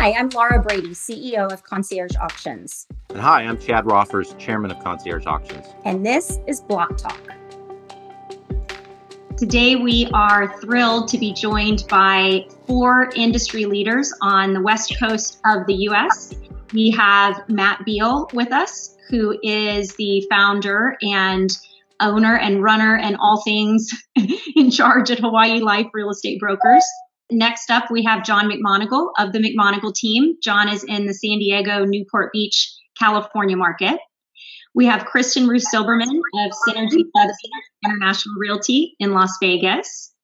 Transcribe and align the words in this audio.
Hi, 0.00 0.12
I'm 0.12 0.28
Laura 0.28 0.62
Brady, 0.62 0.90
CEO 0.90 1.52
of 1.52 1.64
Concierge 1.64 2.14
Auctions. 2.20 2.86
And 3.10 3.18
hi, 3.18 3.42
I'm 3.42 3.58
Chad 3.58 3.84
Roffers, 3.84 4.32
Chairman 4.38 4.70
of 4.70 4.78
Concierge 4.78 5.26
Auctions. 5.26 5.66
And 5.84 6.06
this 6.06 6.38
is 6.46 6.60
Block 6.60 6.96
Talk. 6.96 7.20
Today, 9.36 9.74
we 9.74 10.08
are 10.14 10.56
thrilled 10.60 11.08
to 11.08 11.18
be 11.18 11.32
joined 11.32 11.82
by 11.88 12.46
four 12.64 13.10
industry 13.16 13.64
leaders 13.64 14.14
on 14.22 14.52
the 14.52 14.62
west 14.62 14.96
coast 15.00 15.40
of 15.44 15.66
the 15.66 15.74
US. 15.88 16.32
We 16.72 16.90
have 16.90 17.48
Matt 17.48 17.84
Beall 17.84 18.30
with 18.32 18.52
us, 18.52 18.96
who 19.10 19.36
is 19.42 19.96
the 19.96 20.24
founder 20.30 20.96
and 21.02 21.50
owner 21.98 22.36
and 22.36 22.62
runner 22.62 22.96
and 22.96 23.16
all 23.18 23.42
things 23.42 23.90
in 24.54 24.70
charge 24.70 25.10
at 25.10 25.18
Hawaii 25.18 25.58
Life 25.58 25.86
Real 25.92 26.10
Estate 26.10 26.38
Brokers. 26.38 26.84
Next 27.30 27.70
up, 27.70 27.90
we 27.90 28.04
have 28.04 28.24
John 28.24 28.50
McMonigle 28.50 29.10
of 29.18 29.32
the 29.32 29.38
McMonigle 29.38 29.94
team. 29.94 30.36
John 30.42 30.68
is 30.68 30.82
in 30.82 31.06
the 31.06 31.12
San 31.12 31.38
Diego, 31.38 31.84
Newport 31.84 32.32
Beach, 32.32 32.74
California 32.98 33.56
market. 33.56 33.98
We 34.74 34.86
have 34.86 35.04
Kristen 35.04 35.46
Routh 35.46 35.64
Silberman 35.72 36.08
of 36.08 36.52
Synergy 36.66 37.04
International 37.84 38.36
Realty 38.38 38.94
in 38.98 39.12
Las 39.12 39.36
Vegas. 39.40 40.14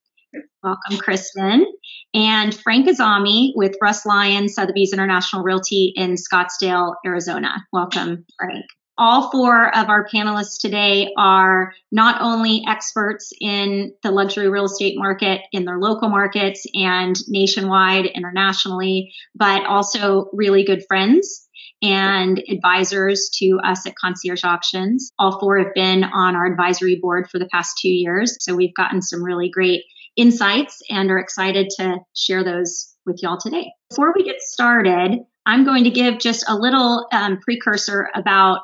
Welcome, 0.62 0.98
Kristen. 0.98 1.66
And 2.14 2.54
Frank 2.54 2.88
Aazami 2.88 3.52
with 3.54 3.76
Russ 3.82 4.06
Lyon, 4.06 4.48
Sotheby's 4.48 4.92
International 4.92 5.42
Realty 5.42 5.92
in 5.96 6.14
Scottsdale, 6.14 6.94
Arizona. 7.04 7.64
Welcome, 7.72 8.24
Frank. 8.38 8.64
All 8.96 9.30
four 9.30 9.74
of 9.76 9.88
our 9.88 10.06
panelists 10.06 10.60
today 10.60 11.12
are 11.16 11.72
not 11.90 12.20
only 12.20 12.62
experts 12.68 13.32
in 13.40 13.92
the 14.04 14.12
luxury 14.12 14.48
real 14.48 14.66
estate 14.66 14.96
market 14.96 15.40
in 15.50 15.64
their 15.64 15.78
local 15.78 16.08
markets 16.08 16.64
and 16.74 17.16
nationwide, 17.26 18.06
internationally, 18.06 19.12
but 19.34 19.66
also 19.66 20.30
really 20.32 20.64
good 20.64 20.84
friends 20.86 21.48
and 21.82 22.42
advisors 22.48 23.30
to 23.38 23.58
us 23.64 23.84
at 23.84 23.96
Concierge 23.96 24.44
Auctions. 24.44 25.12
All 25.18 25.40
four 25.40 25.58
have 25.58 25.74
been 25.74 26.04
on 26.04 26.36
our 26.36 26.46
advisory 26.46 26.98
board 27.00 27.28
for 27.28 27.40
the 27.40 27.48
past 27.48 27.78
two 27.82 27.90
years. 27.90 28.36
So 28.40 28.54
we've 28.54 28.74
gotten 28.74 29.02
some 29.02 29.24
really 29.24 29.50
great 29.50 29.82
insights 30.16 30.80
and 30.88 31.10
are 31.10 31.18
excited 31.18 31.68
to 31.78 31.98
share 32.14 32.44
those 32.44 32.94
with 33.04 33.22
y'all 33.22 33.38
today. 33.38 33.72
Before 33.90 34.12
we 34.16 34.24
get 34.24 34.40
started, 34.40 35.18
I'm 35.44 35.64
going 35.64 35.84
to 35.84 35.90
give 35.90 36.18
just 36.18 36.44
a 36.48 36.56
little 36.56 37.06
um, 37.12 37.38
precursor 37.40 38.08
about 38.14 38.60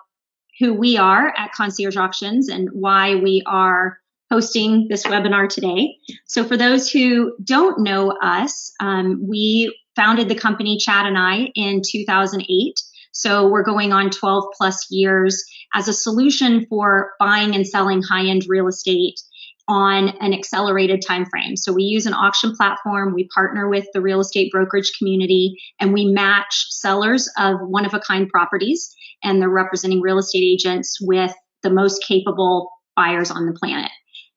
who 0.60 0.74
we 0.74 0.98
are 0.98 1.32
at 1.36 1.52
Concierge 1.52 1.96
Auctions 1.96 2.48
and 2.48 2.68
why 2.72 3.16
we 3.16 3.42
are 3.46 3.98
hosting 4.30 4.86
this 4.88 5.04
webinar 5.04 5.48
today. 5.48 5.96
So, 6.26 6.44
for 6.44 6.56
those 6.56 6.90
who 6.90 7.34
don't 7.42 7.82
know 7.82 8.10
us, 8.22 8.72
um, 8.78 9.26
we 9.28 9.76
founded 9.96 10.28
the 10.28 10.36
company, 10.36 10.78
Chad 10.78 11.06
and 11.06 11.18
I, 11.18 11.50
in 11.54 11.82
2008. 11.84 12.74
So, 13.12 13.48
we're 13.48 13.64
going 13.64 13.92
on 13.92 14.10
12 14.10 14.44
plus 14.56 14.86
years 14.90 15.42
as 15.74 15.88
a 15.88 15.92
solution 15.92 16.66
for 16.68 17.12
buying 17.18 17.54
and 17.54 17.66
selling 17.66 18.02
high 18.02 18.26
end 18.26 18.42
real 18.46 18.68
estate 18.68 19.18
on 19.70 20.08
an 20.20 20.34
accelerated 20.34 21.00
time 21.06 21.24
frame. 21.24 21.56
So 21.56 21.72
we 21.72 21.84
use 21.84 22.04
an 22.04 22.12
auction 22.12 22.56
platform, 22.56 23.14
we 23.14 23.28
partner 23.32 23.68
with 23.68 23.86
the 23.94 24.00
real 24.00 24.18
estate 24.18 24.50
brokerage 24.50 24.90
community, 24.98 25.54
and 25.78 25.92
we 25.92 26.06
match 26.06 26.66
sellers 26.70 27.30
of 27.38 27.60
one 27.60 27.86
of 27.86 27.94
a 27.94 28.00
kind 28.00 28.28
properties 28.28 28.92
and 29.22 29.40
they're 29.40 29.48
representing 29.48 30.00
real 30.00 30.18
estate 30.18 30.42
agents 30.42 30.98
with 31.00 31.32
the 31.62 31.70
most 31.70 32.02
capable 32.02 32.68
buyers 32.96 33.30
on 33.30 33.46
the 33.46 33.52
planet. 33.52 33.92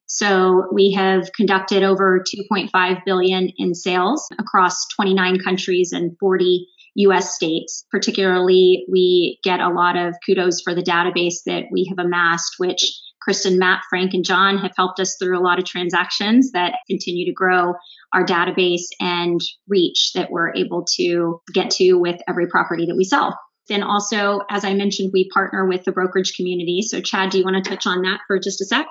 So 0.06 0.68
we 0.72 0.92
have 0.92 1.32
conducted 1.36 1.82
over 1.82 2.24
2.5 2.52 3.02
billion 3.04 3.50
in 3.58 3.74
sales 3.74 4.28
across 4.38 4.86
29 4.96 5.40
countries 5.40 5.94
and 5.94 6.16
40 6.20 6.68
US 6.96 7.34
states. 7.34 7.86
Particularly, 7.90 8.86
we 8.92 9.40
get 9.44 9.60
a 9.60 9.74
lot 9.74 9.96
of 9.98 10.14
kudos 10.24 10.62
for 10.62 10.76
the 10.76 10.84
database 10.84 11.38
that 11.48 11.64
we 11.72 11.90
have 11.90 12.06
amassed, 12.06 12.54
which 12.60 12.94
Kristen, 13.24 13.58
Matt, 13.58 13.84
Frank, 13.90 14.14
and 14.14 14.26
John 14.26 14.58
have 14.58 14.74
helped 14.76 15.00
us 15.00 15.16
through 15.18 15.40
a 15.40 15.42
lot 15.42 15.58
of 15.58 15.66
transactions 15.66 16.52
that 16.52 16.76
continue 16.90 17.26
to 17.26 17.34
grow 17.34 17.74
our 18.12 18.26
database 18.26 18.88
and 19.00 19.40
reach 19.68 20.12
that 20.14 20.30
we're 20.30 20.54
able 20.54 20.86
to 20.96 21.40
get 21.54 21.72
to 21.72 21.94
with 21.94 22.20
every 22.28 22.48
property 22.48 22.86
that 22.88 22.98
we 22.98 23.06
sell. 23.06 23.40
Then 23.70 23.82
also, 23.82 24.42
as 24.50 24.66
I 24.66 24.74
mentioned, 24.74 25.12
we 25.14 25.30
partner 25.30 25.66
with 25.66 25.86
the 25.86 25.94
brokerage 25.94 26.36
community. 26.36 26.82
So, 26.82 27.00
Chad, 27.00 27.30
do 27.30 27.38
you 27.38 27.46
want 27.46 27.64
to 27.64 27.70
touch 27.70 27.88
on 27.88 28.02
that 28.02 28.20
for 28.28 28.38
just 28.38 28.60
a 28.60 28.66
sec? 28.66 28.88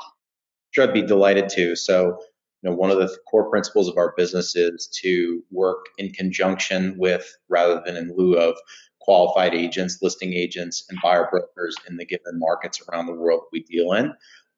Sure, 0.71 0.85
I'd 0.85 0.95
be 0.95 1.03
delighted 1.03 1.51
to. 1.51 1.77
So, 1.77 2.17
you 2.63 2.71
know, 2.71 2.75
one 2.75 2.91
of 2.91 2.97
the 2.97 3.15
core 3.31 3.51
principles 3.51 3.89
of 3.89 3.99
our 3.99 4.15
business 4.17 4.57
is 4.57 4.89
to 5.03 5.43
work 5.51 5.85
in 5.99 6.11
conjunction 6.13 6.95
with, 6.97 7.31
rather 7.51 7.83
than 7.85 7.97
in 7.97 8.15
lieu 8.17 8.39
of, 8.39 8.57
qualified 9.05 9.55
agents, 9.55 9.99
listing 10.03 10.33
agents, 10.33 10.85
and 10.89 10.99
buyer 11.03 11.29
brokers 11.31 11.77
in 11.89 11.97
the 11.97 12.05
given 12.05 12.39
markets 12.39 12.81
around 12.89 13.07
the 13.07 13.15
world 13.15 13.43
we 13.53 13.63
deal 13.63 13.93
in. 13.93 14.13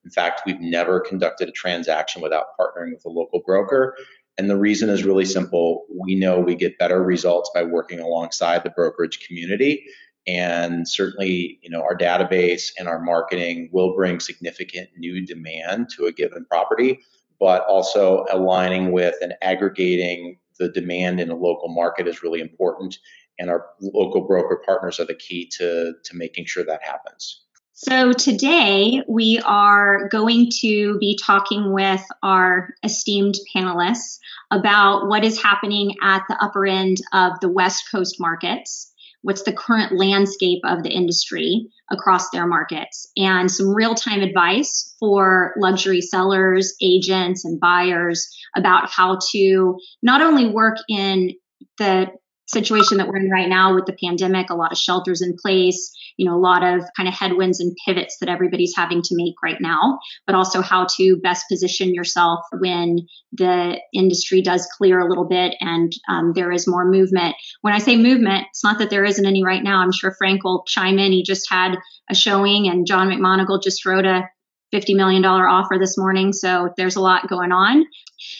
In 0.04 0.10
fact, 0.10 0.42
we've 0.46 0.60
never 0.60 1.00
conducted 1.00 1.48
a 1.48 1.52
transaction 1.52 2.20
without 2.20 2.46
partnering 2.60 2.92
with 2.92 3.04
a 3.06 3.10
local 3.10 3.42
broker. 3.44 3.96
And 4.36 4.50
the 4.50 4.58
reason 4.58 4.90
is 4.90 5.04
really 5.04 5.24
simple. 5.24 5.86
We 5.88 6.14
know 6.14 6.40
we 6.40 6.54
get 6.54 6.78
better 6.78 7.02
results 7.02 7.50
by 7.54 7.62
working 7.62 8.00
alongside 8.00 8.64
the 8.64 8.70
brokerage 8.70 9.26
community. 9.26 9.84
And 10.26 10.88
certainly, 10.88 11.58
you 11.62 11.70
know, 11.70 11.82
our 11.82 11.96
database 11.96 12.70
and 12.78 12.88
our 12.88 13.00
marketing 13.00 13.68
will 13.72 13.94
bring 13.94 14.20
significant 14.20 14.88
new 14.96 15.24
demand 15.24 15.90
to 15.96 16.06
a 16.06 16.12
given 16.12 16.44
property, 16.46 17.00
but 17.38 17.64
also 17.66 18.24
aligning 18.30 18.92
with 18.92 19.14
and 19.20 19.34
aggregating 19.42 20.38
the 20.58 20.68
demand 20.68 21.20
in 21.20 21.30
a 21.30 21.36
local 21.36 21.68
market 21.68 22.06
is 22.06 22.22
really 22.22 22.40
important 22.40 22.98
and 23.38 23.50
our 23.50 23.66
local 23.80 24.26
broker 24.26 24.62
partners 24.64 25.00
are 25.00 25.06
the 25.06 25.14
key 25.14 25.50
to, 25.58 25.94
to 26.04 26.16
making 26.16 26.46
sure 26.46 26.64
that 26.64 26.82
happens. 26.82 27.44
So, 27.76 28.12
today 28.12 29.02
we 29.08 29.40
are 29.44 30.08
going 30.08 30.48
to 30.60 30.96
be 31.00 31.18
talking 31.20 31.72
with 31.72 32.02
our 32.22 32.68
esteemed 32.84 33.34
panelists 33.54 34.20
about 34.52 35.08
what 35.08 35.24
is 35.24 35.42
happening 35.42 35.96
at 36.00 36.22
the 36.28 36.36
upper 36.40 36.66
end 36.66 36.98
of 37.12 37.32
the 37.40 37.48
West 37.48 37.90
Coast 37.90 38.20
markets, 38.20 38.92
what's 39.22 39.42
the 39.42 39.52
current 39.52 39.98
landscape 39.98 40.60
of 40.64 40.84
the 40.84 40.90
industry 40.90 41.66
across 41.90 42.30
their 42.30 42.46
markets, 42.46 43.10
and 43.16 43.50
some 43.50 43.74
real 43.74 43.96
time 43.96 44.22
advice 44.22 44.94
for 45.00 45.52
luxury 45.58 46.00
sellers, 46.00 46.76
agents, 46.80 47.44
and 47.44 47.58
buyers 47.58 48.32
about 48.56 48.88
how 48.88 49.18
to 49.32 49.76
not 50.00 50.22
only 50.22 50.48
work 50.48 50.76
in 50.88 51.32
the 51.78 52.06
situation 52.46 52.98
that 52.98 53.08
we're 53.08 53.16
in 53.16 53.30
right 53.30 53.48
now 53.48 53.74
with 53.74 53.86
the 53.86 53.96
pandemic, 54.02 54.50
a 54.50 54.54
lot 54.54 54.72
of 54.72 54.78
shelters 54.78 55.22
in 55.22 55.34
place, 55.40 55.92
you 56.16 56.28
know, 56.28 56.36
a 56.36 56.38
lot 56.38 56.62
of 56.62 56.84
kind 56.96 57.08
of 57.08 57.14
headwinds 57.14 57.60
and 57.60 57.76
pivots 57.86 58.18
that 58.20 58.28
everybody's 58.28 58.74
having 58.76 59.02
to 59.02 59.16
make 59.16 59.34
right 59.42 59.60
now, 59.60 59.98
but 60.26 60.34
also 60.34 60.60
how 60.60 60.86
to 60.96 61.16
best 61.22 61.46
position 61.50 61.94
yourself 61.94 62.40
when 62.58 62.98
the 63.32 63.80
industry 63.92 64.42
does 64.42 64.68
clear 64.76 65.00
a 65.00 65.08
little 65.08 65.26
bit 65.26 65.54
and 65.60 65.92
um, 66.08 66.32
there 66.34 66.52
is 66.52 66.68
more 66.68 66.84
movement. 66.84 67.34
When 67.62 67.74
I 67.74 67.78
say 67.78 67.96
movement, 67.96 68.46
it's 68.50 68.64
not 68.64 68.78
that 68.78 68.90
there 68.90 69.04
isn't 69.04 69.26
any 69.26 69.42
right 69.42 69.62
now. 69.62 69.80
I'm 69.80 69.92
sure 69.92 70.14
Frank 70.16 70.44
will 70.44 70.64
chime 70.66 70.98
in. 70.98 71.12
He 71.12 71.22
just 71.22 71.50
had 71.50 71.76
a 72.10 72.14
showing 72.14 72.68
and 72.68 72.86
John 72.86 73.08
McMonigle 73.08 73.62
just 73.62 73.84
wrote 73.86 74.04
a 74.06 74.28
$50 74.74 74.96
million 74.96 75.24
offer 75.24 75.76
this 75.78 75.96
morning. 75.96 76.32
So 76.32 76.70
there's 76.76 76.96
a 76.96 77.00
lot 77.00 77.28
going 77.28 77.52
on. 77.52 77.86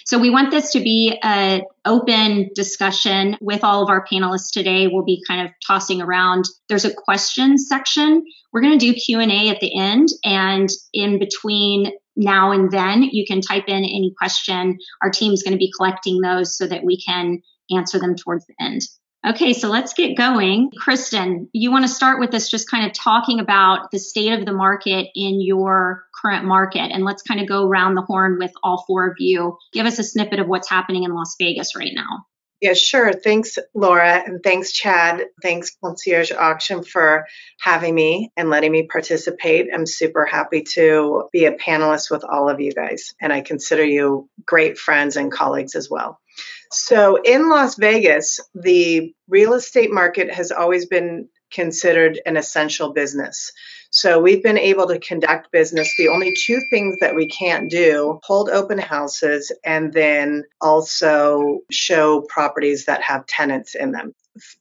So 0.04 0.18
we 0.18 0.30
want 0.30 0.50
this 0.50 0.72
to 0.72 0.80
be 0.80 1.18
an 1.22 1.62
open 1.84 2.50
discussion 2.54 3.36
with 3.40 3.62
all 3.62 3.82
of 3.82 3.88
our 3.88 4.04
panelists 4.04 4.50
today. 4.52 4.86
We'll 4.86 5.04
be 5.04 5.22
kind 5.26 5.46
of 5.46 5.52
tossing 5.66 6.02
around. 6.02 6.46
There's 6.68 6.84
a 6.84 6.94
question 6.94 7.58
section. 7.58 8.24
We're 8.52 8.62
going 8.62 8.78
to 8.78 8.92
do 8.92 8.94
Q&A 8.94 9.48
at 9.48 9.60
the 9.60 9.78
end 9.78 10.08
and 10.24 10.68
in 10.92 11.18
between 11.18 11.92
now 12.16 12.52
and 12.52 12.70
then 12.70 13.02
you 13.02 13.24
can 13.26 13.40
type 13.40 13.64
in 13.66 13.84
any 13.84 14.12
question. 14.16 14.78
Our 15.02 15.10
team's 15.10 15.42
going 15.42 15.52
to 15.52 15.58
be 15.58 15.72
collecting 15.76 16.20
those 16.20 16.56
so 16.56 16.66
that 16.66 16.84
we 16.84 17.00
can 17.00 17.42
answer 17.70 17.98
them 17.98 18.14
towards 18.14 18.46
the 18.46 18.54
end. 18.60 18.82
Okay, 19.26 19.54
so 19.54 19.68
let's 19.68 19.94
get 19.94 20.18
going. 20.18 20.70
Kristen, 20.76 21.48
you 21.54 21.70
want 21.70 21.84
to 21.84 21.88
start 21.88 22.20
with 22.20 22.30
this 22.30 22.50
just 22.50 22.70
kind 22.70 22.84
of 22.84 22.92
talking 22.92 23.40
about 23.40 23.90
the 23.90 23.98
state 23.98 24.38
of 24.38 24.44
the 24.44 24.52
market 24.52 25.08
in 25.14 25.40
your 25.40 26.04
current 26.20 26.44
market. 26.44 26.92
And 26.92 27.04
let's 27.04 27.22
kind 27.22 27.40
of 27.40 27.48
go 27.48 27.66
around 27.66 27.94
the 27.94 28.02
horn 28.02 28.38
with 28.38 28.52
all 28.62 28.84
four 28.86 29.08
of 29.08 29.14
you. 29.18 29.56
Give 29.72 29.86
us 29.86 29.98
a 29.98 30.04
snippet 30.04 30.40
of 30.40 30.46
what's 30.46 30.68
happening 30.68 31.04
in 31.04 31.14
Las 31.14 31.36
Vegas 31.38 31.74
right 31.74 31.92
now. 31.94 32.26
Yeah, 32.60 32.74
sure. 32.74 33.12
Thanks, 33.12 33.58
Laura. 33.74 34.22
And 34.24 34.42
thanks, 34.42 34.72
Chad. 34.72 35.24
Thanks, 35.42 35.76
Concierge 35.82 36.32
Auction, 36.32 36.82
for 36.82 37.26
having 37.60 37.94
me 37.94 38.30
and 38.36 38.48
letting 38.48 38.72
me 38.72 38.86
participate. 38.86 39.68
I'm 39.72 39.86
super 39.86 40.24
happy 40.24 40.62
to 40.74 41.28
be 41.32 41.46
a 41.46 41.52
panelist 41.52 42.10
with 42.10 42.24
all 42.24 42.48
of 42.48 42.60
you 42.60 42.72
guys. 42.72 43.14
And 43.20 43.32
I 43.32 43.40
consider 43.40 43.84
you 43.84 44.28
great 44.46 44.78
friends 44.78 45.16
and 45.16 45.32
colleagues 45.32 45.74
as 45.74 45.90
well. 45.90 46.20
So 46.74 47.16
in 47.22 47.48
Las 47.48 47.76
Vegas, 47.76 48.40
the 48.54 49.14
real 49.28 49.54
estate 49.54 49.92
market 49.92 50.32
has 50.32 50.50
always 50.50 50.86
been 50.86 51.28
considered 51.52 52.20
an 52.26 52.36
essential 52.36 52.92
business. 52.92 53.52
So 53.90 54.20
we've 54.20 54.42
been 54.42 54.58
able 54.58 54.88
to 54.88 54.98
conduct 54.98 55.52
business. 55.52 55.94
The 55.96 56.08
only 56.08 56.34
two 56.34 56.60
things 56.70 56.96
that 57.00 57.14
we 57.14 57.28
can't 57.28 57.70
do 57.70 58.18
hold 58.24 58.50
open 58.50 58.78
houses 58.78 59.52
and 59.64 59.92
then 59.92 60.42
also 60.60 61.60
show 61.70 62.22
properties 62.22 62.86
that 62.86 63.02
have 63.02 63.26
tenants 63.26 63.76
in 63.76 63.92
them. 63.92 64.12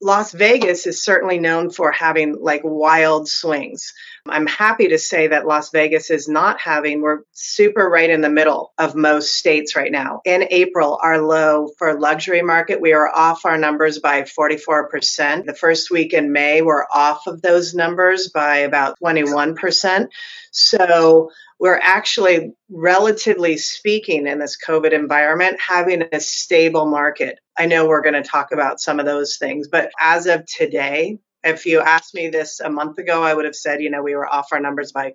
Las 0.01 0.31
Vegas 0.31 0.85
is 0.85 1.03
certainly 1.03 1.39
known 1.39 1.69
for 1.71 1.91
having 1.91 2.37
like 2.39 2.61
wild 2.63 3.27
swings. 3.27 3.93
I'm 4.27 4.47
happy 4.47 4.89
to 4.89 4.99
say 4.99 5.27
that 5.27 5.47
Las 5.47 5.71
Vegas 5.71 6.09
is 6.09 6.27
not 6.29 6.59
having, 6.59 7.01
we're 7.01 7.21
super 7.33 7.89
right 7.89 8.09
in 8.09 8.21
the 8.21 8.29
middle 8.29 8.71
of 8.77 8.95
most 8.95 9.33
states 9.35 9.75
right 9.75 9.91
now. 9.91 10.21
In 10.25 10.47
April, 10.49 10.99
our 11.01 11.19
low 11.19 11.69
for 11.77 11.99
luxury 11.99 12.41
market, 12.41 12.79
we 12.79 12.93
are 12.93 13.09
off 13.09 13.45
our 13.45 13.57
numbers 13.57 13.99
by 13.99 14.21
44%. 14.21 15.45
The 15.45 15.55
first 15.55 15.91
week 15.91 16.13
in 16.13 16.31
May, 16.31 16.61
we're 16.61 16.85
off 16.93 17.27
of 17.27 17.41
those 17.41 17.73
numbers 17.73 18.29
by 18.29 18.57
about 18.57 18.97
21%. 18.99 20.07
So 20.51 21.31
we're 21.59 21.79
actually, 21.81 22.53
relatively 22.69 23.57
speaking, 23.57 24.27
in 24.27 24.39
this 24.39 24.57
COVID 24.57 24.91
environment, 24.91 25.59
having 25.59 26.03
a 26.11 26.19
stable 26.19 26.85
market. 26.85 27.39
I 27.57 27.65
know 27.67 27.87
we're 27.87 28.01
going 28.01 28.21
to 28.21 28.27
talk 28.27 28.51
about 28.51 28.79
some 28.79 28.99
of 28.99 29.05
those 29.05 29.37
things, 29.37 29.67
but 29.67 29.91
as 29.99 30.25
of 30.25 30.45
today, 30.45 31.19
if 31.43 31.65
you 31.65 31.81
asked 31.81 32.13
me 32.15 32.29
this 32.29 32.59
a 32.59 32.69
month 32.69 32.97
ago, 32.97 33.21
I 33.21 33.33
would 33.33 33.45
have 33.45 33.55
said, 33.55 33.81
you 33.81 33.89
know, 33.89 34.01
we 34.01 34.15
were 34.15 34.27
off 34.27 34.47
our 34.51 34.59
numbers 34.59 34.91
by 34.91 35.13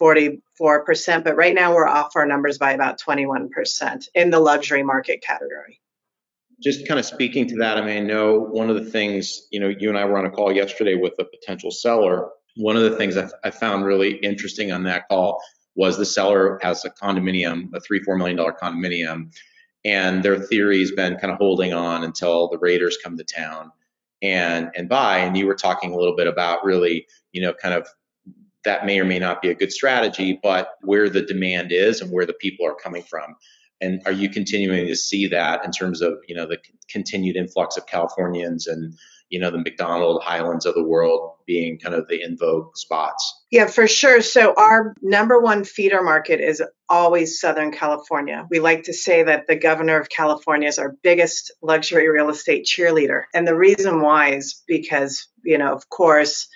44%, 0.00 0.40
but 1.24 1.36
right 1.36 1.54
now 1.54 1.74
we're 1.74 1.86
off 1.86 2.12
our 2.16 2.26
numbers 2.26 2.58
by 2.58 2.72
about 2.72 3.00
21% 3.00 4.08
in 4.14 4.30
the 4.30 4.40
luxury 4.40 4.82
market 4.82 5.22
category. 5.22 5.80
Just 6.62 6.86
kind 6.86 7.00
of 7.00 7.06
speaking 7.06 7.46
to 7.48 7.56
that, 7.56 7.78
I 7.78 7.80
mean, 7.80 7.96
I 7.96 8.00
know 8.00 8.38
one 8.38 8.70
of 8.70 8.76
the 8.76 8.90
things, 8.90 9.46
you 9.50 9.60
know, 9.60 9.68
you 9.68 9.88
and 9.88 9.98
I 9.98 10.04
were 10.04 10.18
on 10.18 10.26
a 10.26 10.30
call 10.30 10.52
yesterday 10.52 10.94
with 10.94 11.14
a 11.18 11.24
potential 11.24 11.70
seller. 11.70 12.28
One 12.60 12.76
of 12.76 12.82
the 12.82 12.96
things 12.96 13.16
I, 13.16 13.28
I 13.42 13.50
found 13.50 13.84
really 13.84 14.16
interesting 14.16 14.70
on 14.72 14.84
that 14.84 15.08
call 15.08 15.42
was 15.74 15.96
the 15.96 16.04
seller 16.04 16.58
has 16.62 16.84
a 16.84 16.90
condominium, 16.90 17.74
a 17.74 17.80
three, 17.80 18.00
four 18.00 18.16
million 18.16 18.36
dollar 18.36 18.52
condominium, 18.52 19.34
and 19.84 20.22
their 20.22 20.38
theory's 20.38 20.92
been 20.92 21.16
kind 21.16 21.32
of 21.32 21.38
holding 21.38 21.72
on 21.72 22.04
until 22.04 22.48
the 22.48 22.58
Raiders 22.58 22.98
come 23.02 23.16
to 23.16 23.24
town 23.24 23.72
and 24.22 24.70
and 24.76 24.88
buy. 24.88 25.18
And 25.18 25.36
you 25.36 25.46
were 25.46 25.54
talking 25.54 25.92
a 25.92 25.96
little 25.96 26.16
bit 26.16 26.26
about 26.26 26.64
really, 26.64 27.06
you 27.32 27.40
know, 27.40 27.52
kind 27.54 27.74
of 27.74 27.88
that 28.64 28.84
may 28.84 29.00
or 29.00 29.04
may 29.04 29.18
not 29.18 29.40
be 29.40 29.48
a 29.48 29.54
good 29.54 29.72
strategy, 29.72 30.38
but 30.42 30.72
where 30.82 31.08
the 31.08 31.22
demand 31.22 31.72
is 31.72 32.00
and 32.00 32.12
where 32.12 32.26
the 32.26 32.34
people 32.34 32.66
are 32.66 32.74
coming 32.74 33.02
from. 33.02 33.36
And 33.80 34.02
are 34.04 34.12
you 34.12 34.28
continuing 34.28 34.86
to 34.86 34.96
see 34.96 35.26
that 35.28 35.64
in 35.64 35.70
terms 35.70 36.02
of, 36.02 36.18
you 36.28 36.34
know, 36.34 36.46
the 36.46 36.58
continued 36.90 37.36
influx 37.36 37.78
of 37.78 37.86
Californians 37.86 38.66
and 38.66 38.94
you 39.30 39.38
know, 39.38 39.50
the 39.50 39.58
MacDonald 39.58 40.22
Highlands 40.22 40.66
of 40.66 40.74
the 40.74 40.82
world 40.82 41.36
being 41.46 41.78
kind 41.78 41.94
of 41.94 42.06
the 42.08 42.20
in 42.20 42.36
vogue 42.36 42.76
spots. 42.76 43.42
Yeah, 43.50 43.66
for 43.66 43.86
sure. 43.86 44.20
So 44.22 44.54
our 44.56 44.94
number 45.00 45.40
one 45.40 45.64
feeder 45.64 46.02
market 46.02 46.40
is 46.40 46.62
always 46.88 47.40
Southern 47.40 47.72
California. 47.72 48.46
We 48.50 48.58
like 48.58 48.84
to 48.84 48.92
say 48.92 49.22
that 49.22 49.46
the 49.46 49.56
governor 49.56 49.98
of 49.98 50.08
California 50.08 50.68
is 50.68 50.78
our 50.78 50.96
biggest 51.02 51.52
luxury 51.62 52.08
real 52.08 52.28
estate 52.28 52.66
cheerleader. 52.66 53.22
And 53.32 53.46
the 53.46 53.56
reason 53.56 54.02
why 54.02 54.30
is 54.30 54.62
because, 54.66 55.28
you 55.44 55.58
know, 55.58 55.72
of 55.72 55.88
course, 55.88 56.48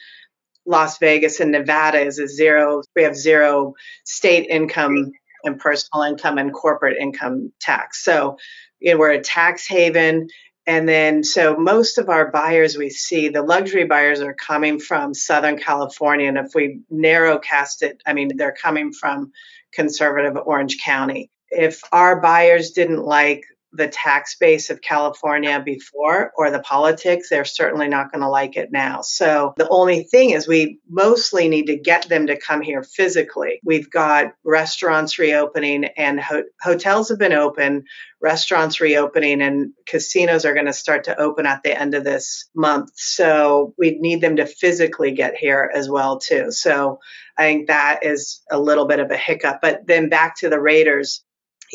Las 0.67 0.99
Vegas 0.99 1.41
and 1.41 1.53
Nevada 1.53 2.01
is 2.01 2.19
a 2.19 2.27
zero, 2.27 2.83
we 2.97 3.05
have 3.05 3.17
zero 3.17 3.75
state 4.05 4.49
income 4.49 5.13
and 5.45 5.59
personal 5.59 6.05
income 6.05 6.39
and 6.39 6.53
corporate 6.53 6.97
income 6.99 7.53
tax. 7.61 8.03
So, 8.03 8.37
you 8.81 8.93
know, 8.93 8.99
we're 8.99 9.13
a 9.13 9.21
tax 9.21 9.67
haven 9.69 10.29
and 10.67 10.89
then, 10.89 11.25
so 11.25 11.57
most 11.57 11.99
of 11.99 12.09
our 12.09 12.31
buyers 12.31 12.77
we 12.77 12.89
see, 12.89 13.29
the 13.29 13.43
luxury 13.43 13.85
buyers 13.85 14.21
are 14.21 14.35
coming 14.35 14.79
from 14.79 15.13
Southern 15.13 15.59
California. 15.59 16.29
And 16.29 16.39
if 16.39 16.55
we 16.55 16.81
narrow 16.91 17.39
cast 17.39 17.83
it, 17.83 18.03
I 18.07 18.15
mean, 18.15 18.37
they're 18.37 18.57
coming 18.61 18.93
from 18.93 19.33
conservative 19.73 20.37
Orange 20.37 20.79
County. 20.79 21.31
If 21.51 21.83
our 21.93 22.21
buyers 22.21 22.71
didn't 22.71 23.05
like 23.05 23.45
the 23.75 23.89
tax 23.89 24.37
base 24.37 24.71
of 24.71 24.81
California 24.81 25.61
before 25.65 26.33
or 26.37 26.51
the 26.51 26.61
politics, 26.61 27.29
they're 27.29 27.45
certainly 27.45 27.89
not 27.89 28.13
going 28.13 28.23
to 28.23 28.29
like 28.29 28.57
it 28.57 28.71
now. 28.71 29.03
So 29.03 29.53
the 29.57 29.69
only 29.69 30.05
thing 30.05 30.31
is 30.31 30.47
we 30.47 30.79
mostly 30.89 31.49
need 31.49 31.67
to 31.67 31.77
get 31.77 32.09
them 32.09 32.29
to 32.29 32.39
come 32.39 32.61
here 32.61 32.83
physically. 32.83 33.61
We've 33.65 33.91
got 33.91 34.35
restaurants 34.45 35.19
reopening 35.19 35.87
and 35.97 36.21
ho- 36.21 36.45
hotels 36.63 37.09
have 37.09 37.19
been 37.19 37.33
open, 37.33 37.85
restaurants 38.21 38.81
reopening 38.81 39.43
and 39.43 39.73
casinos 39.87 40.45
are 40.45 40.55
going 40.55 40.67
to 40.67 40.73
start 40.73 41.05
to 41.05 41.21
open 41.21 41.45
at 41.45 41.63
the 41.63 41.79
end 41.79 41.95
of 41.95 42.05
this 42.05 42.49
month. 42.55 42.91
So 42.95 43.75
we 43.77 43.99
need 43.99 44.21
them 44.21 44.37
to 44.37 44.47
physically 44.47 45.13
get 45.13 45.37
here 45.37 45.71
as 45.75 45.89
well 45.91 46.19
too. 46.19 46.53
So 46.53 47.01
I 47.37 47.43
think 47.43 47.67
that 47.67 48.05
is 48.05 48.43
a 48.51 48.59
little 48.59 48.87
bit 48.87 49.01
of 49.01 49.11
a 49.11 49.17
hiccup. 49.17 49.61
But 49.61 49.87
then 49.87 50.09
back 50.09 50.37
to 50.39 50.49
the 50.49 50.61
Raiders, 50.61 51.24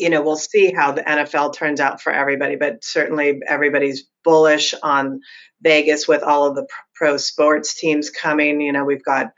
you 0.00 0.08
know, 0.08 0.22
we'll 0.22 0.36
see 0.36 0.72
how 0.72 0.92
the 0.92 1.02
NFL 1.02 1.54
turns 1.54 1.78
out 1.78 2.00
for 2.00 2.10
everybody, 2.10 2.56
but 2.56 2.82
certainly 2.82 3.40
everybody's 3.46 4.08
bullish 4.24 4.74
on 4.82 5.20
Vegas 5.60 6.08
with 6.08 6.22
all 6.22 6.46
of 6.46 6.56
the 6.56 6.66
pro 6.94 7.18
sports 7.18 7.78
teams 7.78 8.08
coming. 8.08 8.62
You 8.62 8.72
know, 8.72 8.84
we've 8.84 9.04
got 9.04 9.32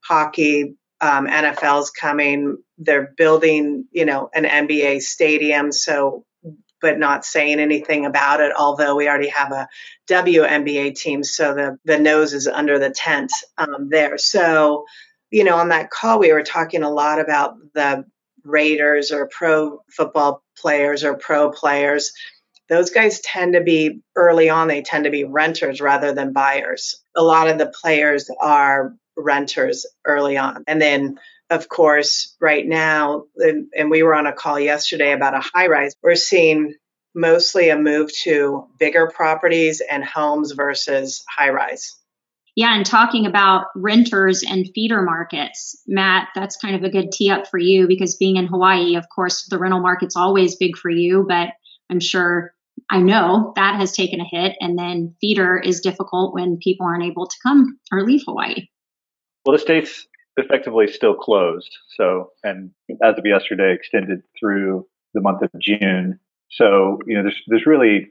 hockey, 0.00 0.74
um, 1.00 1.28
NFL's 1.28 1.90
coming. 1.90 2.58
They're 2.78 3.14
building, 3.16 3.84
you 3.92 4.04
know, 4.04 4.28
an 4.34 4.44
NBA 4.44 5.02
stadium. 5.02 5.70
So, 5.70 6.24
but 6.80 6.98
not 6.98 7.24
saying 7.24 7.60
anything 7.60 8.04
about 8.04 8.40
it, 8.40 8.52
although 8.56 8.96
we 8.96 9.08
already 9.08 9.28
have 9.28 9.52
a 9.52 9.68
WNBA 10.08 10.96
team. 10.96 11.22
So 11.22 11.54
the, 11.54 11.78
the 11.84 11.98
nose 11.98 12.32
is 12.32 12.48
under 12.48 12.78
the 12.80 12.90
tent 12.90 13.32
um, 13.56 13.88
there. 13.88 14.18
So, 14.18 14.84
you 15.30 15.44
know, 15.44 15.56
on 15.56 15.68
that 15.68 15.90
call, 15.90 16.18
we 16.18 16.32
were 16.32 16.42
talking 16.42 16.82
a 16.82 16.90
lot 16.90 17.20
about 17.20 17.54
the 17.74 18.04
Raiders 18.48 19.12
or 19.12 19.28
pro 19.28 19.82
football 19.90 20.42
players 20.56 21.04
or 21.04 21.14
pro 21.14 21.50
players, 21.50 22.12
those 22.68 22.90
guys 22.90 23.20
tend 23.20 23.54
to 23.54 23.62
be 23.62 24.00
early 24.14 24.50
on, 24.50 24.68
they 24.68 24.82
tend 24.82 25.04
to 25.04 25.10
be 25.10 25.24
renters 25.24 25.80
rather 25.80 26.12
than 26.12 26.32
buyers. 26.32 27.02
A 27.16 27.22
lot 27.22 27.48
of 27.48 27.58
the 27.58 27.72
players 27.80 28.30
are 28.40 28.94
renters 29.16 29.86
early 30.04 30.36
on. 30.36 30.64
And 30.66 30.80
then, 30.80 31.18
of 31.50 31.68
course, 31.68 32.36
right 32.40 32.66
now, 32.66 33.24
and, 33.36 33.68
and 33.76 33.90
we 33.90 34.02
were 34.02 34.14
on 34.14 34.26
a 34.26 34.32
call 34.32 34.60
yesterday 34.60 35.12
about 35.12 35.34
a 35.34 35.40
high 35.40 35.68
rise, 35.68 35.94
we're 36.02 36.14
seeing 36.14 36.74
mostly 37.14 37.70
a 37.70 37.78
move 37.78 38.12
to 38.24 38.66
bigger 38.78 39.10
properties 39.10 39.80
and 39.80 40.04
homes 40.04 40.52
versus 40.52 41.24
high 41.28 41.50
rise. 41.50 41.96
Yeah, 42.58 42.74
and 42.74 42.84
talking 42.84 43.24
about 43.24 43.66
renters 43.76 44.42
and 44.42 44.68
feeder 44.74 45.00
markets, 45.00 45.80
Matt, 45.86 46.30
that's 46.34 46.56
kind 46.56 46.74
of 46.74 46.82
a 46.82 46.90
good 46.90 47.12
tee 47.12 47.30
up 47.30 47.46
for 47.46 47.56
you 47.56 47.86
because 47.86 48.16
being 48.16 48.34
in 48.34 48.48
Hawaii, 48.48 48.96
of 48.96 49.08
course, 49.14 49.46
the 49.48 49.58
rental 49.58 49.78
market's 49.78 50.16
always 50.16 50.56
big 50.56 50.76
for 50.76 50.90
you, 50.90 51.24
but 51.28 51.50
I'm 51.88 52.00
sure 52.00 52.52
I 52.90 52.98
know 52.98 53.52
that 53.54 53.76
has 53.76 53.92
taken 53.92 54.20
a 54.20 54.24
hit. 54.24 54.56
And 54.60 54.76
then 54.76 55.14
feeder 55.20 55.56
is 55.56 55.78
difficult 55.78 56.34
when 56.34 56.58
people 56.60 56.84
aren't 56.84 57.04
able 57.04 57.28
to 57.28 57.36
come 57.44 57.78
or 57.92 58.02
leave 58.02 58.22
Hawaii. 58.26 58.66
Well, 59.46 59.56
the 59.56 59.62
state's 59.62 60.08
effectively 60.36 60.88
still 60.88 61.14
closed. 61.14 61.70
So, 61.96 62.30
and 62.42 62.72
as 63.04 63.16
of 63.16 63.24
yesterday, 63.24 63.72
extended 63.72 64.22
through 64.36 64.84
the 65.14 65.20
month 65.20 65.42
of 65.42 65.50
June. 65.60 66.18
So, 66.50 66.98
you 67.06 67.16
know, 67.16 67.22
there's 67.22 67.40
there's 67.46 67.66
really 67.66 68.08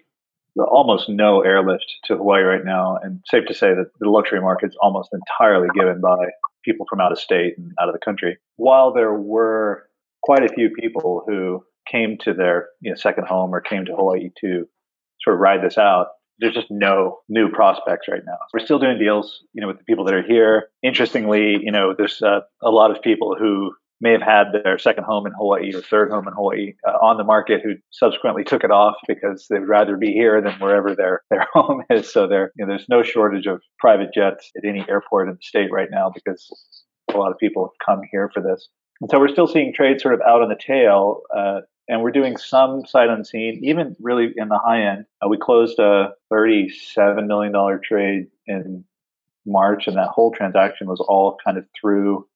almost 0.66 1.10
no 1.10 1.42
airlift 1.42 1.86
to 2.06 2.18
Hawaii 2.18 2.44
right 2.44 2.66
now, 2.66 2.98
and 3.02 3.22
safe 3.26 3.46
to 3.48 3.54
say 3.54 3.70
that 3.70 3.92
the 4.00 4.10
luxury 4.10 4.42
market 4.42 4.68
is 4.68 4.78
almost 4.82 5.10
entirely 5.14 5.68
given 5.76 6.02
by 6.02 6.18
people 6.64 6.86
from 6.90 7.00
out 7.00 7.12
of 7.12 7.20
state 7.20 7.58
and 7.58 7.72
out 7.82 7.90
of 7.90 7.94
the 7.94 8.04
country. 8.04 8.38
While 8.56 8.94
there 8.94 9.14
were 9.14 9.88
quite 10.24 10.44
a 10.44 10.54
few 10.54 10.70
people 10.70 11.24
who 11.28 11.64
came 11.90 12.18
to 12.22 12.34
their 12.34 12.70
you 12.82 12.92
know, 12.92 12.96
second 12.96 13.28
home 13.28 13.54
or 13.54 13.62
came 13.62 13.86
to 13.86 13.96
Hawaii 13.96 14.30
to 14.42 14.68
sort 15.22 15.36
of 15.36 15.40
ride 15.40 15.64
this 15.64 15.78
out, 15.78 16.08
there's 16.40 16.54
just 16.54 16.70
no 16.70 17.20
new 17.30 17.50
prospects 17.50 18.08
right 18.08 18.22
now. 18.26 18.38
We're 18.54 18.66
still 18.66 18.80
doing 18.80 19.00
deals, 19.00 19.44
you 19.54 19.62
know, 19.62 19.68
with 19.68 19.80
the 19.80 19.84
people 19.86 20.06
that 20.06 20.14
are 20.14 20.24
here. 20.24 20.70
Interestingly, 20.84 21.58
you 21.64 21.72
know, 21.72 21.96
there's 21.98 22.22
uh, 22.22 22.42
a 22.62 22.70
lot 22.70 22.92
of 22.92 23.02
people 23.02 23.36
who 23.38 23.74
may 24.00 24.12
have 24.12 24.22
had 24.22 24.48
their 24.64 24.78
second 24.78 25.06
home 25.06 25.26
in 25.26 25.34
Hawaii 25.34 25.74
or 25.74 25.82
third 25.82 26.12
home 26.12 26.28
in 26.28 26.34
Hawaii 26.34 26.74
uh, 26.88 26.92
on 26.92 27.18
the 27.18 27.24
market 27.24 27.62
who 27.64 27.76
subsequently 27.92 28.44
took 28.44 28.64
it 28.64 28.72
off 28.72 28.96
because 29.08 29.48
they 29.50 29.60
would 29.60 29.68
rather 29.68 29.98
be 29.98 30.12
here 30.12 30.42
than 30.42 30.54
wherever 30.54 30.96
their, 30.96 31.24
their 31.30 31.48
home 31.54 31.84
is. 31.90 32.12
So 32.12 32.28
there, 32.28 32.52
you 32.56 32.66
know, 32.66 32.70
there's 32.70 32.90
no 32.90 33.04
shortage 33.04 33.48
of 33.48 33.62
private 33.80 34.14
jets 34.14 34.52
at 34.56 34.68
any 34.68 34.86
airport 34.88 35.30
in 35.30 35.36
the 35.36 35.42
state 35.42 35.72
right 35.72 35.90
now 35.92 36.12
because 36.14 36.50
a 37.14 37.18
lot 37.18 37.32
of 37.32 37.38
people 37.38 37.66
have 37.66 37.86
come 37.86 38.02
here 38.12 38.30
for 38.34 38.42
this. 38.42 38.70
And 39.02 39.10
so 39.10 39.20
we're 39.20 39.30
still 39.30 39.48
seeing 39.48 39.74
trade 39.74 40.02
sort 40.02 40.14
of 40.14 40.22
out 40.22 40.42
on 40.42 40.50
the 40.50 40.56
tail. 40.56 41.22
Uh, 41.36 41.62
and 41.88 42.02
we're 42.02 42.12
doing 42.12 42.36
some 42.38 42.86
sight 42.86 43.10
unseen, 43.10 43.62
even 43.64 43.96
really 44.00 44.34
in 44.36 44.50
the 44.50 44.60
high 44.60 44.84
end. 44.84 45.06
Uh, 45.24 45.30
we 45.30 45.38
closed 45.38 45.80
a 45.80 46.10
$37 46.32 47.28
million 47.28 47.54
trade 47.82 48.28
in 48.46 48.84
March, 49.46 49.88
and 49.88 49.96
that 49.96 50.10
whole 50.10 50.32
transaction 50.32 50.88
was 50.88 51.00
all 51.00 51.38
kind 51.44 51.58
of 51.58 51.66
through 51.80 52.28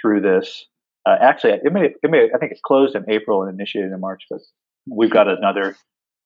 through 0.00 0.20
this 0.20 0.66
uh, 1.08 1.16
actually, 1.20 1.52
it 1.52 1.72
may, 1.72 1.94
it 2.02 2.10
may, 2.10 2.28
I 2.34 2.38
think 2.38 2.52
it 2.52 2.60
closed 2.62 2.94
in 2.94 3.08
April 3.08 3.42
and 3.42 3.58
initiated 3.58 3.92
in 3.92 4.00
March, 4.00 4.24
but 4.28 4.40
we've 4.90 5.10
got 5.10 5.26
another 5.28 5.76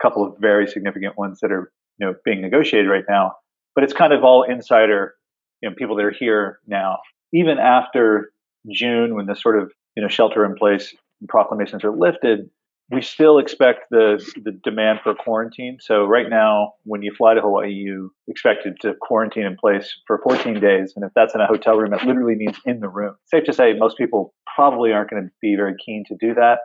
couple 0.00 0.26
of 0.26 0.36
very 0.40 0.66
significant 0.66 1.16
ones 1.16 1.38
that 1.40 1.52
are, 1.52 1.70
you 1.98 2.06
know, 2.06 2.14
being 2.24 2.40
negotiated 2.40 2.90
right 2.90 3.04
now. 3.08 3.34
But 3.74 3.84
it's 3.84 3.92
kind 3.92 4.12
of 4.12 4.24
all 4.24 4.42
insider, 4.42 5.14
you 5.60 5.68
know, 5.68 5.76
people 5.76 5.96
that 5.96 6.04
are 6.04 6.10
here 6.10 6.58
now. 6.66 6.98
Even 7.32 7.58
after 7.58 8.32
June, 8.70 9.14
when 9.14 9.26
the 9.26 9.36
sort 9.36 9.56
of, 9.60 9.72
you 9.96 10.02
know, 10.02 10.08
shelter 10.08 10.44
in 10.44 10.54
place 10.56 10.94
proclamations 11.28 11.84
are 11.84 11.96
lifted, 11.96 12.50
we 12.90 13.00
still 13.00 13.38
expect 13.38 13.84
the, 13.90 14.22
the 14.44 14.52
demand 14.64 15.00
for 15.02 15.14
quarantine. 15.14 15.78
So 15.80 16.04
right 16.04 16.28
now, 16.28 16.74
when 16.84 17.02
you 17.02 17.14
fly 17.16 17.34
to 17.34 17.40
Hawaii, 17.40 17.70
you 17.70 18.12
expected 18.28 18.74
to 18.80 18.94
quarantine 19.00 19.44
in 19.44 19.56
place 19.56 19.94
for 20.06 20.20
14 20.22 20.60
days. 20.60 20.92
And 20.94 21.04
if 21.04 21.12
that's 21.14 21.34
in 21.34 21.40
a 21.40 21.46
hotel 21.46 21.76
room, 21.76 21.94
it 21.94 22.04
literally 22.04 22.34
means 22.34 22.56
in 22.66 22.80
the 22.80 22.88
room. 22.88 23.14
Safe 23.26 23.44
to 23.44 23.52
say, 23.52 23.72
most 23.74 23.96
people 23.96 24.34
probably 24.54 24.92
aren't 24.92 25.10
going 25.10 25.22
to 25.22 25.30
be 25.40 25.56
very 25.56 25.74
keen 25.84 26.04
to 26.08 26.16
do 26.20 26.34
that. 26.34 26.58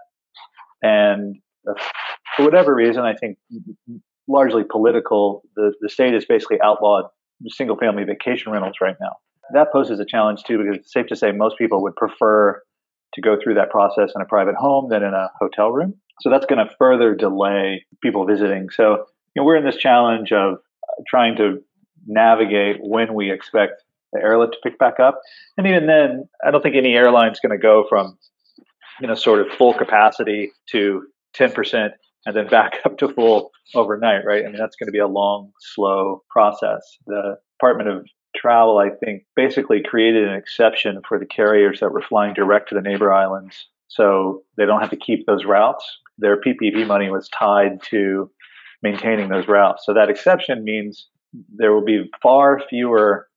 And 0.81 1.37
uh, 1.69 1.81
for 2.35 2.43
whatever 2.43 2.75
reason, 2.75 3.03
I 3.03 3.13
think 3.15 3.37
largely 4.27 4.63
political, 4.69 5.43
the, 5.55 5.73
the 5.79 5.89
state 5.89 6.13
has 6.13 6.25
basically 6.25 6.57
outlawed 6.61 7.05
single 7.47 7.77
family 7.77 8.03
vacation 8.03 8.51
rentals 8.51 8.75
right 8.81 8.95
now. 8.99 9.15
That 9.53 9.71
poses 9.71 9.99
a 9.99 10.05
challenge 10.05 10.43
too, 10.45 10.57
because 10.57 10.79
it's 10.79 10.91
safe 10.91 11.07
to 11.07 11.15
say 11.15 11.31
most 11.31 11.57
people 11.57 11.81
would 11.83 11.95
prefer 11.95 12.61
to 13.13 13.21
go 13.21 13.37
through 13.41 13.53
that 13.53 13.69
process 13.69 14.11
in 14.13 14.21
a 14.21 14.25
private 14.25 14.55
home 14.55 14.89
than 14.89 15.03
in 15.03 15.13
a 15.13 15.29
hotel 15.39 15.71
room. 15.71 15.93
So 16.21 16.29
that's 16.29 16.45
going 16.45 16.65
to 16.65 16.73
further 16.77 17.15
delay 17.15 17.85
people 18.01 18.25
visiting. 18.25 18.69
So 18.69 19.05
you 19.35 19.41
know, 19.41 19.43
we're 19.43 19.57
in 19.57 19.65
this 19.65 19.77
challenge 19.77 20.31
of 20.31 20.55
uh, 20.55 21.03
trying 21.07 21.35
to 21.37 21.63
navigate 22.07 22.77
when 22.81 23.13
we 23.13 23.31
expect 23.31 23.83
the 24.13 24.21
airlift 24.21 24.53
to 24.53 24.59
pick 24.63 24.79
back 24.79 24.99
up. 24.99 25.19
And 25.57 25.67
even 25.67 25.85
then, 25.87 26.27
I 26.45 26.51
don't 26.51 26.61
think 26.61 26.75
any 26.75 26.95
airline 26.95 27.31
is 27.31 27.39
going 27.39 27.51
to 27.51 27.61
go 27.61 27.85
from 27.87 28.17
you 28.99 29.07
know 29.07 29.15
sort 29.15 29.41
of 29.41 29.47
full 29.57 29.73
capacity 29.73 30.51
to 30.71 31.03
10% 31.35 31.91
and 32.25 32.35
then 32.35 32.47
back 32.47 32.79
up 32.85 32.97
to 32.99 33.09
full 33.09 33.51
overnight, 33.75 34.25
right? 34.25 34.43
I 34.45 34.49
mean, 34.49 34.57
that's 34.57 34.75
going 34.75 34.87
to 34.87 34.91
be 34.91 34.99
a 34.99 35.07
long, 35.07 35.51
slow 35.59 36.23
process. 36.29 36.97
The 37.05 37.37
Department 37.59 37.89
of 37.89 38.07
Travel, 38.35 38.77
I 38.77 38.89
think, 39.03 39.25
basically 39.35 39.81
created 39.83 40.27
an 40.27 40.35
exception 40.35 41.01
for 41.07 41.17
the 41.17 41.25
carriers 41.25 41.79
that 41.79 41.91
were 41.91 42.01
flying 42.01 42.33
direct 42.33 42.69
to 42.69 42.75
the 42.75 42.81
neighbor 42.81 43.11
islands. 43.11 43.67
So 43.87 44.43
they 44.57 44.65
don't 44.65 44.81
have 44.81 44.91
to 44.91 44.97
keep 44.97 45.25
those 45.25 45.45
routes. 45.45 45.99
Their 46.17 46.39
PPP 46.39 46.85
money 46.87 47.09
was 47.09 47.29
tied 47.29 47.81
to 47.89 48.29
maintaining 48.81 49.29
those 49.29 49.47
routes. 49.47 49.83
So 49.85 49.93
that 49.93 50.09
exception 50.09 50.63
means 50.63 51.07
there 51.55 51.73
will 51.73 51.85
be 51.85 52.09
far 52.21 52.61
fewer 52.69 53.27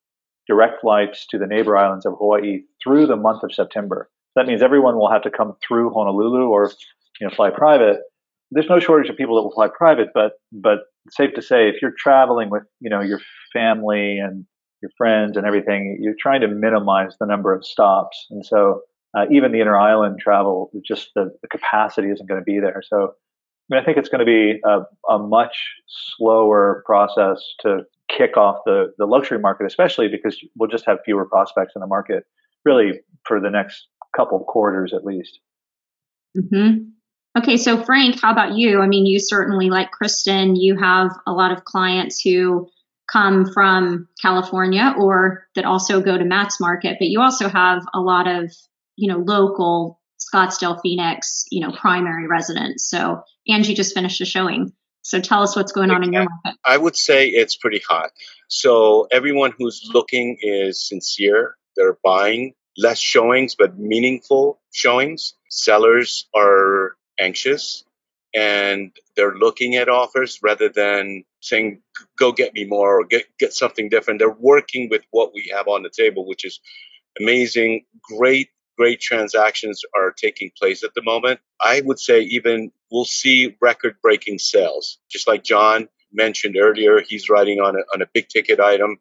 direct 0.47 0.81
flights 0.81 1.27
to 1.31 1.39
the 1.39 1.47
neighbor 1.47 1.77
islands 1.77 2.07
of 2.07 2.15
Hawaii 2.19 2.63
through 2.83 3.07
the 3.07 3.17
month 3.17 3.43
of 3.43 3.53
September. 3.53 4.11
That 4.37 4.47
means 4.47 4.63
everyone 4.63 4.97
will 4.97 5.11
have 5.11 5.23
to 5.23 5.31
come 5.31 5.55
through 5.67 5.91
Honolulu 5.91 6.49
or 6.49 6.71
you 7.21 7.29
know 7.29 7.35
fly 7.35 7.51
private 7.51 8.01
there's 8.51 8.69
no 8.69 8.81
shortage 8.81 9.11
of 9.11 9.17
people 9.17 9.37
that 9.37 9.43
will 9.43 9.53
fly 9.53 9.69
private, 9.69 10.09
but 10.15 10.33
but 10.53 10.79
safe 11.11 11.35
to 11.35 11.43
say, 11.43 11.69
if 11.69 11.77
you're 11.81 11.95
traveling 11.97 12.51
with 12.51 12.65
you 12.81 12.91
know 12.91 13.01
your 13.01 13.21
family 13.53 14.19
and 14.19 14.45
your 14.83 14.91
friends 14.97 15.37
and 15.37 15.47
everything, 15.47 15.99
you're 16.01 16.17
trying 16.19 16.41
to 16.41 16.49
minimize 16.49 17.17
the 17.21 17.27
number 17.27 17.55
of 17.55 17.65
stops, 17.65 18.27
and 18.31 18.45
so 18.45 18.83
uh, 19.17 19.26
even 19.31 19.52
the 19.52 19.61
inter 19.61 19.76
island 19.76 20.19
travel, 20.21 20.71
just 20.87 21.11
the, 21.14 21.31
the 21.43 21.49
capacity 21.49 22.09
isn't 22.09 22.29
going 22.29 22.40
to 22.40 22.45
be 22.45 22.61
there. 22.61 22.83
So 22.87 23.14
I 23.71 23.75
mean, 23.75 23.83
I 23.83 23.85
think 23.85 23.99
it's 23.99 24.09
going 24.09 24.21
to 24.21 24.25
be 24.25 24.61
a, 24.64 24.81
a 25.12 25.19
much 25.19 25.57
slower 26.17 26.83
process 26.87 27.43
to 27.61 27.83
kick 28.09 28.37
off 28.37 28.59
the 28.67 28.93
the 28.99 29.07
luxury 29.07 29.38
market, 29.38 29.67
especially 29.67 30.09
because 30.09 30.37
we'll 30.57 30.71
just 30.71 30.87
have 30.87 30.99
fewer 31.05 31.25
prospects 31.25 31.75
in 31.76 31.81
the 31.81 31.87
market, 31.87 32.25
really 32.64 33.00
for 33.25 33.40
the 33.40 33.50
next 33.50 33.87
couple 34.17 34.40
quarters 34.40 34.93
at 34.93 35.05
least. 35.05 35.38
Mm-hmm. 36.37 36.90
Okay, 37.38 37.57
so 37.57 37.83
Frank, 37.85 38.21
how 38.21 38.33
about 38.33 38.55
you? 38.55 38.81
I 38.81 38.88
mean, 38.88 39.07
you 39.07 39.21
certainly, 39.21 39.71
like 39.71 39.93
Kristen, 39.93 40.57
you 40.57 40.76
have 40.76 41.12
a 41.29 41.33
lot 41.33 41.52
of 41.52 41.64
clients 41.64 42.21
who 42.21 42.69
come 43.11 43.47
from 43.52 44.09
California 44.21 44.95
or 44.99 45.47
that 45.55 45.64
also 45.64 46.00
go 46.00 46.19
to 46.19 46.25
Matt's 46.25 46.61
market, 46.61 46.97
but 46.99 47.09
you 47.09 47.21
also 47.21 47.49
have 47.49 47.83
a 47.95 48.00
lot 48.00 48.26
of, 48.26 48.52
you 49.00 49.09
know, 49.09 49.19
local 49.19 49.99
Scottsdale, 50.21 50.78
Phoenix, 50.83 51.47
you 51.50 51.61
know, 51.61 51.73
primary 51.73 52.26
residents. 52.26 52.88
So 52.88 53.23
Angie 53.49 53.75
just 53.75 53.95
finished 53.95 54.21
a 54.21 54.26
showing. 54.26 54.73
So 55.02 55.21
tell 55.21 55.42
us 55.42 55.57
what's 55.57 55.73
going 55.73 55.90
on 55.90 56.04
in 56.04 56.12
your 56.12 56.26
market. 56.45 56.61
I 56.64 56.76
would 56.76 56.97
say 56.97 57.28
it's 57.28 57.57
pretty 57.57 57.80
hot. 57.88 58.11
So 58.49 59.09
everyone 59.11 59.54
who's 59.57 59.90
looking 59.95 60.37
is 60.42 60.87
sincere. 60.87 61.57
They're 61.76 61.97
buying 62.04 62.52
less 62.76 62.99
showings, 62.99 63.54
but 63.59 63.78
meaningful 63.78 64.61
showings. 64.71 65.35
Sellers 65.49 66.28
are 66.37 66.97
anxious 67.19 67.85
and 68.35 68.92
they're 69.16 69.35
looking 69.35 69.76
at 69.76 69.88
offers 69.88 70.38
rather 70.42 70.69
than 70.69 71.25
saying 71.40 71.80
go 72.19 72.33
get 72.33 72.54
me 72.54 72.64
more 72.64 73.00
or 73.00 73.04
get 73.04 73.25
get 73.38 73.52
something 73.52 73.88
different 73.88 74.21
they're 74.21 74.30
working 74.30 74.88
with 74.88 75.02
what 75.11 75.35
we 75.35 75.50
have 75.52 75.66
on 75.66 75.83
the 75.83 75.90
table 75.90 76.25
which 76.26 76.45
is 76.45 76.61
amazing 77.21 77.85
great 78.02 78.49
great 78.81 78.99
transactions 78.99 79.83
are 79.95 80.11
taking 80.11 80.51
place 80.59 80.83
at 80.83 80.95
the 80.95 81.03
moment. 81.03 81.39
I 81.63 81.83
would 81.85 81.99
say 81.99 82.23
even 82.23 82.73
we'll 82.91 83.05
see 83.05 83.55
record 83.61 83.97
breaking 84.03 84.39
sales. 84.39 84.99
Just 85.11 85.29
like 85.29 85.45
john 85.45 85.89
mentioned 86.13 86.57
earlier 86.59 86.95
he's 87.07 87.29
writing 87.29 87.59
on 87.61 87.77
a, 87.77 87.83
on 87.95 88.01
a 88.01 88.07
big 88.15 88.29
ticket 88.29 88.59
item 88.59 88.97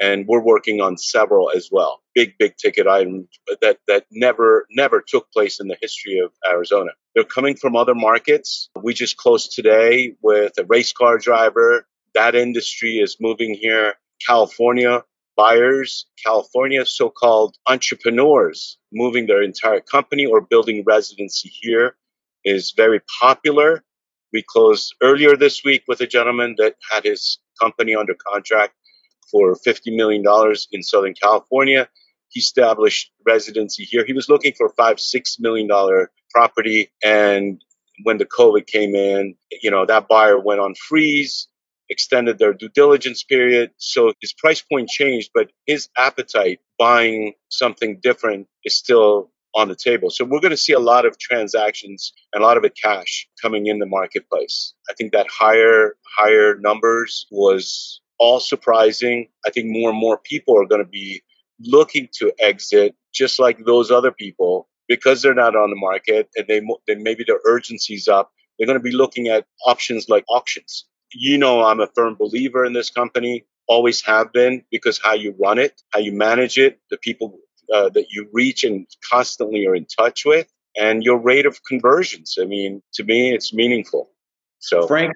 and 0.00 0.26
we're 0.28 0.40
working 0.52 0.80
on 0.80 0.96
several 0.96 1.50
as 1.50 1.68
well. 1.72 2.00
Big 2.14 2.38
big 2.38 2.56
ticket 2.56 2.86
items 2.86 3.26
that 3.60 3.78
that 3.88 4.04
never 4.12 4.66
never 4.70 5.02
took 5.12 5.32
place 5.32 5.58
in 5.58 5.66
the 5.66 5.78
history 5.80 6.20
of 6.24 6.30
arizona. 6.48 6.92
They're 7.14 7.24
coming 7.24 7.56
from 7.56 7.74
other 7.74 7.96
markets. 7.96 8.70
We 8.80 8.94
just 8.94 9.16
closed 9.16 9.50
today 9.52 10.14
with 10.22 10.52
a 10.58 10.64
race 10.64 10.92
car 10.92 11.18
driver. 11.18 11.88
That 12.14 12.36
industry 12.36 12.98
is 12.98 13.16
moving 13.20 13.54
here. 13.54 13.94
California 14.24 15.02
buyers 15.36 16.06
california 16.22 16.84
so-called 16.84 17.56
entrepreneurs 17.68 18.78
moving 18.92 19.26
their 19.26 19.42
entire 19.42 19.80
company 19.80 20.24
or 20.26 20.40
building 20.40 20.82
residency 20.86 21.50
here 21.62 21.96
is 22.44 22.72
very 22.76 23.00
popular 23.20 23.84
we 24.34 24.42
closed 24.42 24.94
earlier 25.00 25.36
this 25.36 25.62
week 25.64 25.84
with 25.86 26.00
a 26.00 26.08
gentleman 26.08 26.56
that 26.58 26.74
had 26.90 27.04
his 27.04 27.38
company 27.60 27.94
under 27.94 28.14
contract 28.14 28.74
for 29.30 29.54
$50 29.54 29.94
million 29.94 30.24
in 30.72 30.82
Southern 30.82 31.14
California. 31.14 31.88
He 32.30 32.40
established 32.40 33.12
residency 33.24 33.84
here. 33.84 34.04
He 34.04 34.12
was 34.12 34.28
looking 34.28 34.52
for 34.56 34.66
a 34.66 34.72
five, 34.74 34.98
six 34.98 35.38
million 35.38 35.68
dollar 35.68 36.10
property. 36.30 36.90
And 37.02 37.62
when 38.02 38.18
the 38.18 38.26
COVID 38.26 38.66
came 38.66 38.96
in, 38.96 39.36
you 39.62 39.70
know, 39.70 39.86
that 39.86 40.08
buyer 40.08 40.38
went 40.38 40.60
on 40.60 40.74
freeze, 40.74 41.46
extended 41.90 42.38
their 42.38 42.52
due 42.52 42.68
diligence 42.68 43.22
period. 43.22 43.70
So 43.76 44.12
his 44.20 44.32
price 44.32 44.62
point 44.62 44.88
changed, 44.88 45.30
but 45.34 45.50
his 45.66 45.88
appetite 45.96 46.60
buying 46.78 47.34
something 47.48 48.00
different 48.02 48.46
is 48.64 48.76
still 48.76 49.30
on 49.54 49.68
the 49.68 49.76
table. 49.76 50.10
So 50.10 50.24
we're 50.24 50.40
going 50.40 50.50
to 50.50 50.56
see 50.56 50.72
a 50.72 50.80
lot 50.80 51.06
of 51.06 51.18
transactions 51.18 52.12
and 52.32 52.42
a 52.42 52.46
lot 52.46 52.56
of 52.56 52.64
it 52.64 52.76
cash 52.80 53.28
coming 53.40 53.66
in 53.66 53.78
the 53.78 53.86
marketplace. 53.86 54.74
I 54.90 54.94
think 54.94 55.12
that 55.12 55.26
higher 55.30 55.96
higher 56.18 56.56
numbers 56.56 57.26
was 57.30 58.00
all 58.18 58.40
surprising. 58.40 59.28
I 59.46 59.50
think 59.50 59.66
more 59.68 59.90
and 59.90 59.98
more 59.98 60.18
people 60.18 60.60
are 60.60 60.66
going 60.66 60.82
to 60.82 60.88
be 60.88 61.22
looking 61.60 62.08
to 62.18 62.32
exit 62.40 62.94
just 63.12 63.38
like 63.38 63.64
those 63.64 63.90
other 63.90 64.10
people 64.10 64.68
because 64.88 65.22
they're 65.22 65.34
not 65.34 65.56
on 65.56 65.70
the 65.70 65.76
market 65.76 66.28
and 66.36 66.46
they, 66.48 66.60
they 66.86 66.94
maybe 67.00 67.24
their 67.26 67.40
urgency's 67.46 68.08
up. 68.08 68.32
They're 68.58 68.66
going 68.66 68.78
to 68.78 68.82
be 68.82 68.92
looking 68.92 69.28
at 69.28 69.46
options 69.66 70.08
like 70.08 70.24
auctions. 70.28 70.86
You 71.14 71.38
know, 71.38 71.62
I'm 71.64 71.80
a 71.80 71.86
firm 71.86 72.16
believer 72.16 72.64
in 72.64 72.72
this 72.72 72.90
company, 72.90 73.44
always 73.68 74.02
have 74.02 74.32
been 74.32 74.62
because 74.70 75.00
how 75.02 75.14
you 75.14 75.34
run 75.40 75.58
it, 75.58 75.80
how 75.90 76.00
you 76.00 76.12
manage 76.12 76.58
it, 76.58 76.80
the 76.90 76.98
people 76.98 77.38
uh, 77.72 77.88
that 77.90 78.06
you 78.10 78.28
reach 78.32 78.64
and 78.64 78.86
constantly 79.10 79.66
are 79.66 79.74
in 79.74 79.86
touch 79.86 80.24
with, 80.24 80.52
and 80.76 81.02
your 81.02 81.18
rate 81.18 81.46
of 81.46 81.62
conversions. 81.64 82.36
I 82.40 82.44
mean, 82.44 82.82
to 82.94 83.04
me, 83.04 83.32
it's 83.32 83.54
meaningful. 83.54 84.10
So, 84.58 84.86
Frank, 84.86 85.12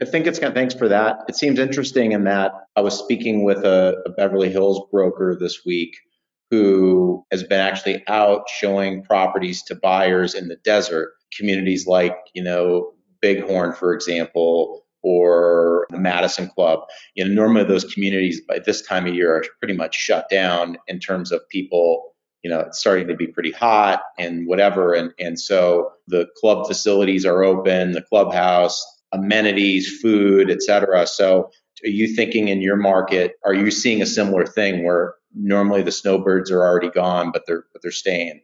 I 0.00 0.04
think 0.04 0.26
it's 0.26 0.38
kind 0.38 0.48
of, 0.48 0.54
thanks 0.54 0.74
for 0.74 0.88
that. 0.88 1.18
It 1.28 1.36
seems 1.36 1.58
interesting 1.58 2.12
in 2.12 2.24
that 2.24 2.52
I 2.74 2.80
was 2.80 2.98
speaking 2.98 3.44
with 3.44 3.58
a, 3.58 4.02
a 4.06 4.10
Beverly 4.10 4.50
Hills 4.50 4.80
broker 4.90 5.36
this 5.38 5.64
week 5.64 5.96
who 6.50 7.24
has 7.30 7.42
been 7.42 7.60
actually 7.60 8.02
out 8.08 8.48
showing 8.48 9.02
properties 9.04 9.62
to 9.64 9.74
buyers 9.74 10.34
in 10.34 10.48
the 10.48 10.56
desert 10.56 11.12
communities 11.36 11.86
like, 11.86 12.16
you 12.34 12.42
know, 12.42 12.92
Bighorn, 13.22 13.74
for 13.74 13.94
example, 13.94 14.81
or 15.02 15.86
the 15.90 15.98
Madison 15.98 16.48
Club. 16.48 16.80
You 17.14 17.24
know, 17.24 17.34
normally 17.34 17.64
those 17.64 17.84
communities 17.92 18.40
by 18.40 18.60
this 18.64 18.82
time 18.82 19.06
of 19.06 19.14
year 19.14 19.36
are 19.36 19.44
pretty 19.58 19.74
much 19.74 19.94
shut 19.94 20.28
down 20.30 20.78
in 20.88 21.00
terms 21.00 21.32
of 21.32 21.48
people, 21.48 22.14
you 22.42 22.50
know, 22.50 22.60
it's 22.60 22.78
starting 22.78 23.08
to 23.08 23.14
be 23.14 23.26
pretty 23.26 23.52
hot 23.52 24.02
and 24.18 24.46
whatever. 24.46 24.94
And 24.94 25.12
and 25.18 25.38
so 25.38 25.92
the 26.06 26.26
club 26.40 26.66
facilities 26.66 27.26
are 27.26 27.42
open, 27.42 27.92
the 27.92 28.02
clubhouse, 28.02 28.84
amenities, 29.12 30.00
food, 30.00 30.50
et 30.50 30.62
cetera. 30.62 31.06
So 31.06 31.50
are 31.84 31.88
you 31.88 32.14
thinking 32.14 32.48
in 32.48 32.62
your 32.62 32.76
market, 32.76 33.34
are 33.44 33.54
you 33.54 33.70
seeing 33.70 34.02
a 34.02 34.06
similar 34.06 34.46
thing 34.46 34.84
where 34.84 35.14
normally 35.34 35.82
the 35.82 35.92
snowbirds 35.92 36.50
are 36.50 36.62
already 36.62 36.90
gone, 36.90 37.32
but 37.32 37.42
they're 37.46 37.64
but 37.72 37.82
they're 37.82 37.90
staying? 37.90 38.42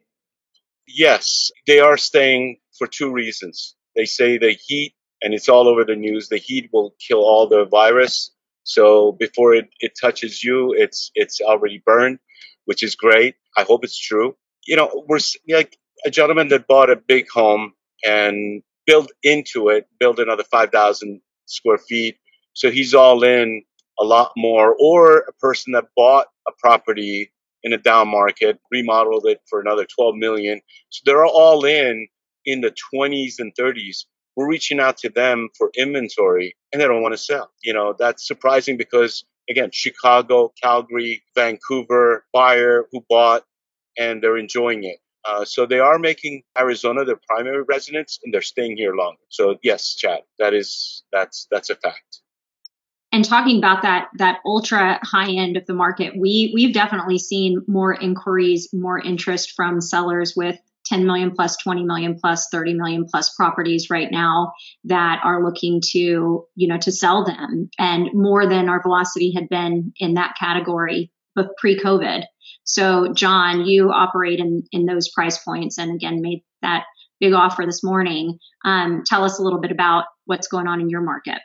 Yes, 0.87 1.50
they 1.67 1.81
are 1.81 1.97
staying 1.97 2.59
for 2.77 2.87
two 2.87 3.12
reasons. 3.12 3.77
They 3.95 4.07
say 4.07 4.38
the 4.38 4.53
heat, 4.53 4.95
and 5.23 5.35
it's 5.35 5.49
all 5.49 5.69
over 5.69 5.85
the 5.85 5.97
news, 5.97 6.29
the 6.29 6.39
heat 6.39 6.71
will 6.73 6.95
kill 7.07 7.21
all 7.21 7.49
the 7.49 7.65
virus. 7.65 8.31
So 8.65 9.13
before 9.13 9.55
it, 9.55 9.69
it 9.81 9.93
touches 10.01 10.45
you, 10.45 10.75
it's 10.77 11.11
it's 11.15 11.41
already 11.41 11.83
burned, 11.85 12.19
which 12.67 12.83
is 12.83 12.95
great. 12.95 13.35
I 13.57 13.63
hope 13.63 13.85
it's 13.85 13.99
true. 13.99 14.37
You 14.67 14.77
know, 14.77 15.05
we're 15.09 15.19
like 15.49 15.77
a 16.05 16.11
gentleman 16.11 16.49
that 16.49 16.67
bought 16.67 16.91
a 16.91 16.97
big 16.97 17.29
home 17.31 17.73
and 18.07 18.63
build 18.87 19.11
into 19.23 19.69
it, 19.69 19.87
build 19.99 20.19
another 20.19 20.45
5,000 20.45 21.21
square 21.47 21.79
feet. 21.79 22.17
So 22.55 22.71
he's 22.71 22.95
all 22.95 23.23
in 23.23 23.63
a 24.01 24.05
lot 24.05 24.33
more. 24.37 24.77
Or 24.81 25.19
a 25.19 25.33
person 25.35 25.73
that 25.73 25.87
bought 25.97 26.27
a 26.47 26.53
property 26.59 27.31
in 27.63 27.73
a 27.73 27.79
down 27.79 28.09
market, 28.09 28.59
remodeled 28.71 29.27
it 29.27 29.41
for 29.49 29.61
another 29.61 29.87
12 29.95 30.15
million. 30.17 30.61
So 30.91 31.03
they're 31.05 31.27
all 31.27 31.65
in 31.65 32.09
in 32.45 32.61
the 32.61 32.75
20s 32.95 33.35
and 33.39 33.53
30s. 33.59 34.05
We're 34.38 34.49
reaching 34.49 34.78
out 34.78 34.99
to 34.99 35.09
them 35.09 35.49
for 35.59 35.73
inventory 35.76 36.54
and 36.73 36.80
they 36.80 36.87
don't 36.87 37.02
want 37.02 37.12
to 37.12 37.18
sell. 37.18 37.50
You 37.64 37.75
know, 37.75 37.92
that's 37.99 38.25
surprising 38.25 38.76
because 38.76 39.25
again, 39.50 39.71
Chicago, 39.73 40.52
Calgary, 40.62 41.25
Vancouver 41.35 42.25
buyer 42.33 42.87
who 42.92 43.04
bought 43.09 43.42
and 43.99 44.23
they're 44.23 44.38
enjoying 44.38 44.85
it. 44.85 44.99
Uh, 45.28 45.45
so 45.45 45.66
they 45.66 45.80
are 45.80 45.99
making 45.99 46.45
Arizona 46.57 47.04
their 47.04 47.18
primary 47.28 47.64
residence, 47.68 48.21
and 48.23 48.33
they're 48.33 48.40
staying 48.40 48.76
here 48.76 48.95
longer. 48.95 49.18
So 49.28 49.59
yes, 49.64 49.97
Chad, 49.97 50.21
that 50.38 50.54
is 50.54 51.02
that's 51.11 51.49
that's 51.50 51.71
a 51.71 51.75
fact. 51.75 52.21
And 53.11 53.25
talking 53.25 53.59
about 53.59 53.83
that 53.83 54.11
that 54.18 54.38
ultra 54.47 55.00
high 55.02 55.33
end 55.33 55.57
of 55.57 55.66
the 55.66 55.75
market, 55.75 56.14
we 56.16 56.52
we've 56.54 56.73
definitely 56.73 57.18
seen 57.18 57.62
more 57.66 57.92
inquiries, 57.92 58.68
more 58.73 59.00
interest 59.00 59.54
from 59.57 59.80
sellers 59.80 60.35
with 60.37 60.61
10 60.88 61.07
million 61.07 61.33
plus 61.33 61.57
20 61.59 61.85
million 61.85 62.18
plus 62.18 62.49
30 62.50 62.75
million 62.75 63.07
plus 63.11 63.35
properties 63.35 63.88
right 63.90 64.09
now 64.11 64.52
that 64.85 65.21
are 65.25 65.45
looking 65.45 65.80
to 65.92 66.47
you 66.54 66.68
know 66.68 66.78
to 66.78 66.92
sell 66.92 67.25
them 67.25 67.68
and 67.78 68.09
more 68.14 68.49
than 68.49 68.68
our 68.68 68.83
velocity 68.83 69.33
had 69.33 69.49
been 69.49 69.92
in 69.99 70.14
that 70.14 70.35
category 70.38 71.11
pre-covid. 71.59 72.25
So 72.64 73.12
john 73.12 73.64
you 73.64 73.90
operate 73.90 74.40
in 74.40 74.64
in 74.73 74.87
those 74.87 75.09
price 75.09 75.38
points 75.38 75.78
and 75.78 75.95
again 75.95 76.21
made 76.21 76.42
that 76.62 76.85
big 77.21 77.33
offer 77.33 77.64
this 77.66 77.83
morning. 77.83 78.38
Um, 78.64 79.02
tell 79.04 79.25
us 79.25 79.38
a 79.38 79.42
little 79.42 79.61
bit 79.61 79.73
about 79.73 80.04
what's 80.25 80.49
going 80.49 80.66
on 80.68 80.80
in 80.80 80.88
your 80.88 81.00
market. 81.00 81.38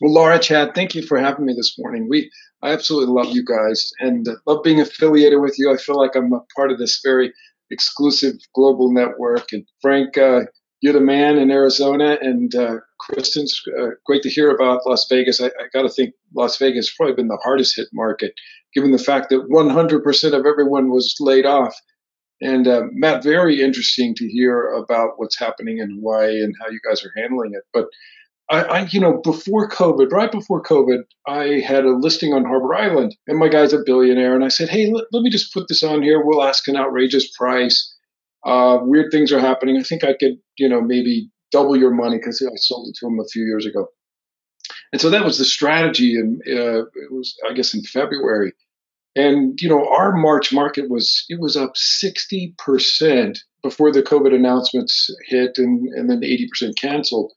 Well 0.00 0.12
laura 0.12 0.38
chad 0.38 0.74
thank 0.74 0.94
you 0.94 1.02
for 1.02 1.18
having 1.18 1.46
me 1.46 1.54
this 1.54 1.76
morning. 1.78 2.06
We 2.08 2.30
i 2.62 2.72
absolutely 2.72 3.14
love 3.14 3.34
you 3.34 3.44
guys 3.44 3.92
and 4.00 4.26
love 4.46 4.62
being 4.62 4.80
affiliated 4.80 5.40
with 5.40 5.58
you. 5.58 5.72
I 5.72 5.76
feel 5.76 5.96
like 5.96 6.14
i'm 6.16 6.32
a 6.32 6.40
part 6.54 6.70
of 6.70 6.78
this 6.78 7.00
very 7.02 7.32
exclusive 7.70 8.34
global 8.54 8.92
network. 8.92 9.52
And 9.52 9.66
Frank, 9.80 10.16
uh, 10.18 10.42
you're 10.80 10.92
the 10.92 11.00
man 11.00 11.38
in 11.38 11.50
Arizona, 11.50 12.18
and 12.20 12.54
uh, 12.54 12.76
Kristen's 13.00 13.58
uh, 13.80 13.90
great 14.04 14.22
to 14.22 14.28
hear 14.28 14.50
about 14.50 14.86
Las 14.86 15.06
Vegas. 15.08 15.40
I, 15.40 15.46
I 15.46 15.68
got 15.72 15.82
to 15.82 15.88
think 15.88 16.14
Las 16.34 16.58
Vegas 16.58 16.88
has 16.88 16.94
probably 16.94 17.14
been 17.14 17.28
the 17.28 17.40
hardest 17.42 17.76
hit 17.76 17.88
market, 17.92 18.34
given 18.74 18.90
the 18.90 18.98
fact 18.98 19.30
that 19.30 19.48
100% 19.48 20.32
of 20.34 20.46
everyone 20.46 20.90
was 20.90 21.14
laid 21.20 21.46
off. 21.46 21.74
And 22.40 22.68
uh, 22.68 22.82
Matt, 22.92 23.22
very 23.22 23.62
interesting 23.62 24.14
to 24.16 24.28
hear 24.28 24.68
about 24.72 25.12
what's 25.16 25.38
happening 25.38 25.78
in 25.78 25.90
Hawaii 25.96 26.42
and 26.42 26.54
how 26.60 26.68
you 26.68 26.80
guys 26.86 27.02
are 27.02 27.12
handling 27.16 27.52
it. 27.54 27.62
But 27.72 27.86
I, 28.50 28.62
I, 28.62 28.80
you 28.90 29.00
know, 29.00 29.20
before 29.22 29.68
COVID, 29.68 30.12
right 30.12 30.30
before 30.30 30.62
COVID, 30.62 31.04
I 31.26 31.60
had 31.66 31.84
a 31.84 31.96
listing 31.96 32.34
on 32.34 32.44
Harbor 32.44 32.74
Island, 32.74 33.16
and 33.26 33.38
my 33.38 33.48
guy's 33.48 33.72
a 33.72 33.82
billionaire, 33.84 34.34
and 34.34 34.44
I 34.44 34.48
said, 34.48 34.68
hey, 34.68 34.90
let, 34.92 35.04
let 35.12 35.22
me 35.22 35.30
just 35.30 35.52
put 35.54 35.66
this 35.68 35.82
on 35.82 36.02
here. 36.02 36.22
We'll 36.22 36.44
ask 36.44 36.68
an 36.68 36.76
outrageous 36.76 37.30
price. 37.36 37.94
Uh, 38.44 38.78
weird 38.82 39.10
things 39.10 39.32
are 39.32 39.40
happening. 39.40 39.78
I 39.78 39.82
think 39.82 40.04
I 40.04 40.12
could, 40.12 40.34
you 40.58 40.68
know, 40.68 40.82
maybe 40.82 41.30
double 41.52 41.76
your 41.76 41.92
money 41.92 42.18
because 42.18 42.46
I 42.46 42.56
sold 42.56 42.88
it 42.88 42.96
to 43.00 43.06
him 43.06 43.18
a 43.18 43.28
few 43.32 43.44
years 43.44 43.64
ago. 43.64 43.86
And 44.92 45.00
so 45.00 45.10
that 45.10 45.24
was 45.24 45.38
the 45.38 45.44
strategy, 45.44 46.16
and 46.16 46.40
uh, 46.46 46.82
it 46.82 47.10
was, 47.10 47.34
I 47.48 47.54
guess, 47.54 47.74
in 47.74 47.82
February. 47.82 48.52
And 49.16 49.58
you 49.60 49.68
know, 49.68 49.88
our 49.88 50.12
March 50.12 50.52
market 50.52 50.90
was 50.90 51.24
it 51.28 51.40
was 51.40 51.56
up 51.56 51.72
sixty 51.76 52.54
percent 52.58 53.38
before 53.62 53.92
the 53.92 54.02
COVID 54.02 54.34
announcements 54.34 55.08
hit, 55.28 55.56
and 55.56 55.88
and 55.94 56.10
then 56.10 56.24
eighty 56.24 56.48
percent 56.48 56.76
canceled. 56.76 57.32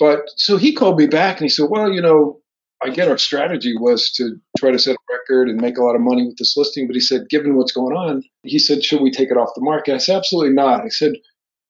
But 0.00 0.22
so 0.36 0.56
he 0.56 0.72
called 0.72 0.98
me 0.98 1.06
back 1.06 1.36
and 1.36 1.44
he 1.44 1.50
said, 1.50 1.68
Well, 1.70 1.92
you 1.92 2.00
know, 2.00 2.40
I 2.82 2.88
get 2.88 3.08
our 3.08 3.18
strategy 3.18 3.74
was 3.76 4.10
to 4.12 4.36
try 4.56 4.70
to 4.70 4.78
set 4.78 4.96
a 4.96 5.12
record 5.12 5.50
and 5.50 5.60
make 5.60 5.76
a 5.76 5.82
lot 5.82 5.94
of 5.94 6.00
money 6.00 6.26
with 6.26 6.38
this 6.38 6.56
listing. 6.56 6.86
But 6.86 6.96
he 6.96 7.00
said, 7.00 7.28
given 7.28 7.54
what's 7.54 7.72
going 7.72 7.94
on, 7.94 8.22
he 8.42 8.58
said, 8.58 8.82
should 8.82 9.02
we 9.02 9.10
take 9.10 9.30
it 9.30 9.36
off 9.36 9.54
the 9.54 9.60
market? 9.62 9.94
I 9.94 9.98
said, 9.98 10.16
absolutely 10.16 10.54
not. 10.54 10.80
I 10.82 10.88
said, 10.88 11.12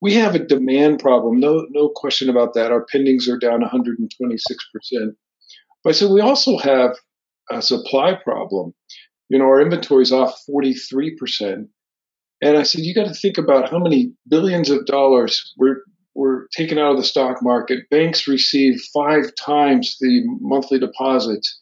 we 0.00 0.14
have 0.14 0.34
a 0.34 0.38
demand 0.38 1.00
problem. 1.00 1.40
No, 1.40 1.66
no 1.70 1.88
question 1.88 2.30
about 2.30 2.54
that. 2.54 2.70
Our 2.70 2.86
pendings 2.86 3.28
are 3.28 3.38
down 3.38 3.60
126%. 3.60 4.06
But 5.82 5.90
I 5.90 5.92
said, 5.92 6.10
we 6.10 6.20
also 6.20 6.58
have 6.58 6.92
a 7.50 7.60
supply 7.60 8.14
problem. 8.14 8.72
You 9.28 9.38
know, 9.38 9.46
our 9.46 9.60
inventory 9.60 10.02
is 10.02 10.12
off 10.12 10.40
43%. 10.48 11.66
And 12.42 12.56
I 12.56 12.62
said, 12.62 12.82
you 12.82 12.94
got 12.94 13.06
to 13.06 13.14
think 13.14 13.36
about 13.36 13.70
how 13.70 13.78
many 13.78 14.12
billions 14.28 14.70
of 14.70 14.86
dollars 14.86 15.52
we're 15.58 15.82
were 16.14 16.48
taken 16.56 16.78
out 16.78 16.92
of 16.92 16.96
the 16.96 17.04
stock 17.04 17.42
market. 17.42 17.88
Banks 17.90 18.26
received 18.26 18.82
five 18.92 19.34
times 19.36 19.96
the 20.00 20.22
monthly 20.40 20.78
deposits 20.78 21.60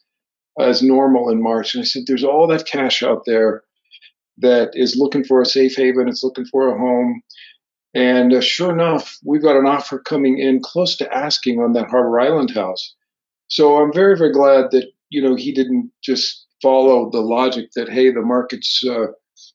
as 0.59 0.81
normal 0.81 1.29
in 1.29 1.41
March. 1.41 1.73
And 1.73 1.81
I 1.81 1.85
said, 1.85 2.03
there's 2.05 2.23
all 2.23 2.47
that 2.47 2.65
cash 2.65 3.03
out 3.03 3.23
there 3.25 3.63
that 4.39 4.71
is 4.73 4.95
looking 4.97 5.23
for 5.23 5.41
a 5.41 5.45
safe 5.45 5.75
haven, 5.75 6.07
it's 6.07 6.23
looking 6.23 6.45
for 6.45 6.73
a 6.73 6.77
home. 6.77 7.21
And 7.93 8.33
uh, 8.33 8.41
sure 8.41 8.71
enough, 8.71 9.17
we've 9.25 9.41
got 9.41 9.57
an 9.57 9.65
offer 9.65 9.99
coming 9.99 10.37
in 10.37 10.61
close 10.61 10.95
to 10.97 11.13
asking 11.13 11.59
on 11.59 11.73
that 11.73 11.89
Harbor 11.89 12.19
Island 12.19 12.51
house. 12.51 12.95
So 13.47 13.77
I'm 13.77 13.91
very, 13.91 14.17
very 14.17 14.31
glad 14.31 14.71
that, 14.71 14.91
you 15.09 15.21
know, 15.21 15.35
he 15.35 15.51
didn't 15.51 15.91
just 16.03 16.45
follow 16.61 17.09
the 17.09 17.21
logic 17.21 17.71
that, 17.75 17.89
hey, 17.89 18.11
the 18.11 18.21
market's 18.21 18.83
uh, 18.85 19.07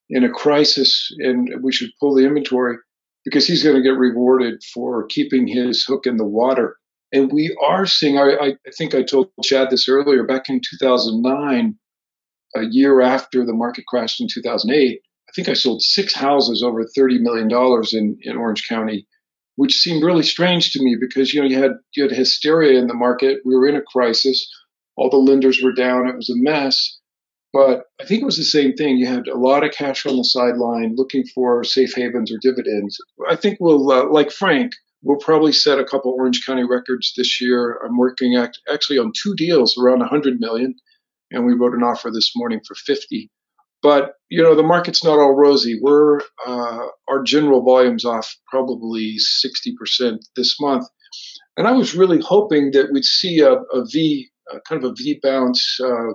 in 0.09 0.25
a 0.25 0.31
crisis 0.31 1.15
and 1.19 1.49
we 1.63 1.73
should 1.73 1.91
pull 2.01 2.15
the 2.15 2.25
inventory 2.25 2.77
because 3.25 3.47
he's 3.47 3.63
going 3.63 3.77
to 3.77 3.83
get 3.83 3.99
rewarded 3.99 4.63
for 4.63 5.07
keeping 5.07 5.47
his 5.47 5.85
hook 5.85 6.07
in 6.07 6.17
the 6.17 6.27
water. 6.27 6.77
And 7.13 7.33
we 7.33 7.57
are 7.65 7.87
seeing, 7.87 8.19
I, 8.19 8.37
I 8.41 8.57
think 8.77 8.95
I 8.95 9.03
told 9.03 9.31
Chad 9.43 9.71
this 9.71 9.89
earlier, 9.89 10.25
back 10.25 10.49
in 10.49 10.61
2009, 10.61 11.79
a 12.57 12.63
year 12.71 13.01
after 13.01 13.45
the 13.45 13.53
market 13.53 13.87
crashed 13.87 14.21
in 14.21 14.29
2008, 14.33 15.01
I 15.01 15.33
think 15.35 15.49
I 15.49 15.55
sold 15.55 15.83
six 15.83 16.15
houses 16.15 16.63
over 16.63 16.85
$30 16.85 17.21
million 17.21 17.49
in, 17.93 18.19
in 18.23 18.37
Orange 18.37 18.69
County, 18.69 19.07
which 19.57 19.75
seemed 19.75 20.05
really 20.05 20.23
strange 20.23 20.73
to 20.73 20.83
me 20.83 20.97
because, 21.01 21.33
you 21.33 21.41
know, 21.41 21.49
you 21.49 21.61
had, 21.61 21.73
you 21.95 22.03
had 22.03 22.13
hysteria 22.13 22.79
in 22.79 22.89
the 22.89 22.95
market. 22.95 23.41
We 23.45 23.55
were 23.55 23.69
in 23.69 23.77
a 23.77 23.83
crisis. 23.83 24.49
All 24.97 25.11
the 25.11 25.17
lenders 25.17 25.61
were 25.63 25.73
down. 25.73 26.09
It 26.09 26.17
was 26.17 26.31
a 26.31 26.37
mess. 26.37 26.99
But 27.55 27.85
I 28.01 28.05
think 28.05 28.21
it 28.21 28.27
was 28.27 28.37
the 28.37 28.43
same 28.43 28.73
thing. 28.73 28.97
You 28.97 29.07
had 29.07 29.29
a 29.29 29.39
lot 29.39 29.63
of 29.63 29.71
cash 29.71 30.07
on 30.07 30.17
the 30.17 30.25
sideline 30.25 30.97
looking 30.97 31.25
for 31.33 31.63
safe 31.63 31.95
havens 31.95 32.33
or 32.33 32.39
dividends. 32.43 32.99
I 33.31 33.37
think 33.37 33.59
we'll, 33.61 33.93
uh, 33.93 34.11
like 34.11 34.33
Frank, 34.33 34.73
we'll 35.03 35.19
probably 35.19 35.53
set 35.53 35.79
a 35.79 35.85
couple 35.85 36.11
Orange 36.11 36.45
County 36.45 36.65
records 36.65 37.13
this 37.17 37.41
year. 37.41 37.81
I'm 37.87 37.97
working 37.97 38.35
act- 38.37 38.61
actually 38.69 38.99
on 38.99 39.13
two 39.15 39.37
deals 39.37 39.79
around 39.79 40.01
100 40.01 40.41
million, 40.41 40.75
and 41.31 41.47
we 41.47 41.55
wrote 41.55 41.75
an 41.75 41.85
offer 41.85 42.11
this 42.11 42.33
morning 42.35 42.61
for 42.67 42.75
50. 42.75 43.31
But 43.85 44.15
you 44.31 44.43
know 44.43 44.57
the 44.57 44.63
market's 44.65 45.05
not 45.05 45.19
all 45.21 45.35
rosy. 45.37 45.79
We're 45.81 46.21
uh, 46.47 46.87
our 47.07 47.23
general 47.23 47.63
volume's 47.63 48.05
off 48.05 48.35
probably 48.49 49.19
60% 49.47 50.19
this 50.35 50.59
month, 50.59 50.89
and 51.57 51.69
I 51.69 51.73
was 51.73 51.95
really 51.95 52.21
hoping 52.21 52.71
that 52.73 52.91
we'd 52.93 53.05
see 53.05 53.41
a, 53.41 53.53
a 53.53 53.85
V, 53.85 54.31
a 54.51 54.61
kind 54.63 54.83
of 54.83 54.91
a 54.91 54.95
V 54.95 55.21
bounce. 55.23 55.79
Uh, 55.79 56.15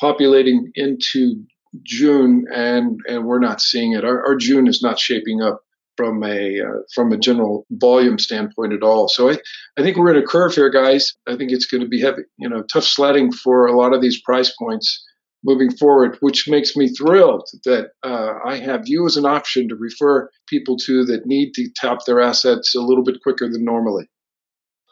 populating 0.00 0.72
into 0.74 1.44
June, 1.82 2.46
and 2.52 3.00
and 3.06 3.24
we're 3.24 3.38
not 3.38 3.60
seeing 3.60 3.92
it. 3.92 4.04
Our, 4.04 4.26
our 4.26 4.36
June 4.36 4.66
is 4.66 4.82
not 4.82 4.98
shaping 4.98 5.40
up 5.42 5.62
from 5.96 6.22
a 6.24 6.60
uh, 6.60 6.80
from 6.94 7.12
a 7.12 7.18
general 7.18 7.66
volume 7.70 8.18
standpoint 8.18 8.72
at 8.72 8.82
all. 8.82 9.08
So 9.08 9.30
I, 9.30 9.38
I 9.78 9.82
think 9.82 9.96
we're 9.96 10.14
in 10.16 10.22
a 10.22 10.26
curve 10.26 10.54
here, 10.54 10.70
guys. 10.70 11.14
I 11.28 11.36
think 11.36 11.52
it's 11.52 11.66
going 11.66 11.82
to 11.82 11.88
be 11.88 12.00
heavy, 12.00 12.22
you 12.38 12.48
know, 12.48 12.62
tough 12.62 12.84
sledding 12.84 13.32
for 13.32 13.66
a 13.66 13.76
lot 13.76 13.94
of 13.94 14.00
these 14.00 14.20
price 14.22 14.50
points 14.56 15.04
moving 15.44 15.70
forward, 15.70 16.18
which 16.20 16.48
makes 16.48 16.76
me 16.76 16.88
thrilled 16.88 17.48
that 17.64 17.90
uh, 18.02 18.34
I 18.44 18.58
have 18.58 18.82
you 18.86 19.06
as 19.06 19.16
an 19.16 19.24
option 19.24 19.68
to 19.68 19.74
refer 19.74 20.30
people 20.46 20.76
to 20.78 21.04
that 21.06 21.26
need 21.26 21.52
to 21.54 21.68
tap 21.74 21.98
their 22.06 22.20
assets 22.20 22.74
a 22.74 22.80
little 22.80 23.04
bit 23.04 23.22
quicker 23.22 23.48
than 23.48 23.64
normally. 23.64 24.08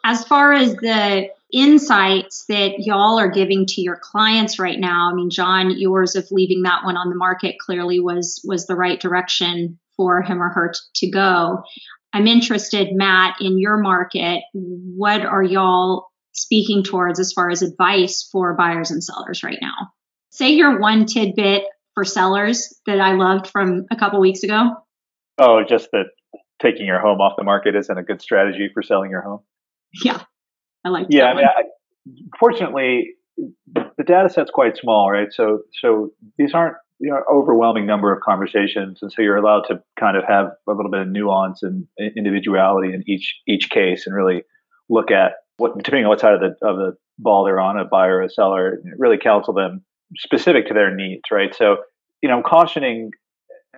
As 0.03 0.23
far 0.23 0.53
as 0.53 0.75
the 0.75 1.29
insights 1.51 2.45
that 2.47 2.75
y'all 2.79 3.19
are 3.19 3.31
giving 3.31 3.65
to 3.65 3.81
your 3.81 3.99
clients 4.01 4.59
right 4.59 4.79
now. 4.79 5.09
I 5.11 5.13
mean 5.13 5.29
john 5.29 5.71
yours 5.77 6.15
of 6.15 6.27
leaving 6.31 6.63
that 6.63 6.83
one 6.83 6.97
on 6.97 7.09
the 7.09 7.15
market 7.15 7.55
clearly 7.59 7.99
was 7.99 8.41
was 8.45 8.67
the 8.67 8.75
right 8.75 8.99
direction 8.99 9.79
for 9.97 10.21
him 10.21 10.41
or 10.41 10.49
her 10.49 10.73
t- 10.73 11.07
to 11.07 11.11
go. 11.11 11.63
I'm 12.13 12.27
interested 12.27 12.89
matt 12.93 13.37
in 13.41 13.59
your 13.59 13.77
market 13.77 14.43
what 14.53 15.21
are 15.21 15.43
y'all 15.43 16.07
speaking 16.33 16.83
towards 16.83 17.19
as 17.19 17.33
far 17.33 17.49
as 17.49 17.61
advice 17.61 18.27
for 18.31 18.55
buyers 18.55 18.91
and 18.91 19.03
sellers 19.03 19.43
right 19.43 19.59
now? 19.61 19.73
Say 20.29 20.51
your 20.51 20.79
one 20.79 21.05
tidbit 21.05 21.63
for 21.95 22.05
sellers 22.05 22.73
that 22.85 22.99
i 23.01 23.13
loved 23.13 23.47
from 23.47 23.85
a 23.91 23.95
couple 23.95 24.19
weeks 24.21 24.43
ago. 24.43 24.75
Oh 25.39 25.63
just 25.67 25.89
that 25.93 26.05
taking 26.61 26.85
your 26.85 26.99
home 26.99 27.21
off 27.21 27.33
the 27.37 27.43
market 27.43 27.75
isn't 27.75 27.97
a 27.97 28.03
good 28.03 28.21
strategy 28.21 28.69
for 28.71 28.83
selling 28.83 29.09
your 29.09 29.21
home? 29.21 29.39
Yeah 30.03 30.21
I 30.85 30.89
like. 30.89 31.07
Yeah, 31.09 31.25
I 31.25 31.35
mean, 31.35 31.45
I, 31.45 31.63
fortunately, 32.39 33.15
the 33.37 34.03
data 34.05 34.29
set's 34.29 34.51
quite 34.51 34.77
small, 34.77 35.11
right? 35.11 35.31
So, 35.31 35.63
so 35.79 36.11
these 36.37 36.53
aren't 36.53 36.75
you 36.99 37.09
know, 37.09 37.21
overwhelming 37.31 37.85
number 37.85 38.13
of 38.13 38.21
conversations, 38.21 38.99
and 39.01 39.11
so 39.11 39.21
you're 39.21 39.37
allowed 39.37 39.61
to 39.69 39.81
kind 39.99 40.17
of 40.17 40.23
have 40.27 40.47
a 40.67 40.73
little 40.73 40.91
bit 40.91 41.01
of 41.01 41.07
nuance 41.07 41.63
and 41.63 41.87
individuality 42.17 42.93
in 42.93 43.03
each 43.07 43.39
each 43.47 43.69
case, 43.69 44.05
and 44.05 44.15
really 44.15 44.43
look 44.89 45.11
at 45.11 45.33
what, 45.57 45.77
depending 45.77 46.05
on 46.05 46.09
what 46.09 46.19
side 46.19 46.33
of 46.33 46.41
the 46.41 46.67
of 46.67 46.77
the 46.77 46.97
ball 47.17 47.45
they're 47.45 47.59
on, 47.59 47.77
a 47.77 47.85
buyer 47.85 48.17
or 48.17 48.21
a 48.23 48.29
seller, 48.29 48.79
really 48.97 49.17
counsel 49.17 49.53
them 49.53 49.83
specific 50.17 50.67
to 50.67 50.73
their 50.73 50.93
needs, 50.93 51.23
right? 51.31 51.55
So, 51.55 51.77
you 52.21 52.29
know, 52.29 52.37
I'm 52.37 52.43
cautioning 52.43 53.11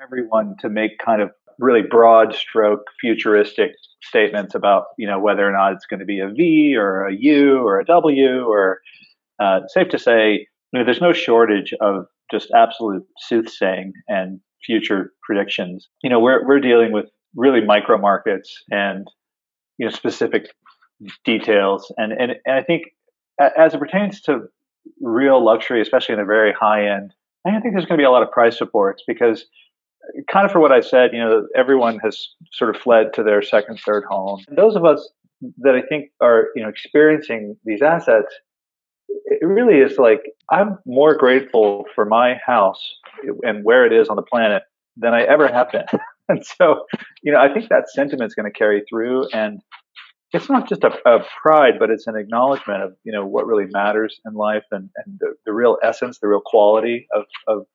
everyone 0.01 0.55
to 0.61 0.69
make 0.69 0.97
kind 0.97 1.21
of 1.21 1.31
really 1.59 1.81
broad 1.81 2.35
stroke 2.35 2.85
futuristic 2.99 3.71
statements 4.03 4.55
about 4.55 4.85
you 4.97 5.07
know 5.07 5.19
whether 5.19 5.47
or 5.47 5.51
not 5.51 5.73
it's 5.73 5.85
going 5.85 5.99
to 5.99 6.05
be 6.05 6.19
a 6.19 6.29
V 6.29 6.75
or 6.77 7.05
a 7.05 7.13
U 7.13 7.59
or 7.65 7.79
a 7.79 7.85
W 7.85 8.45
or 8.45 8.79
uh, 9.39 9.61
safe 9.67 9.89
to 9.89 9.99
say 9.99 10.47
you 10.71 10.79
know 10.79 10.83
there's 10.83 11.01
no 11.01 11.13
shortage 11.13 11.73
of 11.81 12.05
just 12.31 12.49
absolute 12.55 13.03
soothsaying 13.17 13.93
and 14.07 14.39
future 14.65 15.11
predictions. 15.23 15.87
You 16.03 16.09
know 16.09 16.19
we're 16.19 16.45
we're 16.47 16.59
dealing 16.59 16.91
with 16.91 17.05
really 17.35 17.63
micro 17.63 17.97
markets 17.97 18.63
and 18.69 19.07
you 19.77 19.85
know 19.85 19.91
specific 19.91 20.47
details 21.25 21.91
and 21.97 22.11
and, 22.11 22.33
and 22.45 22.55
I 22.55 22.63
think 22.63 22.83
as 23.57 23.73
it 23.73 23.79
pertains 23.79 24.21
to 24.21 24.41
real 24.99 25.43
luxury, 25.43 25.81
especially 25.81 26.13
in 26.13 26.19
the 26.19 26.25
very 26.25 26.53
high 26.53 26.87
end, 26.87 27.13
I 27.45 27.59
think 27.59 27.73
there's 27.73 27.85
going 27.85 27.97
to 27.97 28.01
be 28.01 28.05
a 28.05 28.11
lot 28.11 28.23
of 28.23 28.31
price 28.31 28.57
supports 28.57 29.03
because 29.07 29.45
kind 30.29 30.45
of 30.45 30.51
for 30.51 30.59
what 30.59 30.71
I 30.71 30.81
said, 30.81 31.11
you 31.13 31.19
know, 31.19 31.47
everyone 31.55 31.99
has 31.99 32.29
sort 32.51 32.75
of 32.75 32.81
fled 32.81 33.13
to 33.13 33.23
their 33.23 33.41
second, 33.41 33.79
third 33.79 34.03
home. 34.09 34.43
And 34.47 34.57
those 34.57 34.75
of 34.75 34.85
us 34.85 35.09
that 35.59 35.75
I 35.75 35.81
think 35.87 36.11
are, 36.21 36.49
you 36.55 36.63
know, 36.63 36.69
experiencing 36.69 37.57
these 37.65 37.81
assets, 37.81 38.33
it 39.07 39.45
really 39.45 39.79
is 39.79 39.97
like 39.97 40.21
I'm 40.51 40.77
more 40.85 41.15
grateful 41.15 41.85
for 41.95 42.05
my 42.05 42.35
house 42.45 42.81
and 43.43 43.63
where 43.63 43.85
it 43.85 43.93
is 43.93 44.09
on 44.09 44.15
the 44.15 44.21
planet 44.21 44.63
than 44.97 45.13
I 45.13 45.23
ever 45.23 45.47
have 45.47 45.71
been. 45.71 45.85
and 46.29 46.45
so, 46.45 46.85
you 47.23 47.31
know, 47.31 47.39
I 47.39 47.53
think 47.53 47.69
that 47.69 47.89
sentiment 47.89 48.27
is 48.27 48.35
going 48.35 48.51
to 48.51 48.57
carry 48.57 48.83
through 48.89 49.27
and 49.33 49.61
it's 50.33 50.49
not 50.49 50.69
just 50.69 50.83
a, 50.83 50.91
a, 51.05 51.25
pride, 51.41 51.73
but 51.77 51.89
it's 51.89 52.07
an 52.07 52.15
acknowledgement 52.15 52.81
of, 52.81 52.93
you 53.03 53.11
know, 53.11 53.25
what 53.25 53.45
really 53.45 53.65
matters 53.69 54.17
in 54.25 54.33
life 54.33 54.63
and, 54.71 54.89
and 55.05 55.19
the, 55.19 55.33
the 55.45 55.51
real 55.51 55.77
essence, 55.83 56.19
the 56.19 56.27
real 56.27 56.41
quality 56.45 57.05
of, 57.13 57.25
of, 57.47 57.65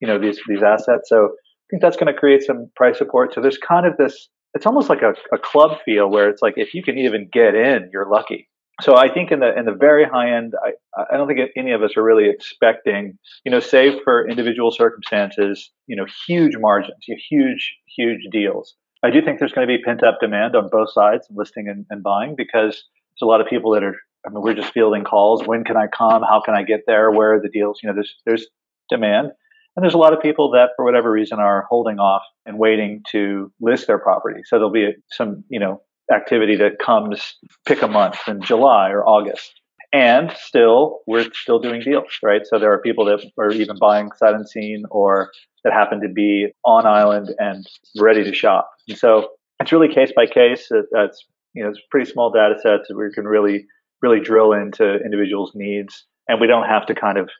you 0.00 0.08
know, 0.08 0.18
these, 0.18 0.40
these 0.48 0.62
assets. 0.62 1.08
So 1.08 1.36
think 1.70 1.82
that's 1.82 1.96
going 1.96 2.12
to 2.12 2.18
create 2.18 2.42
some 2.42 2.70
price 2.76 2.98
support. 2.98 3.34
So 3.34 3.40
there's 3.40 3.58
kind 3.58 3.86
of 3.86 3.96
this, 3.96 4.28
it's 4.54 4.66
almost 4.66 4.88
like 4.88 5.02
a, 5.02 5.14
a 5.34 5.38
club 5.38 5.78
feel 5.84 6.08
where 6.10 6.28
it's 6.28 6.42
like 6.42 6.54
if 6.56 6.74
you 6.74 6.82
can 6.82 6.98
even 6.98 7.28
get 7.32 7.54
in, 7.54 7.90
you're 7.92 8.08
lucky. 8.08 8.48
So 8.80 8.96
I 8.96 9.12
think 9.12 9.30
in 9.30 9.38
the 9.38 9.56
in 9.56 9.66
the 9.66 9.72
very 9.72 10.04
high 10.04 10.36
end, 10.36 10.54
I, 10.64 10.72
I 11.12 11.16
don't 11.16 11.28
think 11.28 11.38
any 11.56 11.70
of 11.70 11.84
us 11.84 11.96
are 11.96 12.02
really 12.02 12.28
expecting, 12.28 13.16
you 13.44 13.52
know, 13.52 13.60
save 13.60 14.00
for 14.02 14.28
individual 14.28 14.72
circumstances, 14.72 15.70
you 15.86 15.94
know, 15.94 16.06
huge 16.26 16.56
margins, 16.58 16.98
huge 17.30 17.76
huge 17.96 18.26
deals. 18.32 18.74
I 19.04 19.10
do 19.10 19.22
think 19.22 19.38
there's 19.38 19.52
going 19.52 19.68
to 19.68 19.72
be 19.72 19.80
pent 19.80 20.02
up 20.02 20.18
demand 20.20 20.56
on 20.56 20.68
both 20.72 20.90
sides, 20.92 21.28
listing 21.30 21.68
and, 21.68 21.86
and 21.88 22.02
buying, 22.02 22.34
because 22.36 22.72
there's 22.72 23.22
a 23.22 23.26
lot 23.26 23.40
of 23.40 23.46
people 23.46 23.70
that 23.74 23.84
are. 23.84 23.94
I 24.26 24.30
mean, 24.30 24.42
we're 24.42 24.54
just 24.54 24.72
fielding 24.72 25.04
calls. 25.04 25.46
When 25.46 25.62
can 25.62 25.76
I 25.76 25.86
come? 25.86 26.22
How 26.22 26.40
can 26.44 26.56
I 26.56 26.64
get 26.64 26.80
there? 26.86 27.12
Where 27.12 27.34
are 27.34 27.40
the 27.40 27.50
deals? 27.50 27.78
You 27.80 27.90
know, 27.90 27.94
there's 27.94 28.16
there's 28.26 28.48
demand. 28.88 29.28
And 29.76 29.82
there's 29.82 29.94
a 29.94 29.98
lot 29.98 30.12
of 30.12 30.22
people 30.22 30.50
that, 30.52 30.70
for 30.76 30.84
whatever 30.84 31.10
reason, 31.10 31.38
are 31.38 31.66
holding 31.68 31.98
off 31.98 32.22
and 32.46 32.58
waiting 32.58 33.02
to 33.10 33.52
list 33.60 33.86
their 33.86 33.98
property. 33.98 34.42
So 34.44 34.56
there'll 34.56 34.70
be 34.70 34.92
some, 35.10 35.44
you 35.48 35.58
know, 35.58 35.82
activity 36.12 36.56
that 36.56 36.78
comes 36.78 37.36
pick 37.66 37.82
a 37.82 37.88
month 37.88 38.18
in 38.28 38.40
July 38.40 38.90
or 38.90 39.04
August. 39.04 39.60
And 39.92 40.32
still, 40.36 41.00
we're 41.06 41.30
still 41.32 41.60
doing 41.60 41.80
deals, 41.80 42.18
right? 42.22 42.42
So 42.44 42.58
there 42.58 42.72
are 42.72 42.80
people 42.80 43.04
that 43.06 43.24
are 43.38 43.52
even 43.52 43.78
buying 43.78 44.10
sight 44.16 44.34
unseen 44.34 44.84
or 44.90 45.30
that 45.62 45.72
happen 45.72 46.00
to 46.00 46.08
be 46.08 46.48
on 46.64 46.86
island 46.86 47.30
and 47.38 47.66
ready 47.98 48.24
to 48.24 48.34
shop. 48.34 48.70
And 48.88 48.98
so 48.98 49.30
it's 49.60 49.72
really 49.72 49.92
case 49.92 50.12
by 50.14 50.26
case. 50.26 50.68
That's 50.90 51.24
you 51.54 51.62
know, 51.62 51.70
it's 51.70 51.80
pretty 51.90 52.10
small 52.10 52.30
data 52.30 52.56
sets 52.60 52.88
that 52.88 52.96
we 52.96 53.12
can 53.14 53.24
really, 53.24 53.66
really 54.02 54.20
drill 54.20 54.52
into 54.52 54.96
individuals' 54.96 55.52
needs, 55.54 56.04
and 56.28 56.40
we 56.40 56.46
don't 56.46 56.68
have 56.68 56.86
to 56.86 56.94
kind 56.94 57.16
of 57.16 57.30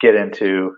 get 0.00 0.14
into 0.14 0.76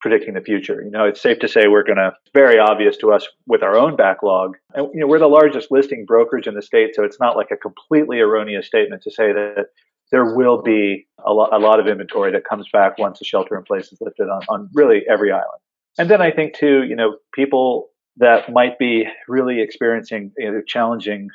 predicting 0.00 0.34
the 0.34 0.40
future. 0.40 0.82
You 0.82 0.90
know, 0.90 1.04
it's 1.04 1.20
safe 1.20 1.38
to 1.40 1.48
say 1.48 1.68
we're 1.68 1.84
going 1.84 1.96
to 1.96 2.12
very 2.32 2.58
obvious 2.58 2.96
to 2.98 3.12
us 3.12 3.26
with 3.46 3.62
our 3.62 3.76
own 3.76 3.96
backlog. 3.96 4.56
And 4.74 4.88
you 4.94 5.00
know, 5.00 5.06
we're 5.06 5.18
the 5.18 5.26
largest 5.26 5.70
listing 5.70 6.04
brokerage 6.06 6.46
in 6.46 6.54
the 6.54 6.62
state, 6.62 6.94
so 6.94 7.04
it's 7.04 7.20
not 7.20 7.36
like 7.36 7.50
a 7.50 7.56
completely 7.56 8.20
erroneous 8.20 8.66
statement 8.66 9.02
to 9.02 9.10
say 9.10 9.32
that 9.32 9.66
there 10.10 10.34
will 10.34 10.62
be 10.62 11.06
a 11.24 11.32
lot, 11.32 11.52
a 11.52 11.58
lot 11.58 11.80
of 11.80 11.86
inventory 11.86 12.32
that 12.32 12.44
comes 12.44 12.66
back 12.72 12.98
once 12.98 13.18
the 13.18 13.24
shelter 13.24 13.56
in 13.56 13.64
place 13.64 13.92
is 13.92 13.98
lifted 14.00 14.28
on, 14.28 14.42
on 14.48 14.70
really 14.72 15.02
every 15.08 15.30
island. 15.30 15.60
And 15.98 16.08
then 16.08 16.22
I 16.22 16.30
think 16.30 16.54
too, 16.54 16.84
you 16.84 16.96
know, 16.96 17.16
people 17.34 17.88
that 18.16 18.52
might 18.52 18.78
be 18.78 19.06
really 19.26 19.60
experiencing 19.60 20.32
you 20.38 20.50
know, 20.50 20.62
challenging 20.66 21.28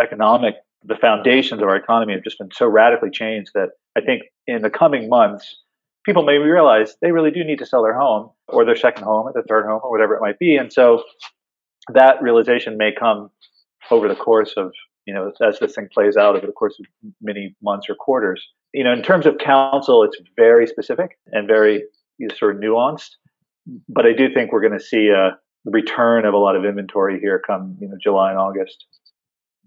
economic, 0.00 0.54
the 0.84 0.96
foundations 0.96 1.62
of 1.62 1.68
our 1.68 1.76
economy 1.76 2.12
have 2.12 2.22
just 2.22 2.38
been 2.38 2.50
so 2.52 2.66
radically 2.66 3.10
changed 3.10 3.50
that 3.54 3.70
I 3.96 4.00
think 4.00 4.22
in 4.46 4.62
the 4.62 4.70
coming 4.70 5.08
months, 5.08 5.56
people 6.04 6.22
may 6.22 6.38
realize 6.38 6.96
they 7.00 7.12
really 7.12 7.30
do 7.30 7.44
need 7.44 7.58
to 7.58 7.66
sell 7.66 7.82
their 7.82 7.98
home 7.98 8.30
or 8.48 8.64
their 8.64 8.76
second 8.76 9.04
home 9.04 9.26
or 9.26 9.32
their 9.32 9.44
third 9.48 9.66
home 9.66 9.80
or 9.82 9.90
whatever 9.90 10.14
it 10.14 10.20
might 10.20 10.38
be. 10.38 10.56
And 10.56 10.72
so 10.72 11.02
that 11.92 12.22
realization 12.22 12.76
may 12.76 12.92
come 12.92 13.30
over 13.90 14.08
the 14.08 14.14
course 14.14 14.54
of, 14.56 14.72
you 15.06 15.14
know, 15.14 15.32
as 15.46 15.58
this 15.58 15.74
thing 15.74 15.88
plays 15.92 16.16
out 16.16 16.36
over 16.36 16.46
the 16.46 16.52
course 16.52 16.76
of 16.78 16.86
many 17.20 17.54
months 17.62 17.88
or 17.88 17.94
quarters. 17.94 18.46
You 18.72 18.84
know, 18.84 18.92
in 18.92 19.02
terms 19.02 19.26
of 19.26 19.38
counsel, 19.38 20.02
it's 20.02 20.16
very 20.36 20.66
specific 20.66 21.18
and 21.32 21.46
very 21.46 21.84
you 22.18 22.28
know, 22.28 22.34
sort 22.34 22.56
of 22.56 22.62
nuanced. 22.62 23.10
But 23.88 24.06
I 24.06 24.12
do 24.12 24.32
think 24.32 24.52
we're 24.52 24.60
going 24.60 24.78
to 24.78 24.84
see 24.84 25.08
a 25.08 25.38
return 25.64 26.26
of 26.26 26.34
a 26.34 26.38
lot 26.38 26.56
of 26.56 26.64
inventory 26.64 27.18
here 27.20 27.40
come, 27.44 27.76
you 27.80 27.88
know, 27.88 27.96
July 28.02 28.30
and 28.30 28.38
August. 28.38 28.84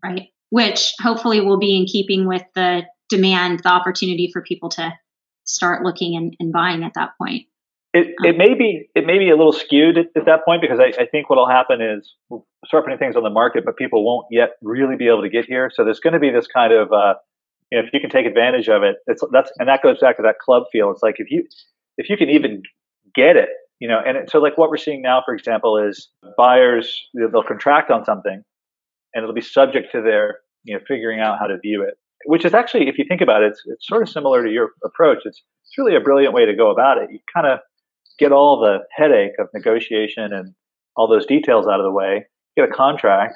Right. 0.03 0.27
Which 0.49 0.93
hopefully 1.01 1.41
will 1.41 1.57
be 1.57 1.75
in 1.75 1.85
keeping 1.85 2.27
with 2.27 2.43
the 2.53 2.83
demand, 3.09 3.61
the 3.63 3.69
opportunity 3.69 4.29
for 4.31 4.41
people 4.41 4.69
to 4.69 4.93
start 5.47 5.83
looking 5.83 6.15
and, 6.15 6.35
and 6.39 6.51
buying 6.51 6.83
at 6.83 6.93
that 6.95 7.11
point. 7.19 7.47
It, 7.93 8.13
it 8.23 8.31
um, 8.31 8.37
may 8.37 8.53
be 8.53 8.89
it 8.93 9.05
may 9.05 9.17
be 9.17 9.29
a 9.29 9.35
little 9.35 9.53
skewed 9.53 9.97
at, 9.97 10.07
at 10.15 10.25
that 10.25 10.45
point 10.45 10.61
because 10.61 10.79
I, 10.79 11.01
I 11.01 11.05
think 11.05 11.29
what 11.29 11.37
will 11.37 11.49
happen 11.49 11.81
is 11.81 12.13
we'll 12.29 12.45
start 12.65 12.83
putting 12.83 12.99
things 12.99 13.15
on 13.15 13.23
the 13.23 13.29
market, 13.29 13.63
but 13.65 13.77
people 13.77 14.05
won't 14.05 14.27
yet 14.29 14.51
really 14.61 14.97
be 14.97 15.07
able 15.07 15.23
to 15.23 15.29
get 15.29 15.45
here. 15.45 15.71
So 15.73 15.83
there's 15.83 15.99
going 15.99 16.13
to 16.13 16.19
be 16.19 16.29
this 16.29 16.47
kind 16.47 16.73
of 16.73 16.91
uh, 16.91 17.15
you 17.71 17.79
know, 17.79 17.85
if 17.85 17.93
you 17.93 17.99
can 17.99 18.09
take 18.09 18.25
advantage 18.25 18.67
of 18.67 18.83
it, 18.83 18.97
it's 19.07 19.23
that's 19.31 19.51
and 19.57 19.67
that 19.67 19.81
goes 19.81 19.99
back 19.99 20.17
to 20.17 20.23
that 20.23 20.39
club 20.39 20.63
feel. 20.71 20.91
It's 20.91 21.01
like 21.01 21.15
if 21.17 21.31
you 21.31 21.45
if 21.97 22.09
you 22.09 22.17
can 22.17 22.29
even 22.29 22.61
get 23.15 23.35
it, 23.35 23.49
you 23.79 23.87
know, 23.87 23.99
and 24.05 24.17
it, 24.17 24.29
so 24.29 24.39
like 24.39 24.57
what 24.57 24.69
we're 24.69 24.77
seeing 24.77 25.01
now, 25.01 25.21
for 25.25 25.33
example, 25.33 25.77
is 25.77 26.09
buyers 26.37 27.07
they'll 27.13 27.43
contract 27.43 27.89
on 27.89 28.05
something, 28.05 28.43
and 29.13 29.23
it'll 29.23 29.33
be 29.33 29.41
subject 29.41 29.91
to 29.93 30.01
their 30.01 30.39
you 30.63 30.75
know 30.75 30.81
figuring 30.87 31.19
out 31.19 31.39
how 31.39 31.47
to 31.47 31.57
view 31.57 31.83
it 31.83 31.95
which 32.25 32.45
is 32.45 32.53
actually, 32.53 32.87
if 32.87 32.97
you 32.97 33.05
think 33.07 33.21
about 33.21 33.43
it, 33.43 33.51
it's, 33.51 33.61
it's 33.65 33.87
sort 33.87 34.01
of 34.01 34.09
similar 34.09 34.43
to 34.43 34.49
your 34.49 34.71
approach. 34.83 35.19
It's, 35.25 35.41
it's 35.63 35.77
really 35.77 35.95
a 35.95 36.01
brilliant 36.01 36.33
way 36.33 36.45
to 36.45 36.55
go 36.55 36.71
about 36.71 36.97
it. 36.97 37.09
You 37.11 37.19
kind 37.33 37.47
of 37.47 37.59
get 38.17 38.31
all 38.31 38.59
the 38.59 38.79
headache 38.95 39.33
of 39.39 39.47
negotiation 39.53 40.33
and 40.33 40.53
all 40.95 41.07
those 41.07 41.25
details 41.25 41.67
out 41.67 41.79
of 41.79 41.83
the 41.83 41.91
way, 41.91 42.25
You 42.55 42.63
get 42.63 42.71
a 42.71 42.75
contract, 42.75 43.35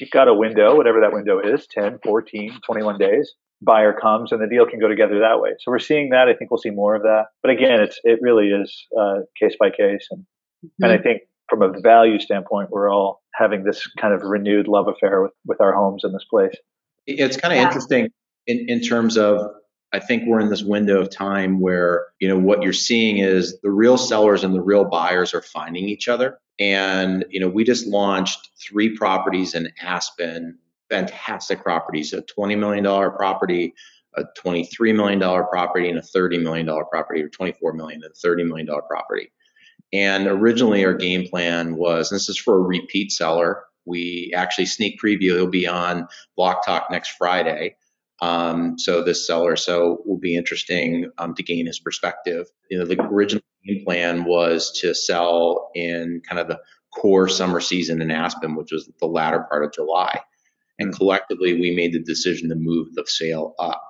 you've 0.00 0.10
got 0.10 0.28
a 0.28 0.34
window, 0.34 0.76
whatever 0.76 1.00
that 1.00 1.12
window 1.12 1.38
is 1.38 1.66
10, 1.70 2.00
14, 2.04 2.60
21 2.66 2.98
days. 2.98 3.32
Buyer 3.62 3.92
comes 3.92 4.32
and 4.32 4.40
the 4.40 4.48
deal 4.48 4.66
can 4.66 4.80
go 4.80 4.88
together 4.88 5.20
that 5.20 5.40
way. 5.40 5.50
So 5.60 5.70
we're 5.70 5.78
seeing 5.78 6.10
that. 6.10 6.28
I 6.28 6.34
think 6.34 6.50
we'll 6.50 6.58
see 6.58 6.70
more 6.70 6.96
of 6.96 7.02
that. 7.02 7.26
But 7.42 7.52
again, 7.52 7.80
it's 7.80 8.00
it 8.04 8.18
really 8.22 8.48
is 8.48 8.86
uh, 8.98 9.20
case 9.38 9.54
by 9.60 9.68
case, 9.68 10.08
and 10.10 10.22
mm-hmm. 10.64 10.84
and 10.84 10.92
I 10.92 10.96
think 10.96 11.22
from 11.46 11.60
a 11.60 11.78
value 11.82 12.18
standpoint, 12.18 12.70
we're 12.70 12.90
all 12.90 13.20
having 13.34 13.64
this 13.64 13.86
kind 14.00 14.14
of 14.14 14.22
renewed 14.22 14.66
love 14.66 14.88
affair 14.88 15.20
with 15.20 15.32
with 15.44 15.60
our 15.60 15.74
homes 15.74 16.04
in 16.04 16.12
this 16.12 16.24
place. 16.30 16.56
It's 17.06 17.36
kind 17.36 17.52
of 17.52 17.58
yeah. 17.58 17.66
interesting 17.66 18.08
in, 18.46 18.66
in 18.68 18.80
terms 18.80 19.16
of 19.16 19.50
I 19.92 19.98
think 19.98 20.24
we're 20.26 20.40
in 20.40 20.50
this 20.50 20.62
window 20.62 21.00
of 21.00 21.10
time 21.10 21.60
where, 21.60 22.06
you 22.20 22.28
know, 22.28 22.38
what 22.38 22.62
you're 22.62 22.72
seeing 22.72 23.18
is 23.18 23.60
the 23.60 23.70
real 23.70 23.98
sellers 23.98 24.44
and 24.44 24.54
the 24.54 24.62
real 24.62 24.84
buyers 24.84 25.34
are 25.34 25.42
finding 25.42 25.88
each 25.88 26.08
other. 26.08 26.38
And, 26.60 27.24
you 27.30 27.40
know, 27.40 27.48
we 27.48 27.64
just 27.64 27.86
launched 27.86 28.50
three 28.60 28.96
properties 28.96 29.54
in 29.54 29.72
Aspen, 29.80 30.58
fantastic 30.88 31.62
properties, 31.62 32.12
a 32.12 32.22
$20 32.22 32.56
million 32.56 32.84
property, 32.84 33.74
a 34.16 34.24
$23 34.44 34.94
million 34.94 35.18
property, 35.18 35.88
and 35.88 35.98
a 35.98 36.02
$30 36.02 36.40
million 36.40 36.66
property, 36.90 37.22
or 37.22 37.28
24 37.28 37.72
million 37.72 38.02
and 38.04 38.14
$30 38.14 38.46
million 38.46 38.68
property. 38.88 39.32
And 39.92 40.28
originally 40.28 40.84
our 40.84 40.94
game 40.94 41.26
plan 41.28 41.74
was, 41.74 42.10
this 42.10 42.28
is 42.28 42.38
for 42.38 42.56
a 42.56 42.60
repeat 42.60 43.10
seller, 43.10 43.64
we 43.90 44.32
actually 44.34 44.66
sneak 44.66 45.00
preview. 45.00 45.34
He'll 45.34 45.48
be 45.48 45.66
on 45.66 46.08
Block 46.36 46.64
Talk 46.64 46.90
next 46.90 47.10
Friday. 47.18 47.76
Um, 48.22 48.78
so 48.78 49.02
this 49.02 49.26
seller, 49.26 49.56
so 49.56 50.02
will 50.04 50.18
be 50.18 50.36
interesting 50.36 51.10
um, 51.18 51.34
to 51.34 51.42
gain 51.42 51.66
his 51.66 51.80
perspective. 51.80 52.46
You 52.70 52.78
know, 52.78 52.84
the 52.84 53.00
original 53.00 53.42
game 53.66 53.84
plan 53.84 54.24
was 54.24 54.78
to 54.80 54.94
sell 54.94 55.70
in 55.74 56.22
kind 56.28 56.38
of 56.38 56.48
the 56.48 56.60
core 56.94 57.28
summer 57.28 57.60
season 57.60 58.00
in 58.02 58.10
Aspen, 58.10 58.56
which 58.56 58.72
was 58.72 58.90
the 59.00 59.06
latter 59.06 59.46
part 59.48 59.64
of 59.64 59.72
July. 59.72 60.20
And 60.78 60.94
collectively, 60.94 61.60
we 61.60 61.74
made 61.74 61.92
the 61.92 62.02
decision 62.02 62.48
to 62.50 62.56
move 62.56 62.94
the 62.94 63.04
sale 63.06 63.54
up. 63.58 63.82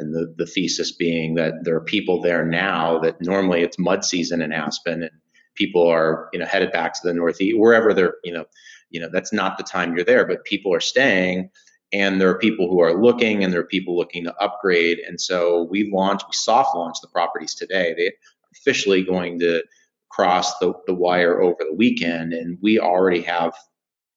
And 0.00 0.14
the, 0.14 0.32
the 0.36 0.46
thesis 0.46 0.92
being 0.92 1.34
that 1.34 1.64
there 1.64 1.74
are 1.74 1.84
people 1.84 2.20
there 2.20 2.44
now 2.44 3.00
that 3.00 3.20
normally 3.20 3.62
it's 3.62 3.78
mud 3.78 4.04
season 4.04 4.40
in 4.40 4.52
Aspen 4.52 5.02
and 5.02 5.10
people 5.58 5.86
are 5.86 6.28
you 6.32 6.38
know 6.38 6.46
headed 6.46 6.70
back 6.70 6.94
to 6.94 7.00
the 7.02 7.12
northeast 7.12 7.58
wherever 7.58 7.92
they're 7.92 8.14
you 8.22 8.32
know 8.32 8.44
you 8.90 9.00
know 9.00 9.08
that's 9.12 9.32
not 9.32 9.58
the 9.58 9.64
time 9.64 9.94
you're 9.94 10.04
there 10.04 10.26
but 10.26 10.44
people 10.44 10.74
are 10.74 10.80
staying 10.80 11.50
and 11.92 12.20
there 12.20 12.28
are 12.28 12.38
people 12.38 12.68
who 12.68 12.80
are 12.80 13.00
looking 13.00 13.42
and 13.42 13.52
there 13.52 13.60
are 13.60 13.66
people 13.66 13.96
looking 13.96 14.24
to 14.24 14.34
upgrade 14.36 14.98
and 14.98 15.20
so 15.20 15.66
we 15.70 15.90
launched 15.92 16.26
we 16.28 16.34
soft 16.34 16.76
launched 16.76 17.02
the 17.02 17.08
properties 17.08 17.54
today. 17.54 17.94
They 17.96 18.12
officially 18.52 19.04
going 19.04 19.38
to 19.40 19.62
cross 20.10 20.58
the, 20.58 20.72
the 20.86 20.94
wire 20.94 21.40
over 21.40 21.58
the 21.60 21.74
weekend 21.74 22.32
and 22.32 22.58
we 22.62 22.78
already 22.78 23.22
have 23.22 23.54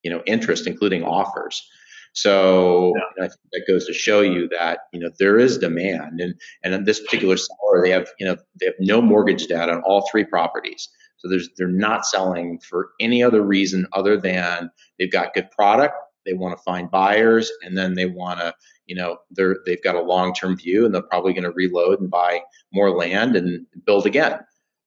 you 0.03 0.11
know 0.11 0.21
interest 0.25 0.67
including 0.67 1.03
offers. 1.03 1.65
So 2.13 2.93
yeah. 3.17 3.29
that 3.53 3.67
goes 3.69 3.87
to 3.87 3.93
show 3.93 4.19
you 4.19 4.49
that 4.49 4.79
you 4.91 4.99
know 4.99 5.11
there 5.17 5.39
is 5.39 5.57
demand 5.57 6.19
and 6.19 6.35
and 6.63 6.73
in 6.73 6.83
this 6.83 6.99
particular 6.99 7.37
seller 7.37 7.81
they 7.83 7.91
have 7.91 8.09
you 8.19 8.25
know 8.25 8.35
they 8.59 8.65
have 8.65 8.75
no 8.79 9.01
mortgage 9.01 9.47
debt 9.47 9.69
on 9.69 9.81
all 9.83 10.07
three 10.11 10.25
properties 10.25 10.89
so 11.21 11.29
they're 11.57 11.67
not 11.67 12.05
selling 12.05 12.59
for 12.59 12.89
any 12.99 13.21
other 13.21 13.41
reason 13.41 13.85
other 13.93 14.19
than 14.19 14.71
they've 14.97 15.11
got 15.11 15.33
good 15.33 15.49
product 15.51 15.95
they 16.25 16.33
want 16.33 16.57
to 16.57 16.63
find 16.63 16.89
buyers 16.91 17.51
and 17.63 17.77
then 17.77 17.95
they 17.95 18.05
want 18.05 18.39
to 18.39 18.53
you 18.85 18.95
know 18.95 19.17
they're 19.31 19.57
they've 19.65 19.83
got 19.83 19.95
a 19.95 20.01
long-term 20.01 20.57
view 20.57 20.85
and 20.85 20.93
they're 20.93 21.01
probably 21.01 21.33
going 21.33 21.43
to 21.43 21.51
reload 21.51 21.99
and 21.99 22.09
buy 22.09 22.41
more 22.73 22.91
land 22.91 23.35
and 23.35 23.65
build 23.85 24.05
again. 24.05 24.39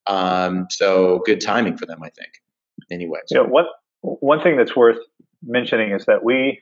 Um, 0.07 0.66
so 0.70 1.23
good 1.25 1.40
timing 1.40 1.79
for 1.79 1.87
them 1.87 2.03
i 2.03 2.11
think 2.11 2.31
anyways. 2.90 3.25
Yeah 3.31 3.40
one 3.40 3.66
one 4.03 4.42
thing 4.42 4.57
that's 4.57 4.77
worth 4.77 4.99
mentioning 5.42 5.92
is 5.92 6.05
that 6.07 6.23
we 6.23 6.61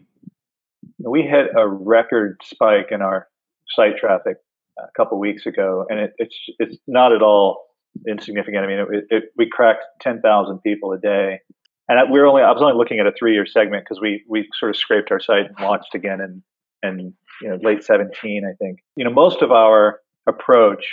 we 0.99 1.23
hit 1.23 1.49
a 1.57 1.67
record 1.67 2.41
spike 2.45 2.89
in 2.91 3.03
our 3.03 3.29
site 3.69 3.97
traffic 3.97 4.37
a 4.79 4.87
couple 4.97 5.19
weeks 5.19 5.47
ago 5.47 5.85
and 5.91 5.99
it, 5.99 6.13
it's 6.19 6.37
it's 6.59 6.77
not 6.87 7.13
at 7.13 7.23
all 7.23 7.65
insignificant. 8.07 8.65
I 8.65 8.67
mean 8.67 8.79
it, 8.79 9.05
it, 9.11 9.25
we 9.37 9.49
cracked 9.49 9.85
10,000 10.01 10.59
people 10.61 10.93
a 10.93 10.99
day. 10.99 11.41
And 11.89 12.11
we 12.11 12.21
are 12.21 12.27
only 12.27 12.43
I 12.43 12.51
was 12.51 12.63
only 12.63 12.77
looking 12.77 13.01
at 13.01 13.07
a 13.07 13.13
three 13.19 13.35
year 13.35 13.47
segment 13.47 13.85
because 13.85 14.01
we 14.01 14.25
we 14.29 14.49
sort 14.59 14.71
of 14.71 14.77
scraped 14.77 15.11
our 15.11 15.21
site 15.21 15.47
and 15.47 15.57
launched 15.61 15.95
again 15.95 16.21
in 16.21 16.43
in 16.83 17.15
you 17.41 17.49
know 17.49 17.59
late 17.63 17.85
17 17.85 18.45
I 18.45 18.55
think. 18.55 18.79
You 18.97 19.05
know 19.05 19.13
most 19.13 19.43
of 19.43 19.51
our 19.51 20.01
approach 20.27 20.85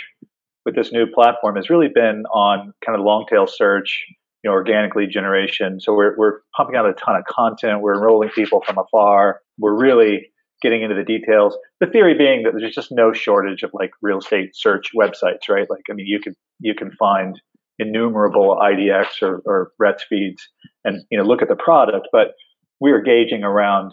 with 0.66 0.74
this 0.74 0.92
new 0.92 1.06
platform 1.06 1.56
has 1.56 1.70
really 1.70 1.88
been 1.88 2.24
on 2.26 2.74
kind 2.84 2.98
of 2.98 3.04
long 3.04 3.24
tail 3.28 3.46
search 3.46 4.04
you 4.42 4.50
know 4.50 4.54
organic 4.54 4.94
lead 4.94 5.10
generation. 5.10 5.80
So 5.80 5.94
we're 5.94 6.16
we're 6.16 6.40
pumping 6.56 6.76
out 6.76 6.86
a 6.86 6.92
ton 6.94 7.16
of 7.16 7.24
content. 7.24 7.80
We're 7.80 7.94
enrolling 7.94 8.30
people 8.30 8.62
from 8.66 8.78
afar. 8.78 9.40
We're 9.58 9.78
really 9.78 10.30
getting 10.62 10.82
into 10.82 10.94
the 10.94 11.04
details 11.04 11.56
the 11.80 11.86
theory 11.86 12.14
being 12.14 12.42
that 12.42 12.52
there's 12.56 12.74
just 12.74 12.92
no 12.92 13.12
shortage 13.12 13.62
of 13.62 13.70
like 13.72 13.90
real 14.02 14.18
estate 14.18 14.54
search 14.54 14.90
websites 14.94 15.48
right 15.48 15.68
like 15.70 15.82
I 15.90 15.94
mean 15.94 16.06
you 16.06 16.20
can 16.20 16.34
you 16.60 16.74
can 16.74 16.90
find 16.92 17.40
innumerable 17.80 18.58
IDX 18.62 19.22
or, 19.22 19.40
or 19.46 19.72
RETS 19.78 20.04
feeds 20.08 20.48
and 20.84 21.02
you 21.10 21.18
know 21.18 21.24
look 21.24 21.42
at 21.42 21.48
the 21.48 21.56
product, 21.56 22.08
but 22.12 22.34
we 22.78 22.92
are 22.92 23.00
gauging 23.00 23.42
around 23.42 23.92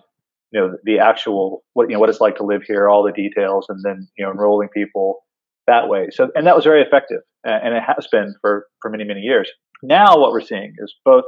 you 0.52 0.60
know 0.60 0.78
the 0.84 1.00
actual 1.00 1.64
what 1.74 1.90
you 1.90 1.96
know 1.96 2.00
what 2.00 2.10
it's 2.10 2.22
like 2.22 2.36
to 2.36 2.44
live 2.44 2.64
here, 2.64 2.90
all 2.90 3.04
the 3.04 3.12
details, 3.12 3.66
and 3.70 3.84
then 3.84 4.08
you 4.18 4.26
know 4.26 4.32
enrolling 4.32 4.70
people 4.70 5.26
that 5.66 5.88
way. 5.88 6.10
So 6.12 6.30
and 6.36 6.46
that 6.46 6.56
was 6.56 6.66
very 6.66 6.82
effective, 6.82 7.22
and 7.44 7.74
it 7.74 7.84
has 7.84 8.08
been 8.12 8.36
for 8.42 8.68
for 8.82 8.92
many 8.92 9.06
many 9.06 9.22
years. 9.22 9.50
Now 9.82 10.20
what 10.20 10.32
we're 10.32 10.42
seeing 10.42 10.74
is 10.80 10.94
both 11.06 11.26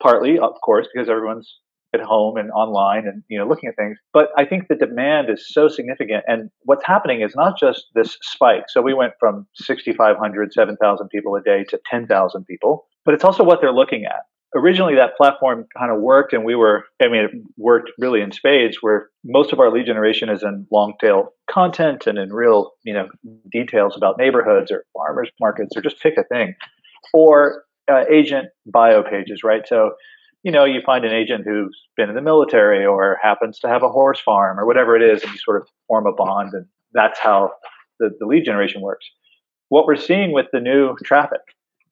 partly, 0.00 0.38
of 0.38 0.52
course, 0.64 0.86
because 0.92 1.08
everyone's 1.08 1.58
at 1.98 2.06
home 2.06 2.36
and 2.36 2.50
online 2.52 3.06
and 3.06 3.22
you 3.28 3.38
know 3.38 3.46
looking 3.46 3.68
at 3.68 3.76
things. 3.76 3.98
But 4.12 4.28
i 4.36 4.44
think 4.44 4.68
the 4.68 4.74
demand 4.86 5.30
is 5.30 5.40
so 5.56 5.68
significant 5.68 6.24
and 6.26 6.50
what's 6.62 6.84
happening 6.84 7.20
is 7.22 7.34
not 7.34 7.58
just 7.58 7.86
this 7.94 8.18
spike. 8.22 8.64
So 8.68 8.82
we 8.82 8.94
went 8.94 9.14
from 9.18 9.46
6500 9.54 10.52
7000 10.52 11.08
people 11.08 11.34
a 11.36 11.42
day 11.42 11.64
to 11.70 11.78
10000 11.90 12.44
people 12.44 12.86
but 13.06 13.14
it's 13.14 13.24
also 13.24 13.44
what 13.44 13.60
they're 13.62 13.72
looking 13.72 14.04
at. 14.04 14.22
Originally 14.54 14.94
that 14.96 15.16
platform 15.16 15.66
kind 15.78 15.92
of 15.92 16.00
worked 16.00 16.32
and 16.32 16.44
we 16.44 16.54
were 16.54 16.84
i 17.02 17.08
mean 17.08 17.24
it 17.24 17.30
worked 17.56 17.90
really 17.98 18.20
in 18.20 18.32
spades 18.32 18.78
where 18.80 19.08
most 19.24 19.52
of 19.52 19.60
our 19.60 19.70
lead 19.70 19.86
generation 19.86 20.28
is 20.28 20.42
in 20.42 20.66
long 20.70 20.94
tail 21.00 21.30
content 21.50 22.06
and 22.06 22.18
in 22.18 22.32
real 22.32 22.72
you 22.84 22.94
know 22.94 23.08
details 23.50 23.96
about 23.96 24.16
neighborhoods 24.18 24.70
or 24.70 24.84
farmers 24.94 25.30
markets 25.40 25.76
or 25.76 25.82
just 25.82 26.00
pick 26.00 26.14
a 26.16 26.24
thing. 26.24 26.54
Or 27.12 27.64
uh, 27.90 28.04
agent 28.10 28.48
bio 28.66 29.02
pages 29.02 29.42
right? 29.44 29.66
So 29.66 29.92
you 30.42 30.52
know, 30.52 30.64
you 30.64 30.80
find 30.84 31.04
an 31.04 31.12
agent 31.12 31.44
who's 31.44 31.76
been 31.96 32.08
in 32.08 32.14
the 32.14 32.22
military 32.22 32.84
or 32.84 33.18
happens 33.22 33.58
to 33.60 33.68
have 33.68 33.82
a 33.82 33.88
horse 33.88 34.20
farm 34.20 34.58
or 34.58 34.66
whatever 34.66 34.96
it 34.96 35.02
is, 35.02 35.22
and 35.22 35.32
you 35.32 35.38
sort 35.38 35.60
of 35.60 35.68
form 35.88 36.06
a 36.06 36.12
bond, 36.12 36.52
and 36.52 36.66
that's 36.92 37.18
how 37.18 37.50
the, 37.98 38.10
the 38.18 38.26
lead 38.26 38.44
generation 38.44 38.80
works. 38.80 39.06
What 39.68 39.86
we're 39.86 39.96
seeing 39.96 40.32
with 40.32 40.46
the 40.52 40.60
new 40.60 40.96
traffic 41.04 41.40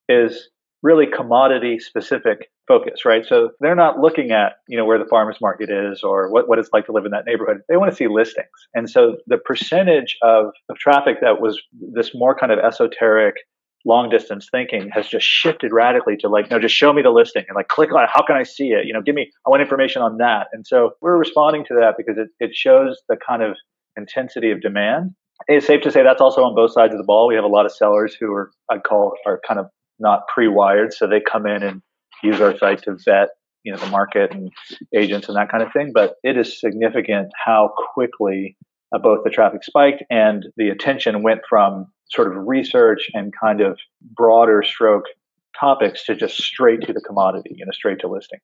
is 0.08 0.48
really 0.82 1.06
commodity 1.06 1.78
specific 1.78 2.50
focus, 2.68 3.04
right? 3.04 3.24
So 3.26 3.50
they're 3.60 3.74
not 3.74 3.98
looking 3.98 4.30
at, 4.30 4.56
you 4.68 4.76
know, 4.76 4.84
where 4.84 4.98
the 4.98 5.06
farmers 5.06 5.38
market 5.40 5.70
is 5.70 6.02
or 6.02 6.30
what, 6.30 6.46
what 6.46 6.58
it's 6.58 6.68
like 6.72 6.86
to 6.86 6.92
live 6.92 7.06
in 7.06 7.10
that 7.10 7.24
neighborhood. 7.26 7.62
They 7.68 7.76
want 7.76 7.90
to 7.90 7.96
see 7.96 8.06
listings. 8.06 8.46
And 8.74 8.88
so 8.88 9.16
the 9.26 9.38
percentage 9.38 10.16
of, 10.22 10.52
of 10.68 10.76
traffic 10.76 11.16
that 11.22 11.40
was 11.40 11.60
this 11.94 12.12
more 12.14 12.34
kind 12.38 12.52
of 12.52 12.58
esoteric 12.58 13.36
long 13.84 14.08
distance 14.08 14.48
thinking 14.50 14.90
has 14.92 15.06
just 15.06 15.26
shifted 15.26 15.72
radically 15.72 16.16
to 16.16 16.28
like, 16.28 16.50
no, 16.50 16.58
just 16.58 16.74
show 16.74 16.92
me 16.92 17.02
the 17.02 17.10
listing 17.10 17.44
and 17.48 17.54
like 17.54 17.68
click 17.68 17.92
on 17.92 18.02
it. 18.04 18.10
How 18.12 18.24
can 18.24 18.36
I 18.36 18.42
see 18.42 18.68
it? 18.68 18.86
You 18.86 18.94
know, 18.94 19.02
give 19.02 19.14
me, 19.14 19.30
I 19.46 19.50
want 19.50 19.62
information 19.62 20.02
on 20.02 20.18
that. 20.18 20.48
And 20.52 20.66
so 20.66 20.92
we're 21.00 21.18
responding 21.18 21.64
to 21.66 21.74
that 21.74 21.94
because 21.96 22.16
it, 22.18 22.28
it 22.40 22.54
shows 22.54 23.02
the 23.08 23.16
kind 23.16 23.42
of 23.42 23.56
intensity 23.96 24.50
of 24.50 24.60
demand. 24.60 25.10
It's 25.48 25.66
safe 25.66 25.82
to 25.82 25.90
say 25.90 26.02
that's 26.02 26.20
also 26.20 26.42
on 26.42 26.54
both 26.54 26.72
sides 26.72 26.94
of 26.94 26.98
the 26.98 27.04
ball. 27.04 27.28
We 27.28 27.34
have 27.34 27.44
a 27.44 27.48
lot 27.48 27.66
of 27.66 27.72
sellers 27.72 28.16
who 28.18 28.32
are, 28.32 28.50
I'd 28.70 28.84
call, 28.84 29.12
are 29.26 29.40
kind 29.46 29.60
of 29.60 29.66
not 29.98 30.26
pre-wired. 30.32 30.94
So 30.94 31.06
they 31.06 31.20
come 31.20 31.46
in 31.46 31.62
and 31.62 31.82
use 32.22 32.40
our 32.40 32.56
site 32.56 32.82
to 32.84 32.96
vet, 33.04 33.28
you 33.64 33.72
know, 33.72 33.78
the 33.78 33.86
market 33.88 34.32
and 34.32 34.50
agents 34.94 35.28
and 35.28 35.36
that 35.36 35.50
kind 35.50 35.62
of 35.62 35.72
thing. 35.72 35.90
But 35.92 36.14
it 36.22 36.38
is 36.38 36.58
significant 36.58 37.32
how 37.44 37.72
quickly 37.94 38.56
uh, 38.92 38.98
both 38.98 39.24
the 39.24 39.30
traffic 39.30 39.64
spiked 39.64 40.02
and 40.10 40.46
the 40.56 40.68
attention 40.68 41.22
went 41.22 41.40
from 41.48 41.86
sort 42.06 42.28
of 42.28 42.46
research 42.46 43.10
and 43.14 43.32
kind 43.38 43.60
of 43.60 43.78
broader 44.00 44.62
stroke 44.62 45.04
topics 45.58 46.04
to 46.06 46.14
just 46.14 46.36
straight 46.36 46.82
to 46.82 46.92
the 46.92 47.00
commodity, 47.00 47.54
you 47.56 47.64
know, 47.64 47.72
straight 47.72 48.00
to 48.00 48.08
listings. 48.08 48.42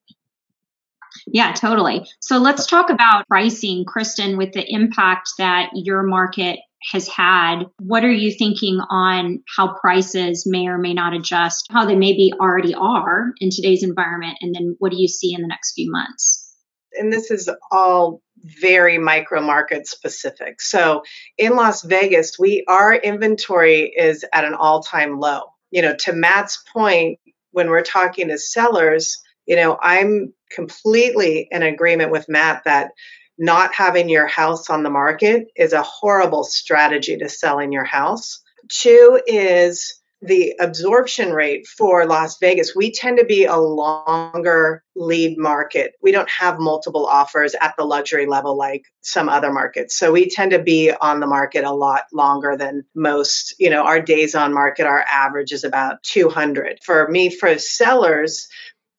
Yeah, 1.27 1.51
totally. 1.53 2.05
So 2.21 2.37
let's 2.37 2.65
talk 2.65 2.89
about 2.89 3.27
pricing, 3.27 3.83
Kristen, 3.85 4.37
with 4.37 4.53
the 4.53 4.65
impact 4.65 5.31
that 5.37 5.69
your 5.73 6.03
market 6.03 6.59
has 6.91 7.07
had. 7.07 7.65
What 7.79 8.03
are 8.03 8.11
you 8.11 8.31
thinking 8.31 8.79
on 8.89 9.43
how 9.55 9.75
prices 9.79 10.45
may 10.47 10.67
or 10.67 10.77
may 10.77 10.93
not 10.93 11.13
adjust, 11.13 11.67
how 11.69 11.85
they 11.85 11.95
maybe 11.95 12.31
already 12.39 12.73
are 12.73 13.33
in 13.39 13.49
today's 13.51 13.83
environment? 13.83 14.37
And 14.41 14.55
then 14.55 14.75
what 14.79 14.91
do 14.91 14.99
you 14.99 15.07
see 15.07 15.33
in 15.33 15.41
the 15.41 15.47
next 15.47 15.73
few 15.73 15.91
months? 15.91 16.50
And 16.97 17.11
this 17.11 17.31
is 17.31 17.49
all 17.71 18.21
very 18.43 18.97
micro 18.97 19.41
market 19.41 19.87
specific. 19.87 20.61
So 20.61 21.03
in 21.37 21.55
Las 21.55 21.83
Vegas, 21.83 22.37
we 22.39 22.63
our 22.67 22.93
inventory 22.93 23.93
is 23.95 24.25
at 24.33 24.45
an 24.45 24.53
all-time 24.53 25.19
low. 25.19 25.41
You 25.69 25.83
know, 25.83 25.95
to 25.99 26.13
Matt's 26.13 26.63
point, 26.73 27.19
when 27.51 27.69
we're 27.69 27.83
talking 27.83 28.29
to 28.29 28.37
sellers, 28.37 29.17
you 29.45 29.55
know, 29.55 29.77
I'm 29.81 30.33
completely 30.51 31.47
in 31.51 31.63
agreement 31.63 32.11
with 32.11 32.29
Matt 32.29 32.63
that 32.65 32.91
not 33.37 33.73
having 33.73 34.09
your 34.09 34.27
house 34.27 34.69
on 34.69 34.83
the 34.83 34.89
market 34.89 35.47
is 35.55 35.73
a 35.73 35.81
horrible 35.81 36.43
strategy 36.43 37.17
to 37.17 37.29
selling 37.29 37.71
your 37.71 37.83
house. 37.83 38.41
Two 38.69 39.19
is 39.25 40.00
the 40.21 40.53
absorption 40.59 41.33
rate 41.33 41.65
for 41.65 42.05
Las 42.05 42.37
Vegas, 42.39 42.75
we 42.75 42.91
tend 42.91 43.17
to 43.17 43.25
be 43.25 43.45
a 43.45 43.57
longer 43.57 44.83
lead 44.95 45.37
market. 45.37 45.93
We 46.01 46.11
don't 46.11 46.29
have 46.29 46.59
multiple 46.59 47.07
offers 47.07 47.55
at 47.59 47.73
the 47.75 47.85
luxury 47.85 48.27
level 48.27 48.55
like 48.55 48.85
some 49.01 49.29
other 49.29 49.51
markets. 49.51 49.97
So 49.97 50.11
we 50.11 50.29
tend 50.29 50.51
to 50.51 50.59
be 50.59 50.91
on 50.91 51.19
the 51.19 51.27
market 51.27 51.63
a 51.63 51.71
lot 51.71 52.03
longer 52.13 52.55
than 52.55 52.85
most. 52.93 53.55
You 53.57 53.71
know, 53.71 53.83
our 53.83 53.99
days 53.99 54.35
on 54.35 54.53
market, 54.53 54.85
our 54.85 55.03
average 55.11 55.51
is 55.53 55.63
about 55.63 56.03
200. 56.03 56.79
For 56.85 57.07
me, 57.07 57.31
for 57.31 57.57
sellers, 57.57 58.47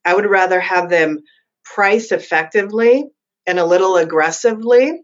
I 0.05 0.15
would 0.15 0.27
rather 0.27 0.59
have 0.59 0.91
them 0.91 1.21
price 1.65 2.11
effectively 2.11 3.09
and 3.47 3.61
a 3.61 3.67
little 3.67 3.97
aggressively 3.97 5.03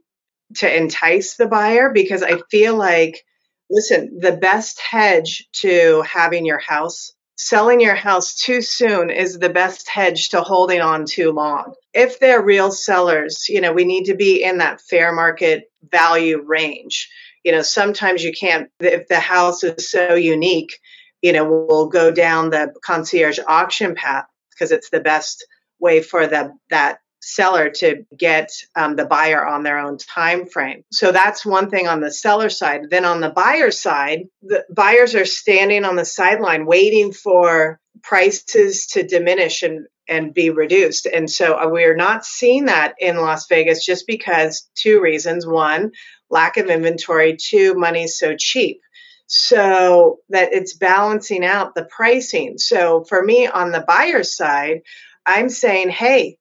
to 0.56 0.76
entice 0.76 1.36
the 1.36 1.46
buyer 1.46 1.90
because 1.90 2.24
I 2.24 2.40
feel 2.50 2.76
like 2.76 3.22
listen, 3.70 4.18
the 4.18 4.32
best 4.32 4.80
hedge 4.80 5.48
to 5.52 6.02
having 6.02 6.46
your 6.46 6.58
house, 6.58 7.12
selling 7.36 7.80
your 7.80 7.94
house 7.94 8.34
too 8.34 8.62
soon 8.62 9.10
is 9.10 9.38
the 9.38 9.48
best 9.48 9.88
hedge 9.88 10.30
to 10.30 10.40
holding 10.40 10.80
on 10.80 11.04
too 11.04 11.32
long. 11.32 11.74
If 11.94 12.18
they're 12.18 12.42
real 12.42 12.70
sellers, 12.70 13.48
you 13.48 13.60
know, 13.60 13.72
we 13.72 13.84
need 13.84 14.04
to 14.04 14.14
be 14.14 14.42
in 14.42 14.58
that 14.58 14.80
fair 14.80 15.12
market 15.12 15.70
value 15.90 16.42
range. 16.44 17.08
You 17.44 17.52
know, 17.52 17.62
sometimes 17.62 18.22
you 18.24 18.32
can't, 18.32 18.70
if 18.80 19.08
the 19.08 19.20
house 19.20 19.62
is 19.62 19.90
so 19.90 20.14
unique, 20.14 20.78
you 21.22 21.32
know, 21.32 21.44
we'll 21.44 21.88
go 21.88 22.10
down 22.10 22.50
the 22.50 22.72
concierge 22.84 23.38
auction 23.46 23.94
path 23.94 24.26
because 24.50 24.72
it's 24.72 24.90
the 24.90 25.00
best 25.00 25.46
way 25.80 26.02
for 26.02 26.26
the, 26.26 26.52
that 26.70 26.98
seller 27.20 27.70
to 27.70 28.04
get 28.16 28.50
um, 28.76 28.96
the 28.96 29.04
buyer 29.04 29.44
on 29.44 29.62
their 29.62 29.78
own 29.78 29.98
time 29.98 30.46
frame 30.46 30.84
so 30.92 31.12
that's 31.12 31.44
one 31.44 31.70
thing 31.70 31.88
on 31.88 32.00
the 32.00 32.12
seller 32.12 32.50
side 32.50 32.82
then 32.90 33.04
on 33.04 33.20
the 33.20 33.30
buyer 33.30 33.70
side 33.70 34.24
the 34.42 34.64
buyers 34.70 35.14
are 35.14 35.24
standing 35.24 35.84
on 35.84 35.96
the 35.96 36.04
sideline 36.04 36.66
waiting 36.66 37.12
for 37.12 37.80
prices 38.02 38.86
to 38.86 39.02
diminish 39.02 39.62
and 39.62 39.86
and 40.08 40.32
be 40.32 40.50
reduced. 40.50 41.06
And 41.06 41.30
so 41.30 41.54
uh, 41.54 41.68
we're 41.68 41.94
not 41.94 42.24
seeing 42.24 42.64
that 42.64 42.94
in 42.98 43.16
Las 43.16 43.46
Vegas 43.46 43.84
just 43.84 44.06
because 44.06 44.68
two 44.74 45.00
reasons. 45.00 45.46
One, 45.46 45.92
lack 46.30 46.56
of 46.56 46.70
inventory. 46.70 47.36
Two, 47.36 47.74
money's 47.74 48.18
so 48.18 48.34
cheap. 48.36 48.80
So 49.26 50.20
that 50.30 50.54
it's 50.54 50.74
balancing 50.74 51.44
out 51.44 51.74
the 51.74 51.84
pricing. 51.84 52.56
So 52.56 53.04
for 53.04 53.22
me 53.22 53.46
on 53.46 53.70
the 53.70 53.84
buyer 53.86 54.24
side, 54.24 54.80
I'm 55.26 55.50
saying, 55.50 55.90
hey, 55.90 56.38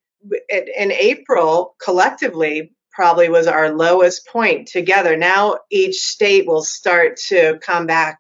in 0.49 0.91
April, 0.91 1.75
collectively, 1.83 2.73
probably 2.91 3.29
was 3.29 3.47
our 3.47 3.69
lowest 3.75 4.27
point 4.27 4.67
together. 4.67 5.15
Now 5.15 5.59
each 5.69 5.97
state 5.97 6.47
will 6.47 6.63
start 6.63 7.17
to 7.27 7.59
come 7.61 7.85
back 7.85 8.17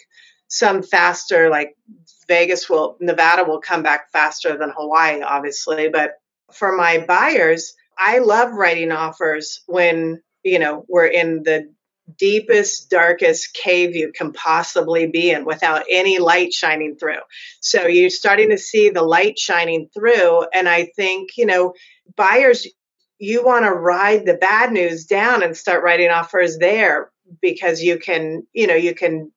some 0.49 0.83
faster, 0.83 1.49
like 1.49 1.75
Vegas 2.27 2.69
will, 2.69 2.95
Nevada 2.99 3.43
will 3.43 3.59
come 3.59 3.83
back 3.83 4.11
faster 4.11 4.57
than 4.57 4.71
Hawaii, 4.75 5.21
obviously. 5.21 5.89
But 5.89 6.11
for 6.53 6.75
my 6.75 6.99
buyers, 6.99 7.73
I 7.97 8.19
love 8.19 8.51
writing 8.51 8.91
offers 8.91 9.61
when, 9.65 10.21
you 10.43 10.59
know, 10.59 10.85
we're 10.87 11.07
in 11.07 11.43
the 11.43 11.73
deepest, 12.17 12.89
darkest 12.89 13.53
cave 13.53 13.95
you 13.95 14.11
can 14.13 14.31
possibly 14.31 15.07
be 15.07 15.31
in 15.31 15.43
without 15.43 15.83
any 15.89 16.19
light 16.19 16.53
shining 16.53 16.95
through. 16.95 17.19
So 17.59 17.87
you're 17.87 18.09
starting 18.09 18.51
to 18.51 18.57
see 18.57 18.89
the 18.89 19.01
light 19.01 19.37
shining 19.37 19.89
through. 19.93 20.45
And 20.53 20.69
I 20.69 20.89
think, 20.95 21.31
you 21.35 21.45
know, 21.45 21.73
buyers, 22.17 22.67
you 23.19 23.45
want 23.45 23.65
to 23.65 23.71
ride 23.71 24.25
the 24.25 24.33
bad 24.33 24.71
news 24.71 25.05
down 25.05 25.43
and 25.43 25.55
start 25.55 25.83
writing 25.83 26.09
offers 26.09 26.57
there 26.57 27.11
because 27.41 27.81
you 27.81 27.97
can, 27.97 28.45
you 28.53 28.67
know, 28.67 28.75
you 28.75 28.93
can 28.93 29.31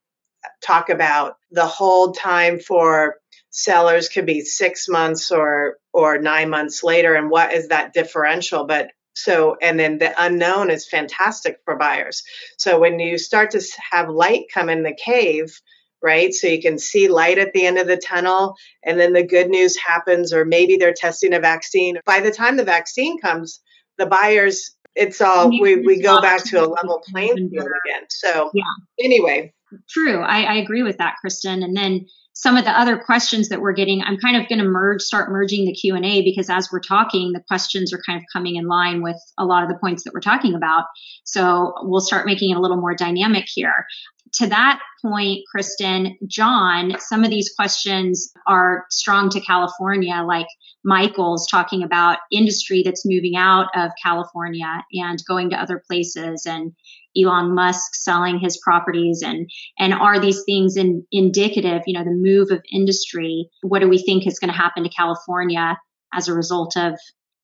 talk 0.62 0.88
about 0.88 1.36
the 1.50 1.66
hold 1.66 2.16
time 2.16 2.58
for 2.58 3.16
sellers 3.50 4.08
could 4.08 4.26
be 4.26 4.42
six 4.42 4.88
months 4.88 5.30
or 5.30 5.76
or 5.92 6.18
nine 6.18 6.48
months 6.50 6.84
later 6.84 7.14
and 7.14 7.30
what 7.30 7.52
is 7.52 7.68
that 7.68 7.92
differential? 7.92 8.64
But 8.64 8.90
so 9.14 9.56
and 9.60 9.78
then 9.78 9.98
the 9.98 10.14
unknown 10.22 10.70
is 10.70 10.88
fantastic 10.88 11.58
for 11.64 11.76
buyers. 11.76 12.22
So 12.58 12.78
when 12.78 13.00
you 13.00 13.18
start 13.18 13.50
to 13.52 13.62
have 13.90 14.08
light 14.08 14.44
come 14.52 14.68
in 14.68 14.82
the 14.82 14.94
cave 14.94 15.60
right 16.02 16.32
so 16.32 16.46
you 16.46 16.60
can 16.60 16.78
see 16.78 17.08
light 17.08 17.38
at 17.38 17.52
the 17.52 17.66
end 17.66 17.78
of 17.78 17.86
the 17.86 17.96
tunnel 17.96 18.54
and 18.84 18.98
then 18.98 19.12
the 19.12 19.22
good 19.22 19.48
news 19.48 19.76
happens 19.76 20.32
or 20.32 20.44
maybe 20.44 20.76
they're 20.76 20.94
testing 20.94 21.34
a 21.34 21.40
vaccine 21.40 21.98
by 22.04 22.20
the 22.20 22.30
time 22.30 22.56
the 22.56 22.64
vaccine 22.64 23.18
comes 23.18 23.60
the 23.98 24.06
buyers 24.06 24.76
it's 24.96 25.20
all 25.20 25.48
we, 25.48 25.76
we 25.76 26.00
go 26.00 26.20
back 26.20 26.42
to 26.42 26.56
a 26.56 26.66
level 26.66 27.02
playing 27.10 27.48
field 27.50 27.68
again 27.84 28.04
so 28.08 28.50
yeah 28.54 28.64
anyway 29.04 29.52
True. 29.88 30.20
I, 30.20 30.42
I 30.42 30.54
agree 30.54 30.82
with 30.82 30.98
that, 30.98 31.16
Kristen. 31.20 31.62
And 31.62 31.76
then 31.76 32.06
some 32.32 32.56
of 32.56 32.64
the 32.64 32.78
other 32.78 32.96
questions 32.96 33.48
that 33.48 33.60
we're 33.60 33.72
getting, 33.72 34.02
I'm 34.02 34.16
kind 34.16 34.36
of 34.36 34.48
going 34.48 34.60
to 34.60 34.64
merge, 34.64 35.02
start 35.02 35.30
merging 35.30 35.66
the 35.66 35.74
Q 35.74 35.94
and 35.94 36.06
A 36.06 36.22
because 36.22 36.48
as 36.48 36.68
we're 36.72 36.80
talking, 36.80 37.32
the 37.32 37.42
questions 37.46 37.92
are 37.92 38.00
kind 38.06 38.18
of 38.18 38.24
coming 38.32 38.56
in 38.56 38.66
line 38.66 39.02
with 39.02 39.16
a 39.38 39.44
lot 39.44 39.62
of 39.62 39.68
the 39.68 39.78
points 39.78 40.04
that 40.04 40.14
we're 40.14 40.20
talking 40.20 40.54
about. 40.54 40.84
So 41.24 41.74
we'll 41.82 42.00
start 42.00 42.26
making 42.26 42.50
it 42.50 42.56
a 42.56 42.60
little 42.60 42.78
more 42.80 42.94
dynamic 42.94 43.44
here. 43.46 43.86
To 44.34 44.46
that 44.46 44.80
point, 45.02 45.44
Kristen, 45.50 46.16
John, 46.26 46.94
some 46.98 47.24
of 47.24 47.30
these 47.30 47.52
questions 47.54 48.32
are 48.46 48.84
strong 48.90 49.28
to 49.30 49.40
California, 49.40 50.22
like 50.26 50.46
Michael's 50.84 51.48
talking 51.50 51.82
about 51.82 52.18
industry 52.30 52.82
that's 52.84 53.04
moving 53.04 53.34
out 53.36 53.66
of 53.74 53.90
California 54.02 54.84
and 54.92 55.18
going 55.26 55.50
to 55.50 55.60
other 55.60 55.82
places 55.84 56.46
and 56.46 56.72
Elon 57.18 57.54
Musk 57.54 57.94
selling 57.94 58.38
his 58.38 58.58
properties 58.58 59.22
and 59.24 59.50
and 59.78 59.92
are 59.92 60.20
these 60.20 60.44
things 60.44 60.76
in, 60.76 61.04
indicative, 61.10 61.82
you 61.86 61.98
know, 61.98 62.04
the 62.04 62.10
move 62.10 62.50
of 62.50 62.62
industry, 62.72 63.50
what 63.62 63.80
do 63.80 63.88
we 63.88 63.98
think 63.98 64.26
is 64.26 64.38
going 64.38 64.52
to 64.52 64.56
happen 64.56 64.84
to 64.84 64.90
California 64.90 65.76
as 66.14 66.28
a 66.28 66.34
result 66.34 66.76
of 66.76 66.98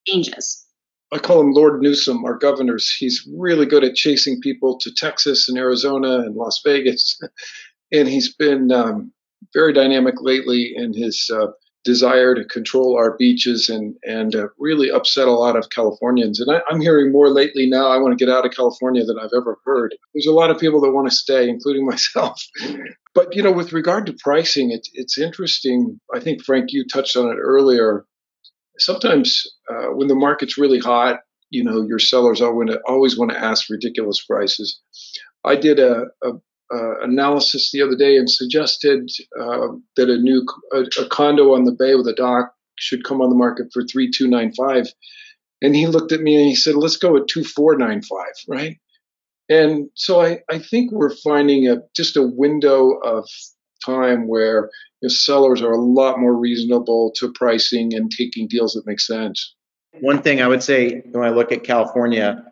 changes? 0.07 0.66
I 1.11 1.19
call 1.19 1.39
him 1.39 1.51
Lord 1.51 1.81
Newsom, 1.81 2.25
our 2.25 2.37
governors. 2.37 2.93
He's 2.93 3.27
really 3.37 3.65
good 3.65 3.83
at 3.83 3.95
chasing 3.95 4.41
people 4.41 4.77
to 4.79 4.93
Texas 4.93 5.47
and 5.47 5.57
Arizona 5.57 6.19
and 6.19 6.35
Las 6.35 6.61
Vegas. 6.65 7.19
and 7.91 8.07
he's 8.07 8.33
been 8.33 8.71
um, 8.71 9.13
very 9.53 9.73
dynamic 9.73 10.15
lately 10.19 10.73
in 10.75 10.93
his 10.93 11.29
uh, 11.33 11.47
desire 11.87 12.35
to 12.35 12.43
control 12.43 12.97
our 12.97 13.15
beaches 13.17 13.69
and 13.69 13.95
and 14.03 14.35
uh, 14.35 14.47
really 14.59 14.91
upset 14.91 15.29
a 15.29 15.31
lot 15.31 15.55
of 15.55 15.69
Californians. 15.69 16.41
And 16.41 16.51
I, 16.51 16.61
am 16.69 16.81
hearing 16.81 17.13
more 17.13 17.29
lately 17.29 17.67
now. 17.69 17.87
I 17.87 17.97
want 17.97 18.17
to 18.17 18.23
get 18.23 18.33
out 18.33 18.45
of 18.45 18.51
California 18.51 19.05
than 19.05 19.17
I've 19.17 19.35
ever 19.35 19.57
heard. 19.65 19.95
There's 20.13 20.27
a 20.27 20.33
lot 20.33 20.51
of 20.51 20.59
people 20.59 20.81
that 20.81 20.91
want 20.91 21.09
to 21.09 21.15
stay, 21.15 21.47
including 21.47 21.85
myself. 21.93 22.41
but 23.15 23.33
you 23.33 23.41
know, 23.41 23.53
with 23.53 23.71
regard 23.71 24.05
to 24.07 24.17
pricing, 24.21 24.71
it's 24.71 24.89
it's 24.93 25.17
interesting. 25.17 25.99
I 26.13 26.19
think 26.19 26.43
Frank, 26.43 26.73
you 26.73 26.85
touched 26.85 27.15
on 27.15 27.29
it 27.29 27.39
earlier. 27.39 28.05
Sometimes 28.79 29.45
uh, 29.69 29.87
when 29.93 30.07
the 30.07 30.15
market's 30.15 30.57
really 30.57 30.79
hot, 30.79 31.19
you 31.49 31.63
know, 31.63 31.81
your 31.81 31.99
sellers 31.99 32.41
always 32.41 33.17
want 33.17 33.31
to 33.31 33.37
ask 33.37 33.69
ridiculous 33.69 34.23
prices. 34.23 34.79
I 35.43 35.55
did 35.55 35.79
a, 35.79 36.05
a 36.23 36.31
uh, 36.73 36.99
analysis 37.01 37.71
the 37.71 37.81
other 37.81 37.95
day 37.95 38.17
and 38.17 38.29
suggested 38.29 39.09
uh, 39.39 39.67
that 39.95 40.09
a 40.09 40.17
new 40.17 40.45
a, 40.73 40.81
a, 41.01 41.07
condo 41.07 41.53
on 41.53 41.63
the 41.63 41.71
bay 41.71 41.95
with 41.95 42.07
a 42.07 42.13
dock 42.13 42.51
should 42.77 43.05
come 43.05 43.21
on 43.21 43.29
the 43.29 43.35
market 43.35 43.67
for 43.71 43.83
three 43.83 44.11
two 44.11 44.27
nine 44.27 44.51
five, 44.53 44.87
and 45.61 45.75
he 45.75 45.87
looked 45.87 46.11
at 46.11 46.19
me 46.19 46.35
and 46.35 46.45
he 46.45 46.55
said, 46.55 46.75
"Let's 46.75 46.97
go 46.97 47.15
at 47.15 47.29
two 47.29 47.45
four 47.45 47.77
nine 47.77 48.01
five, 48.01 48.33
right?" 48.49 48.77
And 49.49 49.89
so 49.93 50.21
I, 50.21 50.39
I 50.49 50.59
think 50.59 50.91
we're 50.91 51.15
finding 51.15 51.69
a 51.69 51.77
just 51.95 52.17
a 52.17 52.21
window 52.23 52.91
of 53.01 53.25
time 53.85 54.27
where 54.27 54.69
you 55.01 55.07
know, 55.07 55.09
sellers 55.09 55.61
are 55.61 55.71
a 55.71 55.81
lot 55.81 56.19
more 56.19 56.35
reasonable 56.35 57.11
to 57.17 57.31
pricing 57.33 57.93
and 57.93 58.11
taking 58.11 58.47
deals 58.47 58.73
that 58.73 58.85
make 58.85 58.99
sense. 58.99 59.55
One 59.99 60.21
thing 60.21 60.41
I 60.41 60.47
would 60.47 60.63
say 60.63 61.01
when 61.11 61.23
I 61.23 61.29
look 61.29 61.51
at 61.51 61.63
California, 61.63 62.43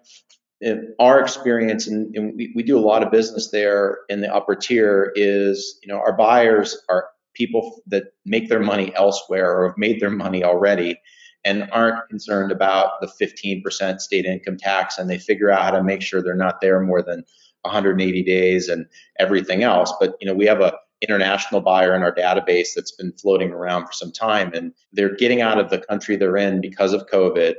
our 1.00 1.20
experience, 1.20 1.88
and, 1.88 2.16
and 2.16 2.36
we, 2.36 2.54
we, 2.56 2.64
do 2.64 2.78
a 2.78 2.82
lot 2.82 3.04
of 3.04 3.12
business 3.12 3.52
there 3.52 4.00
in 4.10 4.22
the 4.22 4.34
upper 4.34 4.56
tier, 4.56 5.12
is 5.16 5.80
you 5.84 5.94
know 5.94 6.00
our 6.00 6.16
buyers 6.16 6.78
are 6.90 7.10
people 7.34 7.82
that 7.88 8.14
make 8.26 8.50
their 8.50 8.62
money 8.62 8.96
elsewhere 8.96 9.56
or 9.56 9.68
have 9.68 9.78
made 9.78 10.00
their 10.00 10.10
money 10.10 10.44
already 10.44 10.98
and 11.44 11.70
aren't 11.72 12.10
concerned 12.10 12.52
about 12.52 13.00
the 13.02 13.08
15% 13.08 14.00
state 14.00 14.26
income 14.26 14.58
tax 14.58 14.98
and 14.98 15.10
they 15.10 15.20
figure 15.20 15.52
out 15.52 15.62
how 15.62 15.72
to 15.72 15.84
make 15.84 16.02
sure 16.02 16.22
they're 16.22 16.34
not 16.34 16.62
there 16.62 16.80
more 16.80 17.04
than 17.04 17.24
180 17.62 18.24
days 18.24 18.70
and 18.70 18.86
everything 19.20 19.64
else 19.64 19.92
but 20.00 20.16
you 20.22 20.28
know 20.28 20.34
we 20.34 20.46
have 20.46 20.62
a 20.62 20.74
international 21.02 21.62
buyer 21.62 21.94
in 21.96 22.04
our 22.04 22.14
database 22.14 22.70
that's 22.76 22.92
been 22.92 23.12
floating 23.14 23.52
around 23.52 23.86
for 23.86 23.92
some 23.92 24.12
time 24.12 24.52
and 24.54 24.74
they're 24.94 25.16
getting 25.16 25.42
out 25.42 25.60
of 25.60 25.70
the 25.70 25.80
country 25.80 26.16
they're 26.16 26.38
in 26.38 26.62
because 26.62 26.94
of 26.94 27.06
covid 27.08 27.56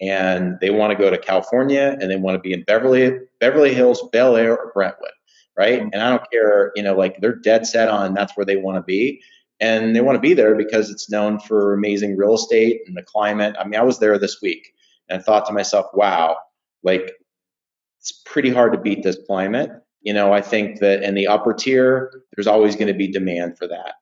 and 0.00 0.58
they 0.60 0.70
want 0.70 0.92
to 0.92 0.98
go 0.98 1.10
to 1.10 1.18
California 1.18 1.96
and 2.00 2.10
they 2.10 2.16
want 2.16 2.34
to 2.34 2.40
be 2.40 2.52
in 2.52 2.62
Beverly, 2.64 3.12
Beverly 3.38 3.74
Hills, 3.74 4.02
Bel 4.12 4.36
Air, 4.36 4.56
or 4.56 4.72
Brentwood, 4.72 5.10
right? 5.56 5.80
Mm-hmm. 5.80 5.90
And 5.92 6.02
I 6.02 6.10
don't 6.10 6.30
care, 6.30 6.72
you 6.74 6.82
know, 6.82 6.94
like 6.94 7.20
they're 7.20 7.36
dead 7.36 7.66
set 7.66 7.88
on 7.88 8.14
that's 8.14 8.36
where 8.36 8.46
they 8.46 8.56
want 8.56 8.76
to 8.76 8.82
be. 8.82 9.22
And 9.60 9.94
they 9.94 10.00
want 10.00 10.16
to 10.16 10.20
be 10.20 10.32
there 10.32 10.54
because 10.54 10.88
it's 10.88 11.10
known 11.10 11.38
for 11.38 11.74
amazing 11.74 12.16
real 12.16 12.34
estate 12.34 12.80
and 12.86 12.96
the 12.96 13.02
climate. 13.02 13.56
I 13.58 13.64
mean, 13.64 13.78
I 13.78 13.84
was 13.84 13.98
there 13.98 14.18
this 14.18 14.40
week 14.40 14.72
and 15.08 15.20
I 15.20 15.22
thought 15.22 15.44
to 15.46 15.52
myself, 15.52 15.86
wow, 15.92 16.38
like 16.82 17.12
it's 17.98 18.22
pretty 18.24 18.50
hard 18.50 18.72
to 18.72 18.80
beat 18.80 19.02
this 19.02 19.18
climate. 19.26 19.70
You 20.02 20.14
know, 20.14 20.32
I 20.32 20.40
think 20.40 20.80
that 20.80 21.02
in 21.02 21.14
the 21.14 21.26
upper 21.26 21.52
tier, 21.52 22.22
there's 22.34 22.46
always 22.46 22.74
going 22.74 22.88
to 22.88 22.94
be 22.94 23.06
demand 23.06 23.58
for 23.58 23.66
that. 23.68 23.94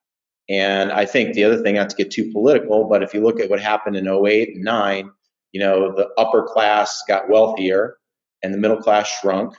And 0.49 0.91
I 0.93 1.05
think 1.05 1.35
the 1.35 1.45
other 1.45 1.63
thing, 1.63 1.75
not 1.75 1.91
to 1.91 1.97
get 1.97 2.11
too 2.11 2.31
political, 2.33 2.89
but 2.89 3.03
if 3.03 3.13
you 3.13 3.21
look 3.21 3.41
at 3.41 3.51
what 3.51 3.61
happened 3.61 3.97
in 3.97 4.09
08 4.09 4.55
and 4.55 4.65
9, 4.65 5.11
you 5.53 5.61
know, 5.61 5.95
the 5.95 6.09
upper 6.17 6.43
class 6.43 7.03
got 7.07 7.29
wealthier 7.29 7.97
and 8.43 8.55
the 8.55 8.59
middle 8.59 8.81
class 8.81 9.09
shrunk. 9.09 9.55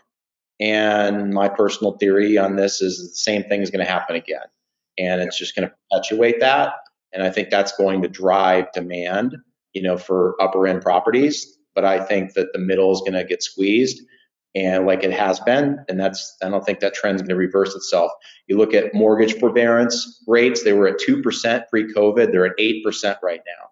And 0.59 1.33
my 1.33 1.47
personal 1.47 1.97
theory 1.97 2.37
on 2.37 2.55
this 2.55 2.81
is 2.81 2.97
the 2.97 3.15
same 3.15 3.43
thing 3.43 3.61
is 3.61 3.69
going 3.69 3.85
to 3.85 3.91
happen 3.91 4.15
again. 4.15 4.45
And 4.97 5.21
it's 5.21 5.37
just 5.37 5.55
going 5.55 5.67
to 5.67 5.75
perpetuate 5.91 6.39
that. 6.39 6.73
And 7.13 7.23
I 7.23 7.29
think 7.29 7.49
that's 7.49 7.75
going 7.77 8.01
to 8.01 8.07
drive 8.07 8.71
demand, 8.73 9.35
you 9.73 9.81
know, 9.81 9.97
for 9.97 10.35
upper 10.41 10.67
end 10.67 10.81
properties. 10.81 11.57
But 11.75 11.85
I 11.85 12.03
think 12.03 12.33
that 12.33 12.51
the 12.51 12.59
middle 12.59 12.91
is 12.91 12.99
going 12.99 13.13
to 13.13 13.23
get 13.23 13.43
squeezed 13.43 14.01
and 14.55 14.85
like 14.85 15.03
it 15.03 15.11
has 15.11 15.39
been. 15.39 15.77
And 15.87 15.99
that's, 15.99 16.35
I 16.43 16.49
don't 16.49 16.65
think 16.65 16.79
that 16.79 16.93
trend 16.93 17.15
is 17.15 17.21
going 17.21 17.29
to 17.29 17.35
reverse 17.35 17.75
itself. 17.75 18.11
You 18.47 18.57
look 18.57 18.73
at 18.73 18.93
mortgage 18.93 19.35
forbearance 19.35 20.23
rates, 20.27 20.63
they 20.63 20.73
were 20.73 20.87
at 20.87 20.99
2% 20.99 21.67
pre 21.69 21.93
COVID, 21.93 22.31
they're 22.31 22.45
at 22.45 22.57
8% 22.57 23.15
right 23.21 23.41
now. 23.45 23.69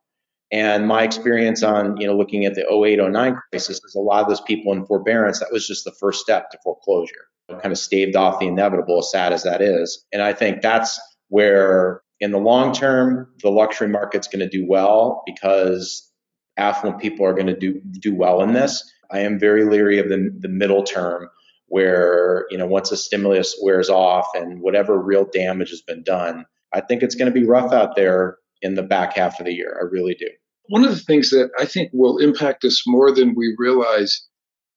And 0.51 0.87
my 0.87 1.03
experience 1.03 1.61
on, 1.61 1.97
you 1.97 2.07
know, 2.07 2.15
looking 2.15 2.45
at 2.45 2.55
the 2.55 2.65
08, 2.71 2.99
09 3.11 3.37
crisis 3.49 3.81
is 3.83 3.95
a 3.95 3.99
lot 3.99 4.21
of 4.21 4.29
those 4.29 4.41
people 4.41 4.71
in 4.71 4.85
forbearance, 4.85 5.39
that 5.39 5.51
was 5.51 5.67
just 5.67 5.83
the 5.83 5.91
first 5.91 6.21
step 6.21 6.51
to 6.51 6.57
foreclosure. 6.63 7.25
Kind 7.49 7.71
of 7.71 7.77
staved 7.77 8.15
off 8.15 8.39
the 8.39 8.47
inevitable, 8.47 8.99
as 8.99 9.11
sad 9.11 9.33
as 9.33 9.43
that 9.43 9.61
is. 9.61 10.05
And 10.11 10.21
I 10.21 10.33
think 10.33 10.61
that's 10.61 10.99
where, 11.29 12.01
in 12.19 12.31
the 12.31 12.39
long 12.39 12.73
term, 12.73 13.29
the 13.41 13.49
luxury 13.49 13.87
market's 13.87 14.27
going 14.27 14.39
to 14.39 14.49
do 14.49 14.65
well 14.67 15.23
because 15.25 16.11
affluent 16.57 16.99
people 16.99 17.25
are 17.25 17.33
going 17.33 17.47
to 17.47 17.55
do 17.55 17.79
do 17.99 18.13
well 18.15 18.41
in 18.41 18.53
this. 18.53 18.83
I 19.11 19.19
am 19.19 19.39
very 19.39 19.65
leery 19.65 19.99
of 19.99 20.09
the, 20.09 20.33
the 20.39 20.49
middle 20.49 20.83
term 20.83 21.29
where, 21.67 22.45
you 22.49 22.57
know, 22.57 22.65
once 22.65 22.89
the 22.89 22.97
stimulus 22.97 23.59
wears 23.61 23.89
off 23.89 24.27
and 24.33 24.61
whatever 24.61 24.99
real 24.99 25.25
damage 25.25 25.69
has 25.69 25.81
been 25.81 26.03
done, 26.03 26.45
I 26.73 26.81
think 26.81 27.03
it's 27.03 27.15
going 27.15 27.31
to 27.31 27.39
be 27.39 27.45
rough 27.45 27.73
out 27.73 27.95
there 27.95 28.37
in 28.61 28.75
the 28.75 28.83
back 28.83 29.15
half 29.15 29.39
of 29.39 29.45
the 29.45 29.53
year. 29.53 29.77
I 29.79 29.85
really 29.85 30.15
do. 30.15 30.27
One 30.69 30.83
of 30.83 30.91
the 30.91 31.01
things 31.01 31.29
that 31.29 31.49
I 31.59 31.65
think 31.65 31.91
will 31.93 32.17
impact 32.17 32.65
us 32.65 32.83
more 32.85 33.11
than 33.11 33.35
we 33.35 33.55
realize 33.57 34.25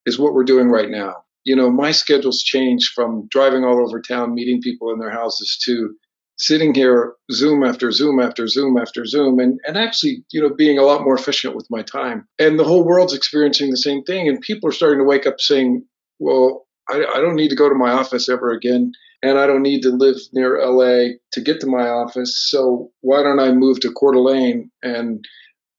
is 0.07 0.19
what 0.19 0.35
we're 0.35 0.45
doing 0.45 0.69
right 0.69 0.91
now. 0.91 1.25
You 1.45 1.57
know, 1.57 1.71
my 1.71 1.91
schedule's 1.91 2.43
changed 2.43 2.93
from 2.95 3.27
driving 3.31 3.65
all 3.65 3.81
over 3.81 4.01
town, 4.01 4.35
meeting 4.35 4.61
people 4.61 4.93
in 4.93 4.99
their 4.99 5.11
houses 5.11 5.59
to 5.65 5.95
sitting 6.41 6.75
here 6.75 7.13
zoom 7.31 7.63
after 7.63 7.93
zoom 7.93 8.19
after 8.19 8.49
zoom 8.49 8.79
after 8.79 9.05
zoom 9.05 9.39
and, 9.39 9.61
and 9.67 9.77
actually 9.77 10.25
you 10.31 10.41
know 10.41 10.49
being 10.49 10.79
a 10.79 10.83
lot 10.83 11.05
more 11.05 11.15
efficient 11.15 11.55
with 11.55 11.67
my 11.71 11.83
time 11.83 12.27
and 12.39 12.59
the 12.59 12.65
whole 12.65 12.83
world's 12.83 13.15
experiencing 13.15 13.71
the 13.71 13.77
same 13.77 14.03
thing 14.05 14.27
and 14.27 14.41
people 14.41 14.69
are 14.69 14.73
starting 14.73 14.99
to 14.99 15.05
wake 15.05 15.27
up 15.27 15.41
saying 15.41 15.85
well 16.19 16.67
I, 16.89 17.05
I 17.15 17.21
don't 17.21 17.37
need 17.37 17.51
to 17.51 17.57
go 17.57 17.69
to 17.69 17.75
my 17.75 17.91
office 17.91 18.29
ever 18.29 18.51
again 18.51 18.93
and 19.23 19.39
i 19.39 19.47
don't 19.47 19.63
need 19.63 19.83
to 19.83 19.91
live 19.91 20.17
near 20.33 20.67
la 20.67 21.13
to 21.33 21.41
get 21.41 21.61
to 21.61 21.67
my 21.67 21.89
office 21.89 22.37
so 22.51 22.91
why 23.03 23.23
don't 23.23 23.41
i 23.41 23.53
move 23.53 23.81
to 23.81 23.93
Coeur 23.93 24.13
d'Alene 24.13 24.71
and 24.83 25.27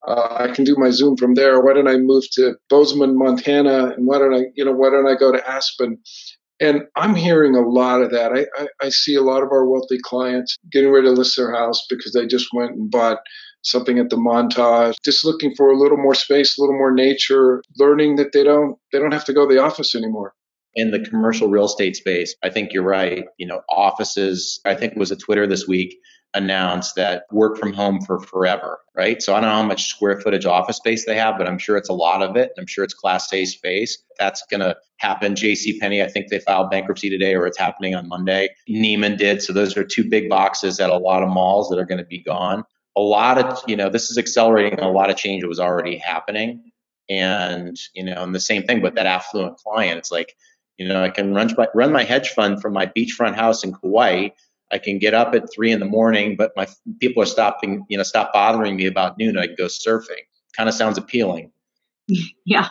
uh, 0.06 0.36
I 0.40 0.48
can 0.48 0.64
do 0.64 0.74
my 0.76 0.90
Zoom 0.90 1.16
from 1.16 1.34
there. 1.34 1.60
Why 1.60 1.74
don't 1.74 1.86
I 1.86 1.96
move 1.96 2.24
to 2.32 2.56
Bozeman, 2.68 3.16
Montana, 3.16 3.90
and 3.90 4.06
why 4.06 4.18
don't 4.18 4.34
I, 4.34 4.46
you 4.54 4.64
know, 4.64 4.72
why 4.72 4.90
don't 4.90 5.06
I 5.06 5.14
go 5.14 5.30
to 5.30 5.48
Aspen? 5.48 5.98
And 6.62 6.82
I'm 6.94 7.16
hearing 7.16 7.56
a 7.56 7.60
lot 7.60 8.02
of 8.02 8.12
that. 8.12 8.32
I, 8.32 8.46
I, 8.62 8.68
I, 8.80 8.88
see 8.88 9.16
a 9.16 9.22
lot 9.22 9.42
of 9.42 9.50
our 9.50 9.66
wealthy 9.66 9.98
clients 10.00 10.56
getting 10.70 10.92
ready 10.92 11.08
to 11.08 11.12
list 11.12 11.36
their 11.36 11.52
house 11.52 11.84
because 11.90 12.12
they 12.12 12.24
just 12.24 12.46
went 12.54 12.70
and 12.70 12.88
bought 12.88 13.18
something 13.62 13.98
at 13.98 14.10
the 14.10 14.16
montage, 14.16 14.94
just 15.04 15.24
looking 15.24 15.54
for 15.56 15.70
a 15.70 15.76
little 15.76 15.98
more 15.98 16.14
space, 16.14 16.56
a 16.56 16.60
little 16.60 16.76
more 16.76 16.92
nature, 16.92 17.62
learning 17.78 18.16
that 18.16 18.32
they 18.32 18.44
don't 18.44 18.78
they 18.92 19.00
don't 19.00 19.12
have 19.12 19.24
to 19.24 19.32
go 19.32 19.48
to 19.48 19.52
the 19.52 19.60
office 19.60 19.96
anymore. 19.96 20.34
In 20.74 20.90
the 20.90 21.00
commercial 21.00 21.48
real 21.48 21.66
estate 21.66 21.96
space, 21.96 22.34
I 22.42 22.48
think 22.48 22.72
you're 22.72 22.82
right. 22.82 23.24
You 23.38 23.46
know, 23.46 23.62
offices, 23.68 24.60
I 24.64 24.74
think 24.74 24.92
it 24.92 24.98
was 24.98 25.10
a 25.10 25.16
Twitter 25.16 25.46
this 25.46 25.66
week 25.66 25.96
announced 26.34 26.94
that 26.96 27.24
work 27.30 27.58
from 27.58 27.72
home 27.72 28.00
for 28.00 28.18
forever, 28.18 28.80
right? 28.96 29.22
So 29.22 29.34
I 29.34 29.40
don't 29.40 29.50
know 29.50 29.56
how 29.56 29.62
much 29.64 29.88
square 29.88 30.18
footage 30.20 30.46
office 30.46 30.76
space 30.76 31.04
they 31.04 31.16
have, 31.16 31.36
but 31.36 31.46
I'm 31.46 31.58
sure 31.58 31.76
it's 31.76 31.90
a 31.90 31.94
lot 31.94 32.22
of 32.22 32.36
it. 32.36 32.52
I'm 32.58 32.66
sure 32.66 32.84
it's 32.84 32.94
class 32.94 33.30
A 33.32 33.44
space. 33.44 34.02
That's 34.18 34.42
going 34.50 34.60
to 34.60 34.76
happen. 34.96 35.34
JC 35.34 35.78
Penney, 35.78 36.02
I 36.02 36.08
think 36.08 36.28
they 36.28 36.38
filed 36.38 36.70
bankruptcy 36.70 37.10
today 37.10 37.34
or 37.34 37.46
it's 37.46 37.58
happening 37.58 37.94
on 37.94 38.08
Monday. 38.08 38.48
Neiman 38.68 39.18
did. 39.18 39.42
So 39.42 39.52
those 39.52 39.76
are 39.76 39.84
two 39.84 40.08
big 40.08 40.30
boxes 40.30 40.80
at 40.80 40.90
a 40.90 40.96
lot 40.96 41.22
of 41.22 41.28
malls 41.28 41.68
that 41.68 41.78
are 41.78 41.86
going 41.86 42.00
to 42.00 42.06
be 42.06 42.22
gone. 42.22 42.64
A 42.96 43.00
lot 43.00 43.38
of, 43.38 43.62
you 43.66 43.76
know, 43.76 43.90
this 43.90 44.10
is 44.10 44.18
accelerating 44.18 44.78
a 44.80 44.90
lot 44.90 45.10
of 45.10 45.16
change 45.16 45.42
that 45.42 45.48
was 45.48 45.60
already 45.60 45.98
happening. 45.98 46.72
And, 47.10 47.76
you 47.94 48.04
know, 48.04 48.22
and 48.22 48.34
the 48.34 48.40
same 48.40 48.62
thing, 48.62 48.80
but 48.80 48.94
that 48.94 49.06
affluent 49.06 49.58
client, 49.58 49.98
it's 49.98 50.10
like, 50.12 50.34
you 50.82 50.88
know, 50.88 51.02
I 51.02 51.10
can 51.10 51.34
run 51.34 51.50
my, 51.56 51.68
run 51.74 51.92
my 51.92 52.04
hedge 52.04 52.30
fund 52.30 52.60
from 52.60 52.72
my 52.72 52.86
beachfront 52.86 53.34
house 53.34 53.64
in 53.64 53.72
Kauai 53.72 54.30
I 54.72 54.78
can 54.78 54.98
get 54.98 55.12
up 55.14 55.34
at 55.34 55.52
three 55.52 55.70
in 55.70 55.80
the 55.80 55.86
morning, 55.86 56.34
but 56.34 56.52
my 56.56 56.66
people 56.98 57.22
are 57.22 57.26
stopping, 57.26 57.84
you 57.88 57.98
know, 57.98 58.02
stop 58.02 58.32
bothering 58.32 58.74
me 58.74 58.86
about 58.86 59.18
noon. 59.18 59.36
I 59.36 59.46
can 59.46 59.56
go 59.56 59.66
surfing. 59.66 60.24
Kind 60.56 60.68
of 60.68 60.74
sounds 60.74 60.98
appealing. 60.98 61.52
Yeah. 62.44 62.68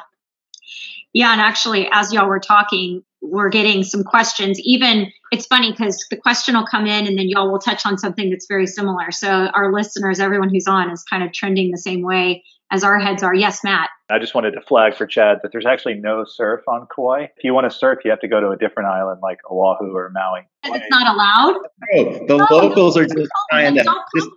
Yeah. 1.13 1.31
And 1.31 1.41
actually, 1.41 1.89
as 1.91 2.13
y'all 2.13 2.27
were 2.27 2.39
talking, 2.39 3.03
we're 3.21 3.49
getting 3.49 3.83
some 3.83 4.03
questions. 4.03 4.59
Even 4.59 5.11
it's 5.31 5.45
funny 5.45 5.71
because 5.71 6.05
the 6.09 6.17
question 6.17 6.55
will 6.55 6.65
come 6.65 6.85
in 6.85 7.07
and 7.07 7.17
then 7.17 7.27
y'all 7.27 7.51
will 7.51 7.59
touch 7.59 7.85
on 7.85 7.97
something 7.97 8.29
that's 8.29 8.45
very 8.47 8.67
similar. 8.67 9.11
So 9.11 9.47
our 9.47 9.73
listeners, 9.73 10.19
everyone 10.19 10.49
who's 10.49 10.67
on 10.67 10.89
is 10.91 11.03
kind 11.03 11.23
of 11.23 11.33
trending 11.33 11.71
the 11.71 11.77
same 11.77 12.01
way 12.01 12.43
as 12.71 12.83
our 12.83 12.97
heads 12.97 13.21
are. 13.21 13.35
Yes, 13.35 13.63
Matt. 13.63 13.89
I 14.09 14.17
just 14.17 14.33
wanted 14.33 14.51
to 14.51 14.61
flag 14.61 14.95
for 14.95 15.05
Chad 15.05 15.39
that 15.43 15.51
there's 15.51 15.65
actually 15.65 15.95
no 15.95 16.25
surf 16.25 16.61
on 16.67 16.87
Kauai. 16.93 17.27
If 17.37 17.43
you 17.43 17.53
want 17.53 17.71
to 17.71 17.77
surf, 17.77 17.99
you 18.03 18.11
have 18.11 18.19
to 18.21 18.27
go 18.27 18.39
to 18.39 18.49
a 18.49 18.57
different 18.57 18.89
island 18.89 19.19
like 19.21 19.39
Oahu 19.49 19.95
or 19.95 20.09
Maui. 20.13 20.41
It's 20.63 20.89
not 20.89 21.13
allowed. 21.13 21.59
No, 21.93 22.27
the 22.27 22.37
no, 22.37 22.47
locals 22.49 22.97
are 22.97 23.05
just 23.05 23.29
trying 23.49 23.75
to. 23.75 23.83
Just... 23.83 24.29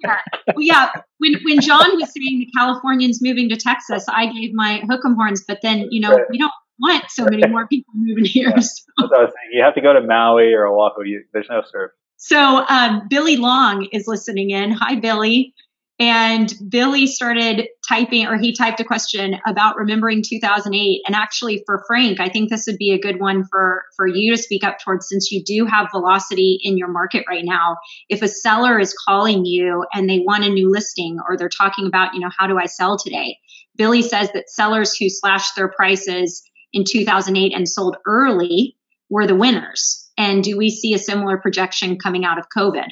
well, 0.49 0.57
yeah, 0.59 0.91
when 1.19 1.35
when 1.45 1.61
John 1.61 1.97
was 1.97 2.13
saying 2.13 2.39
the 2.39 2.49
Californians 2.57 3.21
moving 3.23 3.49
to 3.49 3.57
Texas, 3.57 4.05
I 4.09 4.27
gave 4.27 4.53
my 4.53 4.83
hook'em 4.91 5.15
horns, 5.15 5.45
but 5.47 5.59
then 5.63 5.89
you 5.91 6.01
know 6.01 6.19
we 6.31 6.39
don't 6.39 6.53
want 6.81 7.05
so 7.09 7.25
many 7.25 7.47
more 7.47 7.67
people 7.69 7.93
moving 7.95 8.25
here. 8.25 8.53
So. 8.61 9.31
you 9.53 9.63
have 9.63 9.75
to 9.75 9.81
go 9.81 9.93
to 9.93 10.01
Maui 10.01 10.53
or 10.55 10.67
Oahu. 10.67 11.05
You, 11.05 11.25
there's 11.33 11.49
no 11.51 11.63
surf. 11.69 11.91
So 12.17 12.65
um, 12.69 13.07
Billy 13.09 13.37
Long 13.37 13.87
is 13.93 14.07
listening 14.07 14.51
in. 14.51 14.71
Hi, 14.71 14.95
Billy. 14.95 15.53
And 16.01 16.53
Billy 16.69 17.07
started 17.07 17.69
typing, 17.89 18.27
or 18.27 18.37
he 18.37 18.53
typed 18.53 18.81
a 18.81 18.85
question 18.85 19.37
about 19.47 19.77
remembering 19.77 20.25
2008. 20.29 21.03
And 21.07 21.15
actually, 21.15 21.63
for 21.67 21.85
Frank, 21.87 22.19
I 22.19 22.29
think 22.29 22.51
this 22.51 22.67
would 22.67 22.79
be 22.79 22.91
a 22.91 22.99
good 22.99 23.21
one 23.21 23.45
for, 23.45 23.85
for 23.97 24.07
you 24.07 24.35
to 24.35 24.43
speak 24.43 24.65
up 24.65 24.79
towards 24.81 25.09
since 25.09 25.31
you 25.31 25.45
do 25.45 25.67
have 25.67 25.93
velocity 25.93 26.59
in 26.63 26.77
your 26.77 26.89
market 26.89 27.25
right 27.29 27.45
now. 27.45 27.77
If 28.09 28.23
a 28.23 28.29
seller 28.29 28.81
is 28.81 28.93
calling 29.07 29.45
you 29.45 29.87
and 29.95 30.11
they 30.11 30.19
want 30.19 30.43
a 30.45 30.49
new 30.49 30.69
listing, 30.69 31.19
or 31.29 31.37
they're 31.37 31.49
talking 31.49 31.87
about, 31.87 32.15
you 32.15 32.21
know, 32.21 32.31
how 32.37 32.49
do 32.49 32.59
I 32.59 32.67
sell 32.67 32.99
today? 32.99 33.39
Billy 33.77 34.03
says 34.03 34.31
that 34.33 34.51
sellers 34.51 34.97
who 34.97 35.09
slashed 35.09 35.55
their 35.55 35.69
prices 35.69 36.43
in 36.73 36.83
2008 36.85 37.55
and 37.55 37.69
sold 37.69 37.97
early 38.05 38.77
were 39.09 39.29
the 39.29 39.37
winners. 39.37 40.11
And 40.19 40.43
do 40.43 40.57
we 40.57 40.71
see 40.71 40.95
a 40.95 40.99
similar 40.99 41.39
projection 41.39 41.99
coming 41.99 42.25
out 42.25 42.39
of 42.39 42.47
COVID? 42.57 42.89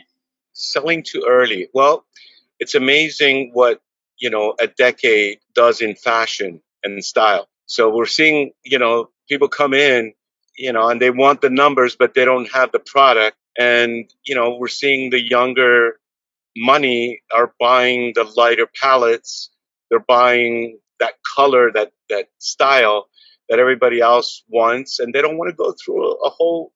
Selling 0.53 1.03
too 1.03 1.25
early. 1.29 1.69
Well, 1.73 2.05
it's 2.63 2.77
amazing 2.77 3.51
what 3.55 3.81
you 4.19 4.31
know 4.31 4.55
a 4.61 4.69
decade 4.69 5.39
does 5.53 5.81
in 5.81 5.97
fashion 5.97 6.63
and 6.85 7.05
style. 7.05 7.49
So 7.67 7.91
we're 7.95 8.07
seeing 8.07 8.53
you 8.65 8.79
know 8.79 9.11
people 9.29 9.49
come 9.49 9.75
in, 9.75 10.15
you 10.57 10.73
know, 10.73 10.89
and 10.89 11.03
they 11.03 11.11
want 11.11 11.41
the 11.41 11.51
numbers, 11.51 11.97
but 11.97 12.15
they 12.15 12.25
don't 12.25 12.51
have 12.53 12.71
the 12.71 12.79
product. 12.79 13.37
And 13.59 14.09
you 14.25 14.37
know 14.37 14.57
we're 14.61 14.69
seeing 14.69 15.11
the 15.11 15.21
younger 15.21 15.99
money 16.57 17.23
are 17.37 17.53
buying 17.59 18.13
the 18.15 18.25
lighter 18.37 18.69
palettes. 18.81 19.51
They're 19.91 20.07
buying 20.21 20.79
that 21.01 21.15
color, 21.35 21.73
that 21.75 21.91
that 22.11 22.29
style 22.39 23.09
that 23.49 23.59
everybody 23.59 24.01
else 24.01 24.45
wants, 24.49 25.01
and 25.01 25.13
they 25.13 25.21
don't 25.21 25.37
want 25.37 25.51
to 25.51 25.57
go 25.57 25.75
through 25.85 26.13
a, 26.13 26.31
whole 26.31 26.73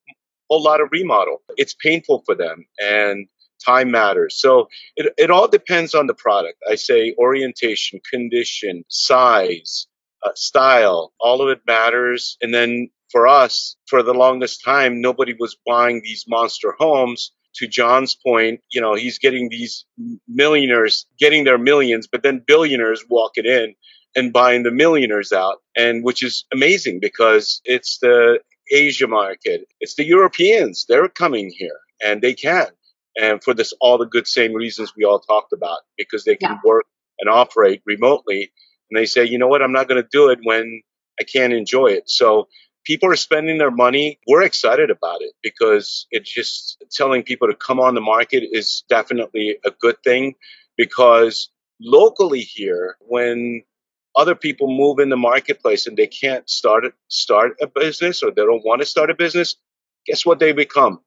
whole 0.51 0.63
lot 0.65 0.81
of 0.81 0.89
remodel. 0.91 1.43
It's 1.57 1.75
painful 1.75 2.25
for 2.27 2.35
them, 2.35 2.67
and 2.83 3.29
time 3.65 3.91
matters. 3.91 4.39
So 4.39 4.69
it, 4.97 5.13
it 5.17 5.31
all 5.31 5.49
depends 5.49 5.95
on 5.95 6.07
the 6.07 6.15
product. 6.15 6.59
I 6.71 6.75
say 6.77 7.15
orientation, 7.19 8.01
condition, 8.11 8.85
size, 8.89 9.87
uh, 10.25 10.31
style, 10.35 11.13
all 11.21 11.43
of 11.43 11.49
it 11.49 11.61
matters. 11.67 12.37
And 12.41 12.53
then 12.53 12.91
for 13.11 13.27
us, 13.27 13.77
for 13.87 14.03
the 14.03 14.15
longest 14.15 14.65
time, 14.65 15.01
nobody 15.01 15.35
was 15.39 15.57
buying 15.67 16.01
these 16.03 16.25
monster 16.29 16.75
homes. 16.79 17.33
To 17.57 17.67
John's 17.67 18.15
point, 18.15 18.61
you 18.71 18.83
know, 18.83 18.95
he's 18.95 19.19
getting 19.19 19.49
these 19.49 19.87
millionaires 20.29 21.07
getting 21.19 21.45
their 21.45 21.57
millions, 21.57 22.07
but 22.07 22.23
then 22.23 22.45
billionaires 22.47 23.03
walking 23.09 23.47
in 23.47 23.75
and 24.15 24.31
buying 24.31 24.63
the 24.63 24.71
millionaires 24.71 25.33
out. 25.33 25.63
And 25.75 26.05
which 26.05 26.23
is 26.23 26.45
amazing 26.53 27.01
because 27.01 27.63
it's 27.65 27.97
the 28.03 28.41
Asia 28.71 29.07
market. 29.07 29.67
It's 29.81 29.95
the 29.95 30.05
Europeans. 30.05 30.85
They're 30.87 31.09
coming 31.09 31.51
here 31.51 31.79
and 32.05 32.21
they 32.21 32.35
can 32.35 32.67
and 33.21 33.43
for 33.43 33.55
this 33.55 33.73
all 33.81 33.99
the 33.99 34.07
good 34.07 34.27
same 34.27 34.53
reasons 34.53 34.93
we 34.97 35.05
all 35.05 35.21
talked 35.21 35.53
about 35.53 35.81
because 35.97 36.25
they 36.25 36.37
can 36.37 36.53
yeah. 36.53 36.61
work 36.65 36.87
and 37.19 37.31
operate 37.31 37.83
remotely 37.87 38.53
and 38.91 38.99
they 38.99 39.07
say 39.07 39.25
you 39.25 39.39
know 39.39 39.49
what? 39.49 39.63
I'm 39.63 39.73
not 39.73 39.89
going 39.89 40.03
to 40.03 40.09
do 40.11 40.31
it 40.31 40.41
when 40.43 40.83
i 41.21 41.25
can't 41.25 41.53
enjoy 41.53 41.89
it. 41.89 42.09
So 42.11 42.49
people 42.85 43.11
are 43.11 43.17
spending 43.17 43.59
their 43.59 43.71
money. 43.71 44.19
We're 44.27 44.43
excited 44.43 44.91
about 44.91 45.23
it 45.23 45.33
because 45.43 46.07
it's 46.11 46.33
just 46.33 46.83
telling 46.93 47.23
people 47.23 47.49
to 47.49 47.55
come 47.55 47.81
on 47.81 47.95
the 47.95 48.01
market 48.01 48.45
is 48.51 48.85
definitely 48.89 49.59
a 49.65 49.71
good 49.71 49.97
thing 50.05 50.35
because 50.77 51.51
locally 51.81 52.41
here 52.41 52.97
when 53.01 53.63
other 54.15 54.35
people 54.35 54.69
move 54.69 54.99
in 54.99 55.11
the 55.11 55.17
marketplace 55.17 55.87
and 55.87 55.97
they 55.97 56.07
can't 56.07 56.49
start 56.49 56.85
start 57.09 57.57
a 57.61 57.67
business 57.67 58.23
or 58.23 58.31
they 58.31 58.43
don't 58.43 58.65
want 58.65 58.81
to 58.81 58.87
start 58.87 59.11
a 59.11 59.15
business 59.15 59.57
guess 60.07 60.25
what 60.25 60.39
they 60.39 60.53
become 60.53 61.01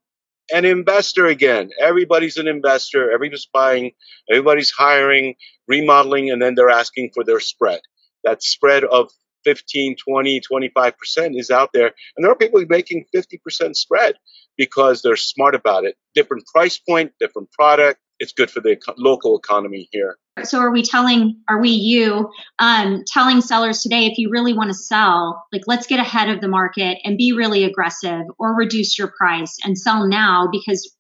an 0.54 0.66
investor 0.66 1.26
again. 1.26 1.70
Everybody's 1.80 2.38
an 2.38 2.48
investor. 2.48 3.12
Everybody's 3.12 3.48
buying, 3.52 3.92
everybody's 4.30 4.72
hiring, 4.72 5.36
remodeling, 5.68 6.32
and 6.32 6.42
then 6.42 6.56
they're 6.56 6.70
asking 6.70 7.12
for 7.14 7.24
their 7.24 7.40
spread. 7.40 7.82
That 8.24 8.44
spread 8.44 8.84
of 8.84 9.10
15, 9.46 9.96
20, 9.96 10.42
25% 10.42 11.40
is 11.40 11.50
out 11.50 11.70
there. 11.74 11.94
And 12.16 12.24
there 12.24 12.32
are 12.32 12.36
people 12.36 12.64
making 12.68 13.06
50% 13.16 13.76
spread 13.76 14.16
because 14.58 15.02
they're 15.02 15.16
smart 15.16 15.56
about 15.56 15.86
it. 15.86 15.96
Different 16.16 16.46
price 16.48 16.78
point, 16.78 17.14
different 17.20 17.52
product. 17.52 18.00
It's 18.20 18.34
good 18.34 18.52
for 18.52 18.60
the 18.60 18.78
local 18.98 19.38
economy 19.38 19.88
here. 19.92 20.18
So 20.44 20.60
are 20.60 20.72
we 20.72 20.84
telling, 20.84 21.42
are 21.48 21.60
we 21.60 21.70
you 21.70 22.30
um, 22.60 23.04
telling 23.08 23.42
sellers 23.42 23.82
today, 23.82 24.06
if 24.06 24.18
you 24.18 24.30
really 24.30 24.54
want 24.54 24.70
to 24.70 24.74
sell, 24.74 25.46
like 25.52 25.64
let's 25.68 25.88
get 25.88 26.00
ahead 26.00 26.30
of 26.30 26.42
the 26.42 26.48
market 26.48 26.98
and 27.04 27.18
be 27.18 27.34
really 27.34 27.64
aggressive 27.64 28.22
or 28.38 28.56
reduce 28.56 28.98
your 28.98 29.12
price 29.18 29.58
and 29.64 29.78
sell 29.78 30.08
now 30.08 30.48
because 30.52 30.94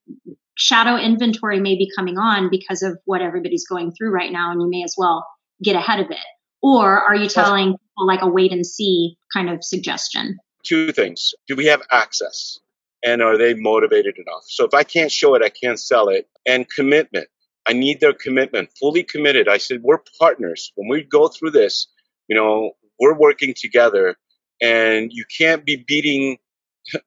shadow 0.55 0.97
inventory 0.97 1.59
may 1.59 1.75
be 1.75 1.89
coming 1.95 2.17
on 2.17 2.49
because 2.49 2.83
of 2.83 2.97
what 3.05 3.21
everybody's 3.21 3.65
going 3.65 3.93
through 3.93 4.11
right 4.11 4.31
now 4.31 4.51
and 4.51 4.61
you 4.61 4.69
may 4.69 4.83
as 4.83 4.95
well 4.97 5.25
get 5.63 5.75
ahead 5.75 5.99
of 5.99 6.11
it. 6.11 6.17
Or 6.61 7.01
are 7.01 7.15
you 7.15 7.29
telling 7.29 7.69
people 7.69 8.07
like 8.07 8.21
a 8.21 8.27
wait 8.27 8.51
and 8.51 8.65
see 8.65 9.17
kind 9.33 9.49
of 9.49 9.63
suggestion? 9.63 10.37
Two 10.63 10.91
things. 10.91 11.33
Do 11.47 11.55
we 11.55 11.67
have 11.67 11.81
access? 11.89 12.59
And 13.03 13.21
are 13.21 13.37
they 13.37 13.53
motivated 13.53 14.15
enough? 14.17 14.43
So 14.47 14.65
if 14.65 14.73
I 14.73 14.83
can't 14.83 15.11
show 15.11 15.35
it, 15.35 15.41
I 15.41 15.49
can't 15.49 15.79
sell 15.79 16.09
it. 16.09 16.27
And 16.45 16.69
commitment 16.69 17.27
I 17.69 17.73
need 17.73 17.99
their 17.99 18.13
commitment, 18.13 18.71
fully 18.79 19.03
committed. 19.03 19.47
I 19.47 19.57
said, 19.57 19.83
we're 19.83 19.99
partners. 20.19 20.71
When 20.75 20.89
we 20.89 21.03
go 21.03 21.27
through 21.27 21.51
this, 21.51 21.87
you 22.27 22.35
know, 22.35 22.71
we're 22.99 23.17
working 23.17 23.53
together 23.55 24.15
and 24.59 25.11
you 25.13 25.23
can't 25.37 25.63
be 25.63 25.83
beating 25.87 26.37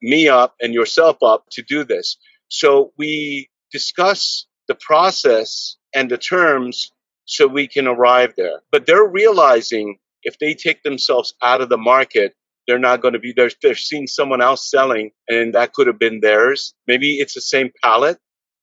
me 0.01 0.29
up 0.29 0.55
and 0.61 0.73
yourself 0.73 1.17
up 1.21 1.47
to 1.53 1.63
do 1.63 1.83
this. 1.83 2.17
So 2.47 2.93
we 2.97 3.51
discuss 3.73 4.47
the 4.69 4.77
process 4.77 5.77
and 5.93 6.09
the 6.09 6.19
terms 6.19 6.93
so 7.25 7.49
we 7.49 7.67
can 7.67 7.89
arrive 7.89 8.35
there. 8.37 8.61
But 8.71 8.87
they're 8.87 9.09
realizing 9.09 9.99
if 10.23 10.39
they 10.39 10.55
take 10.55 10.85
themselves 10.85 11.35
out 11.43 11.61
of 11.61 11.71
the 11.71 11.77
market, 11.77 12.37
they're 12.67 12.79
not 12.79 13.01
going 13.01 13.15
to 13.15 13.21
be 13.21 13.33
there. 13.33 13.51
They're 13.63 13.75
seeing 13.75 14.07
someone 14.07 14.41
else 14.43 14.71
selling 14.71 15.11
and 15.29 15.55
that 15.55 15.73
could 15.73 15.87
have 15.87 15.99
been 15.99 16.21
theirs. 16.21 16.75
Maybe 16.87 17.15
it's 17.17 17.35
the 17.35 17.41
same 17.41 17.71
palette, 17.83 18.19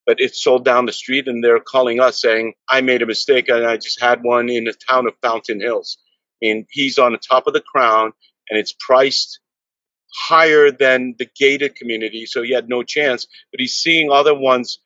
but 0.05 0.17
it's 0.19 0.41
sold 0.41 0.65
down 0.65 0.85
the 0.85 0.93
street 0.93 1.27
and 1.27 1.43
they're 1.43 1.59
calling 1.59 1.99
us 1.99 2.21
saying, 2.21 2.53
I 2.69 2.81
made 2.81 3.01
a 3.01 3.05
mistake 3.07 3.49
and 3.49 3.65
I 3.65 3.77
just 3.77 4.01
had 4.01 4.23
one 4.23 4.49
in 4.49 4.65
the 4.65 4.73
town 4.73 5.07
of 5.07 5.13
Fountain 5.21 5.59
Hills. 5.59 5.97
And 6.41 6.65
he's 6.69 6.97
on 6.97 7.11
the 7.11 7.17
top 7.17 7.47
of 7.47 7.53
the 7.53 7.61
crown 7.61 8.13
and 8.49 8.57
it's 8.57 8.73
priced 8.79 9.39
higher 10.13 10.71
than 10.71 11.15
the 11.19 11.27
gated 11.37 11.75
community. 11.75 12.25
So 12.25 12.41
he 12.41 12.53
had 12.53 12.69
no 12.69 12.83
chance, 12.83 13.27
but 13.51 13.59
he's 13.59 13.75
seeing 13.75 14.11
other 14.11 14.33
ones, 14.33 14.79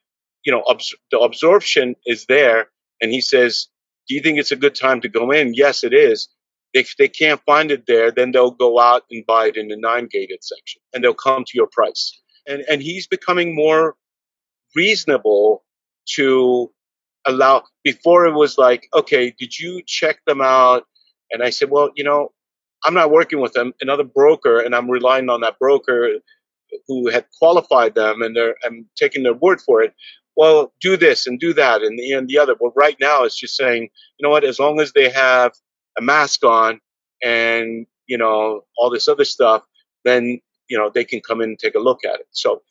you 0.44 0.52
know, 0.52 0.64
the 1.12 1.20
absorption 1.20 1.96
is 2.06 2.26
there. 2.26 2.68
And 3.00 3.12
he 3.12 3.22
says, 3.22 3.68
do 4.08 4.16
you 4.16 4.22
think 4.22 4.40
it's 4.40 4.52
a 4.52 4.58
good 4.58 4.76
time 4.76 5.02
to 5.02 5.10
go 5.10 5.32
in? 5.32 5.54
Yes, 5.54 5.84
it 5.84 5.94
is. 5.94 6.28
If 6.74 6.96
they 6.98 7.08
can't 7.08 7.42
find 7.46 7.72
it 7.72 7.86
there, 7.88 8.12
then 8.12 8.32
they'll 8.32 8.52
go 8.52 8.80
out 8.80 9.04
and 9.12 9.26
buy 9.26 9.48
it 9.48 9.58
in 9.58 9.68
the 9.68 9.78
non-gated 9.78 10.44
section 10.44 10.82
and 10.94 11.04
they'll 11.04 11.14
come 11.14 11.44
to 11.46 11.52
your 11.56 11.68
price. 11.72 12.20
And, 12.48 12.64
and 12.70 12.82
he's 12.82 13.08
becoming 13.08 13.56
more 13.56 13.96
reasonable 14.76 15.64
to 16.16 16.72
allow, 17.26 17.64
before 17.84 18.26
it 18.26 18.34
was 18.34 18.58
like, 18.58 18.88
okay, 18.94 19.34
did 19.38 19.58
you 19.58 19.82
check 19.86 20.20
them 20.26 20.42
out? 20.42 20.86
And 21.32 21.44
I 21.44 21.52
said, 21.52 21.70
well, 21.70 21.92
you 21.96 22.04
know, 22.04 22.32
I'm 22.84 22.94
not 22.94 23.12
working 23.12 23.40
with 23.40 23.54
them, 23.54 23.74
another 23.80 24.04
broker, 24.04 24.60
and 24.60 24.76
I'm 24.76 24.90
relying 24.90 25.30
on 25.30 25.42
that 25.42 25.58
broker 25.60 26.20
who 26.88 27.10
had 27.10 27.26
qualified 27.40 27.96
them 27.96 28.22
and 28.22 28.36
they're 28.36 28.56
I'm 28.66 28.88
taking 28.96 29.24
their 29.24 29.34
word 29.34 29.62
for 29.62 29.82
it. 29.84 29.94
Well, 30.36 30.74
do 30.82 30.98
this 30.98 31.28
and 31.28 31.40
do 31.40 31.54
that 31.54 31.84
and 31.84 31.98
the 31.98 32.12
and 32.14 32.28
the 32.28 32.40
other. 32.40 32.56
Well, 32.60 32.74
right 32.76 32.98
now 33.00 33.24
it's 33.24 33.38
just 33.40 33.56
saying, 33.56 33.84
you 34.18 34.24
know 34.24 34.32
what, 34.32 34.44
as 34.44 34.60
long 34.60 34.82
as 34.82 34.92
they 34.94 35.10
have 35.10 35.52
a 35.98 36.02
mask 36.02 36.44
on 36.44 36.80
and 37.24 37.86
you 38.08 38.18
know 38.18 38.62
all 38.78 38.90
this 38.90 39.08
other 39.08 39.26
stuff, 39.26 39.64
then 40.04 40.40
you 40.70 40.78
know 40.78 40.90
they 40.94 41.06
can 41.06 41.22
come 41.22 41.42
in 41.42 41.50
and 41.50 41.60
take 41.60 41.76
a 41.76 41.80
look 41.80 42.06
at 42.06 42.20
it. 42.20 42.28
So 42.32 42.62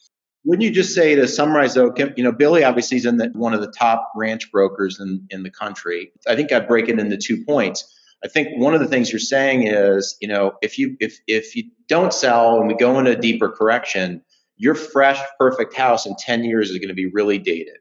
wouldn't 0.44 0.64
you 0.64 0.72
just 0.72 0.94
say 0.94 1.14
to 1.14 1.28
summarize 1.28 1.74
though, 1.74 1.92
Kim? 1.92 2.12
you 2.16 2.24
know, 2.24 2.32
Billy 2.32 2.64
obviously 2.64 2.96
is 2.96 3.06
in 3.06 3.16
the, 3.16 3.30
one 3.34 3.54
of 3.54 3.60
the 3.60 3.70
top 3.70 4.10
ranch 4.16 4.50
brokers 4.50 4.98
in, 4.98 5.26
in 5.30 5.44
the 5.44 5.50
country. 5.50 6.12
I 6.26 6.34
think 6.34 6.50
I'd 6.50 6.66
break 6.66 6.88
it 6.88 6.98
into 6.98 7.16
two 7.16 7.44
points. 7.44 7.88
I 8.24 8.28
think 8.28 8.48
one 8.56 8.74
of 8.74 8.80
the 8.80 8.88
things 8.88 9.12
you're 9.12 9.20
saying 9.20 9.66
is, 9.66 10.16
you 10.20 10.28
know, 10.28 10.52
if 10.62 10.78
you 10.78 10.96
if 11.00 11.18
if 11.26 11.56
you 11.56 11.64
don't 11.88 12.12
sell 12.12 12.58
and 12.58 12.68
we 12.68 12.74
go 12.74 12.98
into 12.98 13.12
a 13.12 13.16
deeper 13.16 13.50
correction, 13.50 14.22
your 14.56 14.74
fresh, 14.74 15.20
perfect 15.38 15.74
house 15.74 16.06
in 16.06 16.14
10 16.18 16.44
years 16.44 16.70
is 16.70 16.78
going 16.78 16.88
to 16.88 16.94
be 16.94 17.06
really 17.06 17.38
dated. 17.38 17.78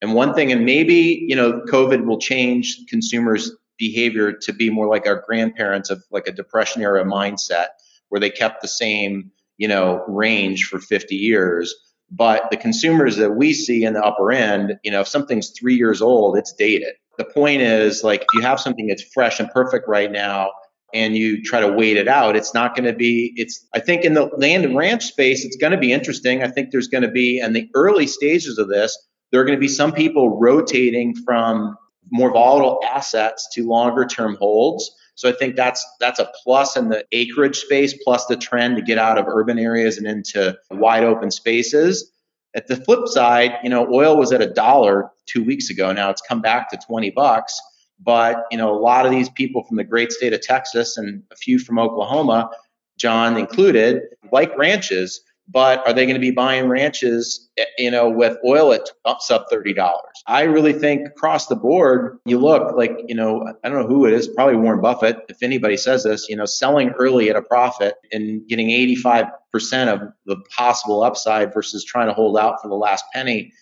And 0.00 0.14
one 0.14 0.34
thing, 0.34 0.50
and 0.50 0.64
maybe 0.64 1.24
you 1.28 1.36
know, 1.36 1.62
COVID 1.68 2.04
will 2.04 2.18
change 2.18 2.78
consumers' 2.88 3.54
behavior 3.78 4.32
to 4.32 4.52
be 4.52 4.70
more 4.70 4.88
like 4.88 5.06
our 5.06 5.22
grandparents 5.26 5.90
of 5.90 6.02
like 6.10 6.26
a 6.26 6.32
depression 6.32 6.82
era 6.82 7.04
mindset, 7.04 7.68
where 8.08 8.20
they 8.20 8.30
kept 8.30 8.62
the 8.62 8.68
same, 8.68 9.30
you 9.56 9.68
know, 9.68 10.04
range 10.08 10.64
for 10.64 10.78
50 10.78 11.14
years. 11.14 11.74
But 12.10 12.50
the 12.50 12.56
consumers 12.56 13.16
that 13.16 13.32
we 13.32 13.54
see 13.54 13.84
in 13.84 13.94
the 13.94 14.04
upper 14.04 14.32
end, 14.32 14.74
you 14.84 14.90
know, 14.90 15.00
if 15.00 15.08
something's 15.08 15.50
three 15.58 15.76
years 15.76 16.02
old, 16.02 16.36
it's 16.36 16.52
dated. 16.52 16.94
The 17.18 17.24
point 17.24 17.62
is, 17.62 18.04
like, 18.04 18.22
if 18.22 18.26
you 18.34 18.42
have 18.42 18.60
something 18.60 18.86
that's 18.86 19.02
fresh 19.14 19.40
and 19.40 19.48
perfect 19.50 19.88
right 19.88 20.10
now, 20.10 20.50
and 20.94 21.16
you 21.16 21.42
try 21.42 21.60
to 21.60 21.72
wait 21.72 21.96
it 21.96 22.06
out, 22.06 22.36
it's 22.36 22.52
not 22.52 22.76
going 22.76 22.84
to 22.84 22.92
be. 22.92 23.32
It's 23.36 23.66
I 23.74 23.80
think 23.80 24.04
in 24.04 24.12
the 24.12 24.26
land 24.36 24.66
and 24.66 24.76
ranch 24.76 25.04
space, 25.04 25.42
it's 25.42 25.56
going 25.56 25.72
to 25.72 25.78
be 25.78 25.90
interesting. 25.90 26.42
I 26.42 26.48
think 26.48 26.70
there's 26.70 26.88
going 26.88 27.02
to 27.02 27.10
be 27.10 27.38
in 27.38 27.54
the 27.54 27.70
early 27.74 28.06
stages 28.06 28.58
of 28.58 28.68
this, 28.68 28.98
there 29.32 29.40
are 29.40 29.44
going 29.44 29.56
to 29.56 29.60
be 29.60 29.68
some 29.68 29.92
people 29.92 30.38
rotating 30.38 31.14
from 31.24 31.76
more 32.12 32.30
volatile 32.30 32.80
assets 32.84 33.48
to 33.54 33.66
longer 33.66 34.04
term 34.04 34.36
holds. 34.36 34.94
So 35.14 35.28
I 35.28 35.32
think 35.32 35.56
that's 35.56 35.84
that's 35.98 36.20
a 36.20 36.30
plus 36.42 36.76
in 36.76 36.88
the 36.88 37.04
acreage 37.12 37.56
space, 37.58 37.94
plus 38.04 38.26
the 38.26 38.36
trend 38.36 38.76
to 38.76 38.82
get 38.82 38.98
out 38.98 39.18
of 39.18 39.26
urban 39.26 39.58
areas 39.58 39.98
and 39.98 40.06
into 40.06 40.56
wide 40.70 41.04
open 41.04 41.30
spaces. 41.30 42.10
At 42.54 42.66
the 42.66 42.76
flip 42.76 43.08
side, 43.08 43.52
you 43.62 43.70
know, 43.70 43.92
oil 43.92 44.16
was 44.16 44.32
at 44.32 44.42
a 44.42 44.46
dollar 44.46 45.10
two 45.26 45.42
weeks 45.42 45.70
ago. 45.70 45.92
Now 45.92 46.10
it's 46.10 46.22
come 46.22 46.42
back 46.42 46.70
to 46.70 46.78
20 46.86 47.10
bucks. 47.10 47.58
But, 48.04 48.44
you 48.50 48.58
know, 48.58 48.74
a 48.74 48.78
lot 48.78 49.06
of 49.06 49.12
these 49.12 49.28
people 49.28 49.62
from 49.62 49.76
the 49.76 49.84
great 49.84 50.12
state 50.12 50.32
of 50.32 50.40
Texas 50.40 50.96
and 50.96 51.22
a 51.30 51.36
few 51.36 51.58
from 51.58 51.78
Oklahoma, 51.78 52.50
John 52.98 53.36
included, 53.36 54.02
like 54.32 54.56
ranches 54.58 55.20
but 55.52 55.86
are 55.86 55.92
they 55.92 56.06
going 56.06 56.14
to 56.14 56.20
be 56.20 56.30
buying 56.30 56.68
ranches, 56.68 57.50
eh, 57.58 57.64
you 57.78 57.90
know, 57.90 58.08
with 58.08 58.38
oil 58.44 58.72
at 58.72 58.88
uh, 59.04 59.14
sub 59.18 59.42
thirty 59.50 59.74
dollars? 59.74 60.22
I 60.26 60.42
really 60.42 60.72
think 60.72 61.06
across 61.06 61.46
the 61.46 61.56
board, 61.56 62.18
you 62.24 62.38
look 62.38 62.76
like, 62.76 62.96
you 63.06 63.14
know, 63.14 63.46
I 63.62 63.68
don't 63.68 63.80
know 63.80 63.86
who 63.86 64.06
it 64.06 64.14
is, 64.14 64.28
probably 64.28 64.56
Warren 64.56 64.80
Buffett. 64.80 65.18
If 65.28 65.42
anybody 65.42 65.76
says 65.76 66.04
this, 66.04 66.28
you 66.28 66.36
know, 66.36 66.46
selling 66.46 66.90
early 66.98 67.28
at 67.28 67.36
a 67.36 67.42
profit 67.42 67.94
and 68.10 68.46
getting 68.48 68.70
eighty 68.70 68.96
five 68.96 69.26
percent 69.52 69.90
of 69.90 70.00
the 70.26 70.36
possible 70.56 71.02
upside 71.02 71.52
versus 71.52 71.84
trying 71.84 72.08
to 72.08 72.14
hold 72.14 72.38
out 72.38 72.62
for 72.62 72.68
the 72.68 72.74
last 72.74 73.04
penny, 73.12 73.52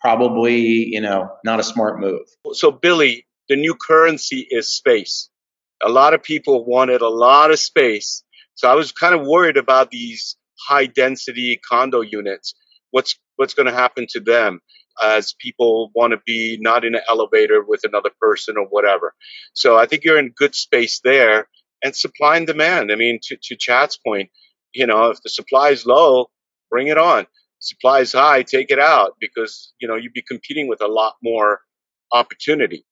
probably, 0.00 0.58
you 0.58 1.00
know, 1.00 1.30
not 1.44 1.60
a 1.60 1.62
smart 1.62 2.00
move. 2.00 2.26
So, 2.52 2.72
Billy, 2.72 3.26
the 3.48 3.56
new 3.56 3.74
currency 3.74 4.46
is 4.50 4.68
space. 4.68 5.28
A 5.82 5.88
lot 5.90 6.14
of 6.14 6.22
people 6.22 6.64
wanted 6.64 7.02
a 7.02 7.08
lot 7.08 7.50
of 7.50 7.58
space. 7.58 8.24
So 8.54 8.70
I 8.70 8.74
was 8.74 8.90
kind 8.90 9.14
of 9.14 9.26
worried 9.26 9.58
about 9.58 9.90
these 9.90 10.36
high 10.68 10.86
density 10.86 11.60
condo 11.68 12.00
units. 12.00 12.54
What's 12.90 13.18
what's 13.36 13.54
going 13.54 13.66
to 13.66 13.72
happen 13.72 14.06
to 14.10 14.20
them 14.20 14.60
as 15.02 15.34
people 15.38 15.90
want 15.94 16.12
to 16.12 16.20
be 16.24 16.58
not 16.60 16.84
in 16.84 16.94
an 16.94 17.02
elevator 17.08 17.62
with 17.62 17.82
another 17.84 18.10
person 18.20 18.56
or 18.56 18.66
whatever. 18.66 19.14
So 19.52 19.76
I 19.76 19.86
think 19.86 20.04
you're 20.04 20.18
in 20.18 20.32
good 20.36 20.54
space 20.54 21.00
there. 21.04 21.48
And 21.84 21.94
supply 21.94 22.38
and 22.38 22.46
demand. 22.46 22.90
I 22.90 22.94
mean, 22.94 23.20
to, 23.24 23.36
to 23.36 23.54
Chad's 23.54 23.98
point, 23.98 24.30
you 24.72 24.86
know, 24.86 25.10
if 25.10 25.22
the 25.22 25.28
supply 25.28 25.68
is 25.68 25.84
low, 25.84 26.30
bring 26.70 26.88
it 26.88 26.96
on. 26.96 27.26
Supply 27.58 28.00
is 28.00 28.12
high, 28.12 28.42
take 28.42 28.70
it 28.70 28.78
out 28.78 29.16
because, 29.20 29.74
you 29.78 29.86
know, 29.86 29.94
you'd 29.94 30.14
be 30.14 30.22
competing 30.22 30.68
with 30.68 30.80
a 30.80 30.86
lot 30.88 31.16
more 31.22 31.60
opportunity. 32.12 32.86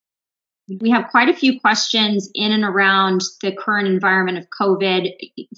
We 0.81 0.91
have 0.91 1.11
quite 1.11 1.29
a 1.29 1.35
few 1.35 1.61
questions 1.61 2.31
in 2.35 2.51
and 2.51 2.65
around 2.65 3.21
the 3.43 3.53
current 3.53 3.87
environment 3.87 4.39
of 4.39 4.47
COVID, 4.49 5.11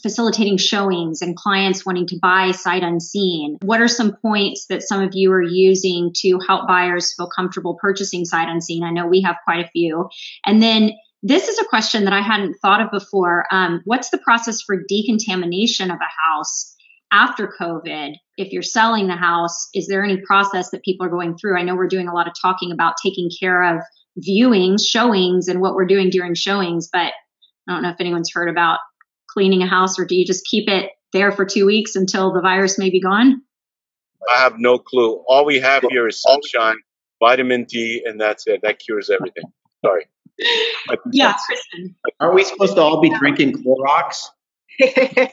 facilitating 0.02 0.56
showings 0.56 1.22
and 1.22 1.36
clients 1.36 1.86
wanting 1.86 2.08
to 2.08 2.18
buy 2.20 2.50
sight 2.50 2.82
unseen. 2.82 3.58
What 3.62 3.80
are 3.80 3.88
some 3.88 4.16
points 4.16 4.66
that 4.66 4.82
some 4.82 5.00
of 5.00 5.10
you 5.14 5.30
are 5.30 5.42
using 5.42 6.12
to 6.22 6.40
help 6.44 6.66
buyers 6.66 7.14
feel 7.14 7.28
comfortable 7.28 7.78
purchasing 7.80 8.24
sight 8.24 8.48
unseen? 8.48 8.82
I 8.82 8.90
know 8.90 9.06
we 9.06 9.22
have 9.22 9.36
quite 9.44 9.64
a 9.64 9.68
few. 9.68 10.08
And 10.44 10.60
then 10.60 10.92
this 11.22 11.48
is 11.48 11.58
a 11.58 11.64
question 11.64 12.04
that 12.04 12.12
I 12.12 12.20
hadn't 12.20 12.54
thought 12.54 12.80
of 12.80 12.90
before. 12.90 13.46
Um, 13.52 13.82
what's 13.84 14.10
the 14.10 14.18
process 14.18 14.62
for 14.62 14.82
decontamination 14.88 15.90
of 15.90 15.98
a 15.98 16.34
house 16.34 16.74
after 17.12 17.52
COVID? 17.60 18.14
If 18.36 18.52
you're 18.52 18.62
selling 18.62 19.06
the 19.06 19.16
house, 19.16 19.68
is 19.72 19.86
there 19.86 20.04
any 20.04 20.20
process 20.22 20.70
that 20.70 20.82
people 20.82 21.06
are 21.06 21.10
going 21.10 21.38
through? 21.38 21.58
I 21.58 21.62
know 21.62 21.76
we're 21.76 21.86
doing 21.86 22.08
a 22.08 22.14
lot 22.14 22.26
of 22.26 22.34
talking 22.40 22.72
about 22.72 22.94
taking 23.02 23.30
care 23.40 23.76
of 23.76 23.82
viewings, 24.18 24.80
showings, 24.86 25.48
and 25.48 25.60
what 25.60 25.74
we're 25.74 25.86
doing 25.86 26.10
during 26.10 26.34
showings. 26.34 26.88
But 26.92 27.12
I 27.68 27.72
don't 27.72 27.82
know 27.82 27.90
if 27.90 28.00
anyone's 28.00 28.30
heard 28.32 28.48
about 28.48 28.78
cleaning 29.30 29.62
a 29.62 29.66
house, 29.66 29.98
or 29.98 30.04
do 30.04 30.14
you 30.14 30.24
just 30.24 30.46
keep 30.46 30.68
it 30.68 30.90
there 31.12 31.32
for 31.32 31.44
two 31.44 31.66
weeks 31.66 31.96
until 31.96 32.32
the 32.32 32.40
virus 32.40 32.78
may 32.78 32.90
be 32.90 33.00
gone? 33.00 33.42
I 34.34 34.40
have 34.40 34.58
no 34.58 34.78
clue. 34.78 35.22
All 35.28 35.44
we 35.44 35.60
have 35.60 35.84
here 35.88 36.08
is 36.08 36.20
sunshine, 36.20 36.76
vitamin 37.20 37.64
D, 37.64 38.02
and 38.04 38.20
that's 38.20 38.46
it. 38.46 38.60
That 38.62 38.78
cures 38.78 39.10
everything. 39.10 39.44
Sorry. 39.84 40.06
yeah, 41.12 41.34
Kristen. 41.46 41.96
Aren't 42.20 42.34
we 42.34 42.44
supposed 42.44 42.76
to 42.76 42.82
all 42.82 43.00
be 43.00 43.10
drinking 43.10 43.62
Clorox? 43.62 44.26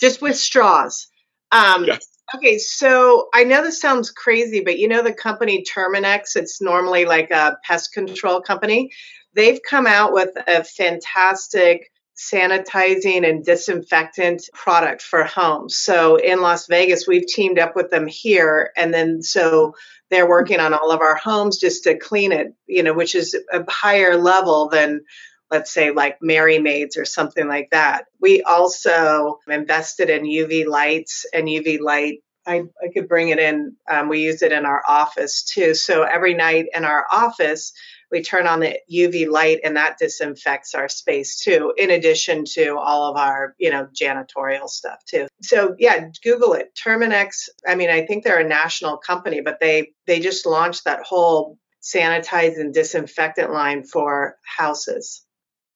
Just 0.00 0.20
with 0.20 0.36
straws. 0.36 1.08
Um, 1.52 1.84
yes. 1.84 2.06
Okay, 2.32 2.58
so 2.58 3.28
I 3.34 3.44
know 3.44 3.62
this 3.62 3.80
sounds 3.80 4.10
crazy, 4.10 4.60
but 4.60 4.78
you 4.78 4.88
know 4.88 5.02
the 5.02 5.12
company 5.12 5.62
Terminix, 5.64 6.36
it's 6.36 6.60
normally 6.60 7.04
like 7.04 7.30
a 7.30 7.58
pest 7.64 7.92
control 7.92 8.40
company. 8.40 8.90
They've 9.34 9.60
come 9.62 9.86
out 9.86 10.12
with 10.12 10.30
a 10.46 10.64
fantastic 10.64 11.90
sanitizing 12.16 13.28
and 13.28 13.44
disinfectant 13.44 14.48
product 14.52 15.02
for 15.02 15.24
homes. 15.24 15.76
So 15.76 16.16
in 16.16 16.40
Las 16.40 16.66
Vegas, 16.68 17.06
we've 17.06 17.26
teamed 17.26 17.58
up 17.58 17.74
with 17.74 17.90
them 17.90 18.06
here. 18.06 18.70
And 18.76 18.94
then 18.94 19.22
so 19.22 19.74
they're 20.10 20.28
working 20.28 20.60
on 20.60 20.72
all 20.72 20.92
of 20.92 21.00
our 21.00 21.16
homes 21.16 21.58
just 21.58 21.84
to 21.84 21.98
clean 21.98 22.32
it, 22.32 22.54
you 22.66 22.82
know, 22.84 22.94
which 22.94 23.14
is 23.14 23.36
a 23.52 23.64
higher 23.68 24.16
level 24.16 24.68
than 24.68 25.04
let's 25.54 25.72
say 25.72 25.92
like 25.92 26.18
Merry 26.20 26.58
Maids 26.58 26.96
or 26.96 27.04
something 27.04 27.46
like 27.46 27.68
that. 27.70 28.06
We 28.20 28.42
also 28.42 29.38
invested 29.48 30.10
in 30.10 30.24
UV 30.24 30.66
lights 30.66 31.26
and 31.32 31.46
UV 31.46 31.80
light 31.80 32.18
I, 32.46 32.64
I 32.82 32.88
could 32.92 33.08
bring 33.08 33.30
it 33.30 33.38
in. 33.38 33.76
Um, 33.90 34.08
we 34.08 34.20
use 34.20 34.42
it 34.42 34.52
in 34.52 34.66
our 34.66 34.82
office 34.86 35.44
too. 35.44 35.74
So 35.74 36.02
every 36.02 36.34
night 36.34 36.66
in 36.74 36.84
our 36.84 37.06
office, 37.10 37.72
we 38.10 38.22
turn 38.22 38.46
on 38.46 38.60
the 38.60 38.78
UV 38.92 39.28
light 39.28 39.60
and 39.64 39.76
that 39.76 39.98
disinfects 39.98 40.74
our 40.74 40.88
space 40.88 41.42
too, 41.42 41.72
in 41.76 41.90
addition 41.90 42.44
to 42.52 42.76
all 42.76 43.10
of 43.10 43.16
our, 43.16 43.54
you 43.58 43.70
know, 43.70 43.88
janitorial 43.98 44.68
stuff 44.68 44.98
too. 45.06 45.26
So 45.42 45.74
yeah, 45.78 46.08
Google 46.22 46.52
it. 46.52 46.68
Terminix, 46.74 47.48
I 47.66 47.76
mean, 47.76 47.90
I 47.90 48.04
think 48.04 48.24
they're 48.24 48.40
a 48.40 48.48
national 48.48 48.98
company, 48.98 49.40
but 49.40 49.58
they 49.58 49.92
they 50.06 50.20
just 50.20 50.44
launched 50.44 50.84
that 50.84 51.02
whole 51.02 51.58
sanitize 51.82 52.58
and 52.58 52.72
disinfectant 52.72 53.52
line 53.52 53.84
for 53.84 54.36
houses. 54.44 55.23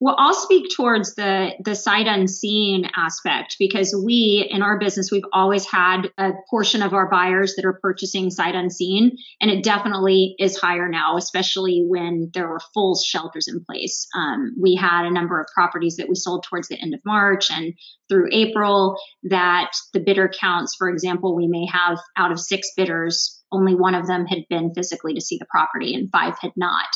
Well, 0.01 0.15
I'll 0.17 0.35
speak 0.35 0.67
towards 0.77 1.17
the 1.17 1.55
the 1.65 1.75
sight 1.75 2.07
unseen 2.07 2.89
aspect 2.97 3.57
because 3.59 4.01
we 4.05 4.47
in 4.49 4.63
our 4.63 4.79
business 4.79 5.11
we've 5.11 5.25
always 5.33 5.67
had 5.67 6.03
a 6.17 6.31
portion 6.49 6.83
of 6.83 6.95
our 6.95 7.11
buyers 7.11 7.55
that 7.57 7.65
are 7.65 7.81
purchasing 7.83 8.31
sight 8.31 8.55
unseen, 8.55 9.17
and 9.41 9.51
it 9.51 9.65
definitely 9.65 10.37
is 10.39 10.57
higher 10.57 10.89
now, 10.89 11.17
especially 11.17 11.85
when 11.85 12.31
there 12.33 12.49
were 12.49 12.61
full 12.75 12.97
shelters 12.97 13.49
in 13.49 13.65
place. 13.65 14.07
Um, 14.15 14.55
we 14.61 14.77
had 14.77 15.05
a 15.05 15.13
number 15.13 15.41
of 15.41 15.49
properties 15.53 15.97
that 15.97 16.09
we 16.09 16.15
sold 16.15 16.45
towards 16.45 16.69
the 16.69 16.81
end 16.81 16.95
of 16.95 17.01
March 17.05 17.51
and 17.51 17.75
through 18.09 18.29
April 18.31 18.97
that 19.25 19.73
the 19.93 20.01
bidder 20.01 20.31
counts, 20.41 20.77
for 20.77 20.89
example, 20.89 21.35
we 21.35 21.49
may 21.49 21.67
have 21.67 21.99
out 22.17 22.31
of 22.31 22.39
six 22.39 22.71
bidders 22.77 23.38
only 23.53 23.75
one 23.75 23.95
of 23.95 24.07
them 24.07 24.27
had 24.27 24.45
been 24.49 24.73
physically 24.75 25.15
to 25.15 25.21
see 25.21 25.39
the 25.39 25.47
property 25.47 25.95
and 25.95 26.11
five 26.11 26.35
had 26.41 26.53
not. 26.57 26.87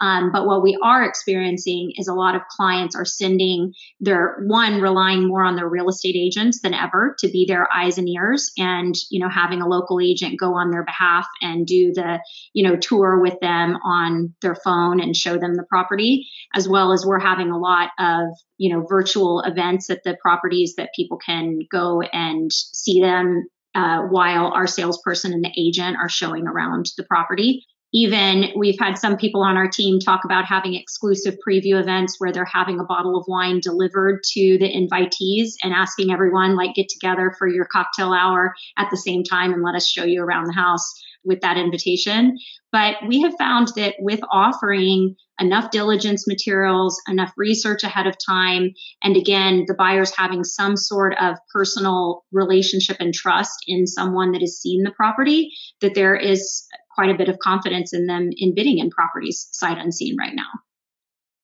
Um, 0.00 0.30
but 0.32 0.46
what 0.46 0.62
we 0.62 0.78
are 0.82 1.04
experiencing 1.04 1.92
is 1.96 2.08
a 2.08 2.14
lot 2.14 2.34
of 2.34 2.42
clients 2.48 2.94
are 2.96 3.04
sending 3.04 3.72
their 4.00 4.42
one 4.46 4.80
relying 4.80 5.28
more 5.28 5.42
on 5.42 5.56
their 5.56 5.68
real 5.68 5.88
estate 5.88 6.16
agents 6.16 6.60
than 6.60 6.74
ever 6.74 7.16
to 7.20 7.28
be 7.28 7.46
their 7.46 7.68
eyes 7.74 7.98
and 7.98 8.08
ears 8.08 8.50
and 8.58 8.94
you 9.10 9.20
know 9.20 9.28
having 9.28 9.62
a 9.62 9.68
local 9.68 10.00
agent 10.00 10.38
go 10.38 10.54
on 10.54 10.70
their 10.70 10.84
behalf 10.84 11.26
and 11.40 11.66
do 11.66 11.92
the 11.92 12.20
you 12.52 12.66
know 12.66 12.76
tour 12.76 13.20
with 13.20 13.38
them 13.40 13.76
on 13.84 14.34
their 14.42 14.54
phone 14.54 15.00
and 15.00 15.16
show 15.16 15.38
them 15.38 15.54
the 15.54 15.66
property 15.68 16.28
as 16.54 16.68
well 16.68 16.92
as 16.92 17.06
we're 17.06 17.18
having 17.18 17.50
a 17.50 17.58
lot 17.58 17.90
of 17.98 18.28
you 18.58 18.72
know 18.72 18.84
virtual 18.88 19.40
events 19.40 19.90
at 19.90 20.02
the 20.04 20.16
properties 20.20 20.74
that 20.76 20.90
people 20.94 21.18
can 21.18 21.60
go 21.70 22.02
and 22.02 22.52
see 22.52 23.00
them 23.00 23.46
uh, 23.74 24.02
while 24.02 24.48
our 24.48 24.66
salesperson 24.66 25.32
and 25.32 25.44
the 25.44 25.52
agent 25.56 25.96
are 25.96 26.08
showing 26.08 26.46
around 26.46 26.86
the 26.96 27.04
property. 27.04 27.64
Even 27.94 28.48
we've 28.56 28.78
had 28.78 28.96
some 28.96 29.18
people 29.18 29.42
on 29.42 29.58
our 29.58 29.68
team 29.68 30.00
talk 30.00 30.24
about 30.24 30.46
having 30.46 30.74
exclusive 30.74 31.34
preview 31.46 31.78
events 31.78 32.16
where 32.18 32.32
they're 32.32 32.46
having 32.46 32.80
a 32.80 32.84
bottle 32.84 33.18
of 33.18 33.26
wine 33.28 33.60
delivered 33.60 34.22
to 34.32 34.56
the 34.58 34.64
invitees 34.66 35.50
and 35.62 35.74
asking 35.74 36.10
everyone, 36.10 36.56
like, 36.56 36.74
get 36.74 36.88
together 36.88 37.34
for 37.38 37.46
your 37.46 37.66
cocktail 37.66 38.14
hour 38.14 38.54
at 38.78 38.88
the 38.90 38.96
same 38.96 39.22
time 39.22 39.52
and 39.52 39.62
let 39.62 39.74
us 39.74 39.86
show 39.86 40.04
you 40.04 40.22
around 40.22 40.46
the 40.46 40.54
house 40.54 40.90
with 41.24 41.40
that 41.40 41.56
invitation. 41.56 42.36
But 42.70 42.96
we 43.06 43.20
have 43.22 43.34
found 43.38 43.68
that 43.76 43.94
with 43.98 44.20
offering 44.30 45.16
enough 45.40 45.70
diligence 45.70 46.26
materials, 46.26 47.00
enough 47.08 47.32
research 47.36 47.82
ahead 47.84 48.06
of 48.06 48.16
time, 48.24 48.70
and 49.02 49.16
again, 49.16 49.64
the 49.66 49.74
buyers 49.74 50.12
having 50.16 50.44
some 50.44 50.76
sort 50.76 51.14
of 51.20 51.36
personal 51.52 52.24
relationship 52.32 52.96
and 53.00 53.12
trust 53.12 53.64
in 53.66 53.86
someone 53.86 54.32
that 54.32 54.40
has 54.40 54.60
seen 54.60 54.82
the 54.82 54.92
property, 54.92 55.50
that 55.80 55.94
there 55.94 56.16
is 56.16 56.66
quite 56.94 57.10
a 57.10 57.16
bit 57.16 57.28
of 57.28 57.38
confidence 57.38 57.92
in 57.92 58.06
them 58.06 58.30
in 58.36 58.54
bidding 58.54 58.78
in 58.78 58.90
properties 58.90 59.48
sight 59.52 59.78
unseen 59.78 60.16
right 60.18 60.34
now. 60.34 60.48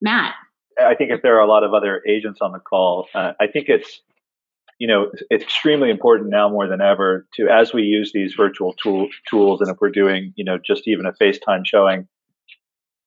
Matt. 0.01 0.35
I 0.79 0.95
think 0.95 1.11
if 1.11 1.21
there 1.21 1.35
are 1.35 1.41
a 1.41 1.47
lot 1.47 1.63
of 1.63 1.73
other 1.73 2.01
agents 2.07 2.39
on 2.41 2.53
the 2.53 2.59
call, 2.59 3.07
uh, 3.13 3.33
I 3.39 3.47
think 3.47 3.67
it's 3.67 3.99
you 4.79 4.87
know, 4.87 5.11
it's 5.29 5.43
extremely 5.43 5.89
important 5.89 6.29
now 6.29 6.49
more 6.49 6.67
than 6.67 6.81
ever 6.81 7.27
to, 7.35 7.49
as 7.49 7.73
we 7.73 7.83
use 7.83 8.11
these 8.13 8.33
virtual 8.33 8.73
tool, 8.81 9.09
tools, 9.29 9.59
and 9.59 9.69
if 9.69 9.77
we're 9.79 9.89
doing, 9.91 10.33
you 10.35 10.45
know, 10.45 10.57
just 10.57 10.87
even 10.87 11.05
a 11.05 11.11
FaceTime 11.11 11.65
showing, 11.65 12.07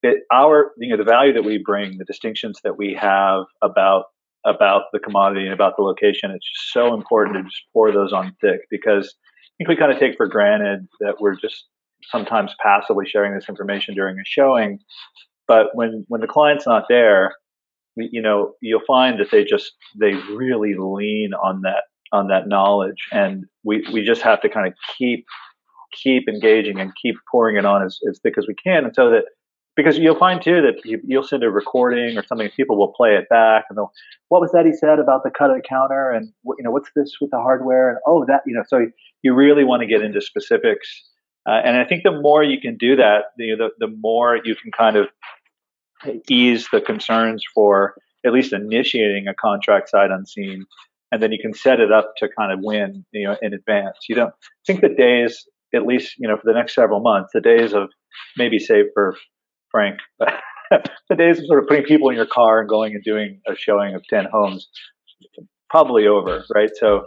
that 0.03 0.17
our, 0.31 0.71
you 0.77 0.89
know, 0.89 0.97
the 0.97 1.03
value 1.03 1.33
that 1.33 1.43
we 1.43 1.57
bring, 1.57 1.97
the 1.97 2.05
distinctions 2.05 2.59
that 2.63 2.77
we 2.77 2.93
have 2.93 3.45
about 3.61 4.05
about 4.45 4.83
the 4.91 4.99
commodity 4.99 5.45
and 5.45 5.53
about 5.53 5.77
the 5.77 5.81
location, 5.81 6.29
it's 6.29 6.45
just 6.45 6.73
so 6.73 6.93
important 6.93 7.37
to 7.37 7.43
just 7.43 7.63
pour 7.71 7.93
those 7.93 8.11
on 8.11 8.35
thick 8.41 8.59
because 8.69 9.15
I 9.39 9.51
think 9.57 9.69
we 9.69 9.77
kind 9.77 9.91
of 9.91 9.99
take 9.99 10.17
for 10.17 10.27
granted 10.27 10.85
that 10.99 11.15
we're 11.21 11.35
just 11.35 11.65
sometimes 12.03 12.53
passively 12.61 13.05
sharing 13.07 13.33
this 13.33 13.47
information 13.47 13.95
during 13.95 14.19
a 14.19 14.23
showing, 14.25 14.79
but 15.47 15.67
when 15.73 16.05
when 16.07 16.21
the 16.21 16.27
client's 16.27 16.67
not 16.67 16.85
there, 16.87 17.33
you 17.95 18.21
know 18.21 18.53
you'll 18.61 18.81
find 18.85 19.19
that 19.19 19.31
they 19.31 19.43
just 19.43 19.73
they 19.99 20.13
really 20.13 20.75
lean 20.77 21.33
on 21.33 21.61
that 21.61 21.83
on 22.13 22.27
that 22.27 22.47
knowledge. 22.47 23.07
And 23.11 23.45
we 23.63 23.85
we 23.91 24.05
just 24.05 24.21
have 24.21 24.39
to 24.41 24.49
kind 24.49 24.67
of 24.67 24.73
keep 24.97 25.25
keep 26.01 26.29
engaging 26.29 26.79
and 26.79 26.91
keep 27.01 27.15
pouring 27.29 27.57
it 27.57 27.65
on 27.65 27.83
as, 27.83 27.99
as 28.09 28.19
thick 28.19 28.37
as 28.37 28.47
we 28.47 28.55
can 28.55 28.83
and 28.83 28.95
so 28.95 29.11
that 29.11 29.25
because 29.75 29.97
you'll 29.99 30.17
find 30.17 30.41
too 30.41 30.59
that 30.59 30.83
you, 30.83 30.99
will 31.03 31.21
send 31.21 31.43
a 31.43 31.51
recording 31.51 32.17
or 32.17 32.25
something 32.25 32.49
people 32.57 32.75
will 32.75 32.91
play 32.93 33.15
it 33.15 33.29
back 33.29 33.65
and 33.69 33.77
they'll 33.77 33.91
what 34.29 34.41
was 34.41 34.51
that 34.53 34.65
he 34.65 34.73
said 34.73 34.97
about 34.97 35.23
the 35.23 35.29
cut 35.29 35.51
of 35.51 35.55
the 35.55 35.61
counter 35.61 36.09
and 36.09 36.33
you 36.45 36.63
know 36.63 36.71
what's 36.71 36.89
this 36.95 37.17
with 37.21 37.29
the 37.29 37.37
hardware? 37.37 37.89
And 37.89 37.99
oh 38.07 38.25
that 38.25 38.41
you 38.47 38.55
know 38.55 38.63
so 38.67 38.87
you 39.21 39.35
really 39.35 39.63
want 39.63 39.81
to 39.81 39.87
get 39.87 40.01
into 40.01 40.19
specifics. 40.19 40.89
Uh, 41.47 41.61
and 41.63 41.77
i 41.77 41.83
think 41.83 42.03
the 42.03 42.21
more 42.21 42.41
you 42.41 42.59
can 42.59 42.77
do 42.77 42.95
that 42.95 43.25
the, 43.37 43.53
the, 43.55 43.69
the 43.85 43.93
more 43.99 44.39
you 44.43 44.55
can 44.55 44.71
kind 44.71 44.95
of 44.95 45.07
ease 46.29 46.67
the 46.71 46.81
concerns 46.81 47.43
for 47.53 47.95
at 48.25 48.33
least 48.33 48.53
initiating 48.53 49.27
a 49.27 49.33
contract 49.33 49.89
sight 49.89 50.11
unseen 50.11 50.65
and 51.13 51.21
then 51.21 51.31
you 51.31 51.37
can 51.39 51.53
set 51.53 51.79
it 51.79 51.91
up 51.91 52.13
to 52.17 52.27
kind 52.27 52.51
of 52.51 52.59
win 52.61 53.05
you 53.11 53.27
know 53.27 53.37
in 53.41 53.53
advance. 53.53 53.97
You 54.09 54.15
don't 54.15 54.33
think 54.65 54.81
the 54.81 54.89
days 54.89 55.47
at 55.73 55.85
least 55.85 56.15
you 56.17 56.27
know 56.27 56.35
for 56.35 56.43
the 56.45 56.53
next 56.53 56.75
several 56.75 56.99
months 56.99 57.31
the 57.33 57.41
days 57.41 57.73
of 57.73 57.89
maybe 58.37 58.59
save 58.59 58.85
for 58.93 59.15
frank 59.69 59.99
but 60.19 60.33
the 61.09 61.15
days 61.15 61.39
of 61.39 61.45
sort 61.45 61.61
of 61.61 61.67
putting 61.67 61.83
people 61.83 62.09
in 62.09 62.15
your 62.15 62.25
car 62.25 62.59
and 62.59 62.69
going 62.69 62.93
and 62.95 63.03
doing 63.03 63.39
a 63.47 63.55
showing 63.55 63.93
of 63.93 64.03
10 64.07 64.25
homes 64.31 64.67
probably 65.69 66.07
over 66.07 66.43
right? 66.53 66.71
So 66.75 67.03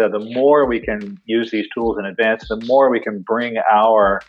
uh, 0.00 0.08
the 0.08 0.20
more 0.20 0.66
we 0.66 0.80
can 0.80 1.18
use 1.24 1.50
these 1.50 1.66
tools 1.74 1.96
in 1.98 2.04
advance 2.04 2.46
the 2.48 2.62
more 2.66 2.90
we 2.90 3.00
can 3.00 3.22
bring 3.22 3.56
our 3.70 4.20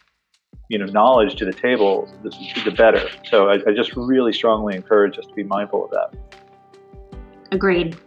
you 0.69 0.77
know 0.77 0.85
knowledge 0.85 1.35
to 1.35 1.45
the 1.45 1.53
table, 1.53 2.07
the, 2.23 2.29
the 2.63 2.71
better. 2.71 3.09
So 3.25 3.49
I, 3.49 3.55
I 3.67 3.73
just 3.73 3.95
really 3.95 4.33
strongly 4.33 4.75
encourage 4.75 5.17
us 5.17 5.25
to 5.25 5.33
be 5.33 5.43
mindful 5.43 5.85
of 5.85 5.91
that. 5.91 6.13
Agreed. 7.51 7.97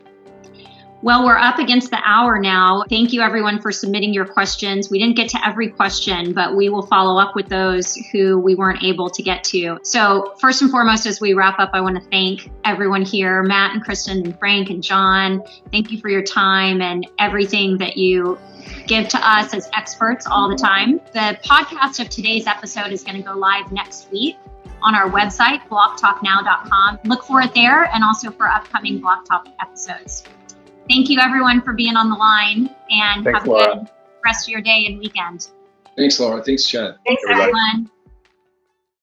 Well, 1.02 1.24
we're 1.24 1.36
up 1.36 1.58
against 1.58 1.90
the 1.90 1.98
hour 2.04 2.38
now. 2.38 2.84
Thank 2.88 3.12
you, 3.12 3.22
everyone, 3.22 3.60
for 3.60 3.72
submitting 3.72 4.14
your 4.14 4.24
questions. 4.24 4.88
We 4.88 5.00
didn't 5.00 5.16
get 5.16 5.30
to 5.30 5.44
every 5.44 5.68
question, 5.68 6.32
but 6.32 6.54
we 6.54 6.68
will 6.68 6.86
follow 6.86 7.20
up 7.20 7.34
with 7.34 7.48
those 7.48 7.96
who 7.96 8.38
we 8.38 8.54
weren't 8.54 8.84
able 8.84 9.10
to 9.10 9.20
get 9.20 9.42
to. 9.44 9.80
So, 9.82 10.32
first 10.38 10.62
and 10.62 10.70
foremost, 10.70 11.06
as 11.06 11.20
we 11.20 11.34
wrap 11.34 11.58
up, 11.58 11.70
I 11.72 11.80
want 11.80 12.00
to 12.00 12.08
thank 12.08 12.48
everyone 12.64 13.02
here 13.02 13.42
Matt 13.42 13.74
and 13.74 13.82
Kristen 13.82 14.24
and 14.24 14.38
Frank 14.38 14.70
and 14.70 14.80
John. 14.80 15.42
Thank 15.72 15.90
you 15.90 15.98
for 15.98 16.08
your 16.08 16.22
time 16.22 16.80
and 16.80 17.04
everything 17.18 17.78
that 17.78 17.96
you 17.96 18.38
give 18.86 19.08
to 19.08 19.28
us 19.28 19.52
as 19.54 19.68
experts 19.74 20.28
all 20.28 20.48
the 20.48 20.54
time. 20.56 21.00
The 21.14 21.36
podcast 21.44 21.98
of 21.98 22.10
today's 22.10 22.46
episode 22.46 22.92
is 22.92 23.02
going 23.02 23.16
to 23.16 23.22
go 23.22 23.34
live 23.34 23.72
next 23.72 24.08
week 24.12 24.36
on 24.82 24.94
our 24.94 25.10
website, 25.10 25.66
blocktalknow.com. 25.68 27.00
Look 27.06 27.24
for 27.24 27.40
it 27.40 27.52
there 27.54 27.86
and 27.92 28.04
also 28.04 28.30
for 28.30 28.46
upcoming 28.46 29.00
Block 29.00 29.24
Talk 29.24 29.48
episodes. 29.60 30.22
Thank 30.88 31.08
you, 31.08 31.18
everyone, 31.20 31.62
for 31.62 31.72
being 31.72 31.96
on 31.96 32.10
the 32.10 32.16
line 32.16 32.68
and 32.90 33.24
Thanks, 33.24 33.38
have 33.38 33.46
a 33.46 33.50
Laura. 33.50 33.76
good 33.76 33.88
rest 34.24 34.46
of 34.48 34.52
your 34.52 34.60
day 34.60 34.86
and 34.86 34.98
weekend. 34.98 35.48
Thanks, 35.96 36.18
Laura. 36.18 36.42
Thanks, 36.42 36.66
Chad. 36.66 36.96
Thanks, 37.06 37.22
Everybody. 37.24 37.50
everyone. 37.50 37.90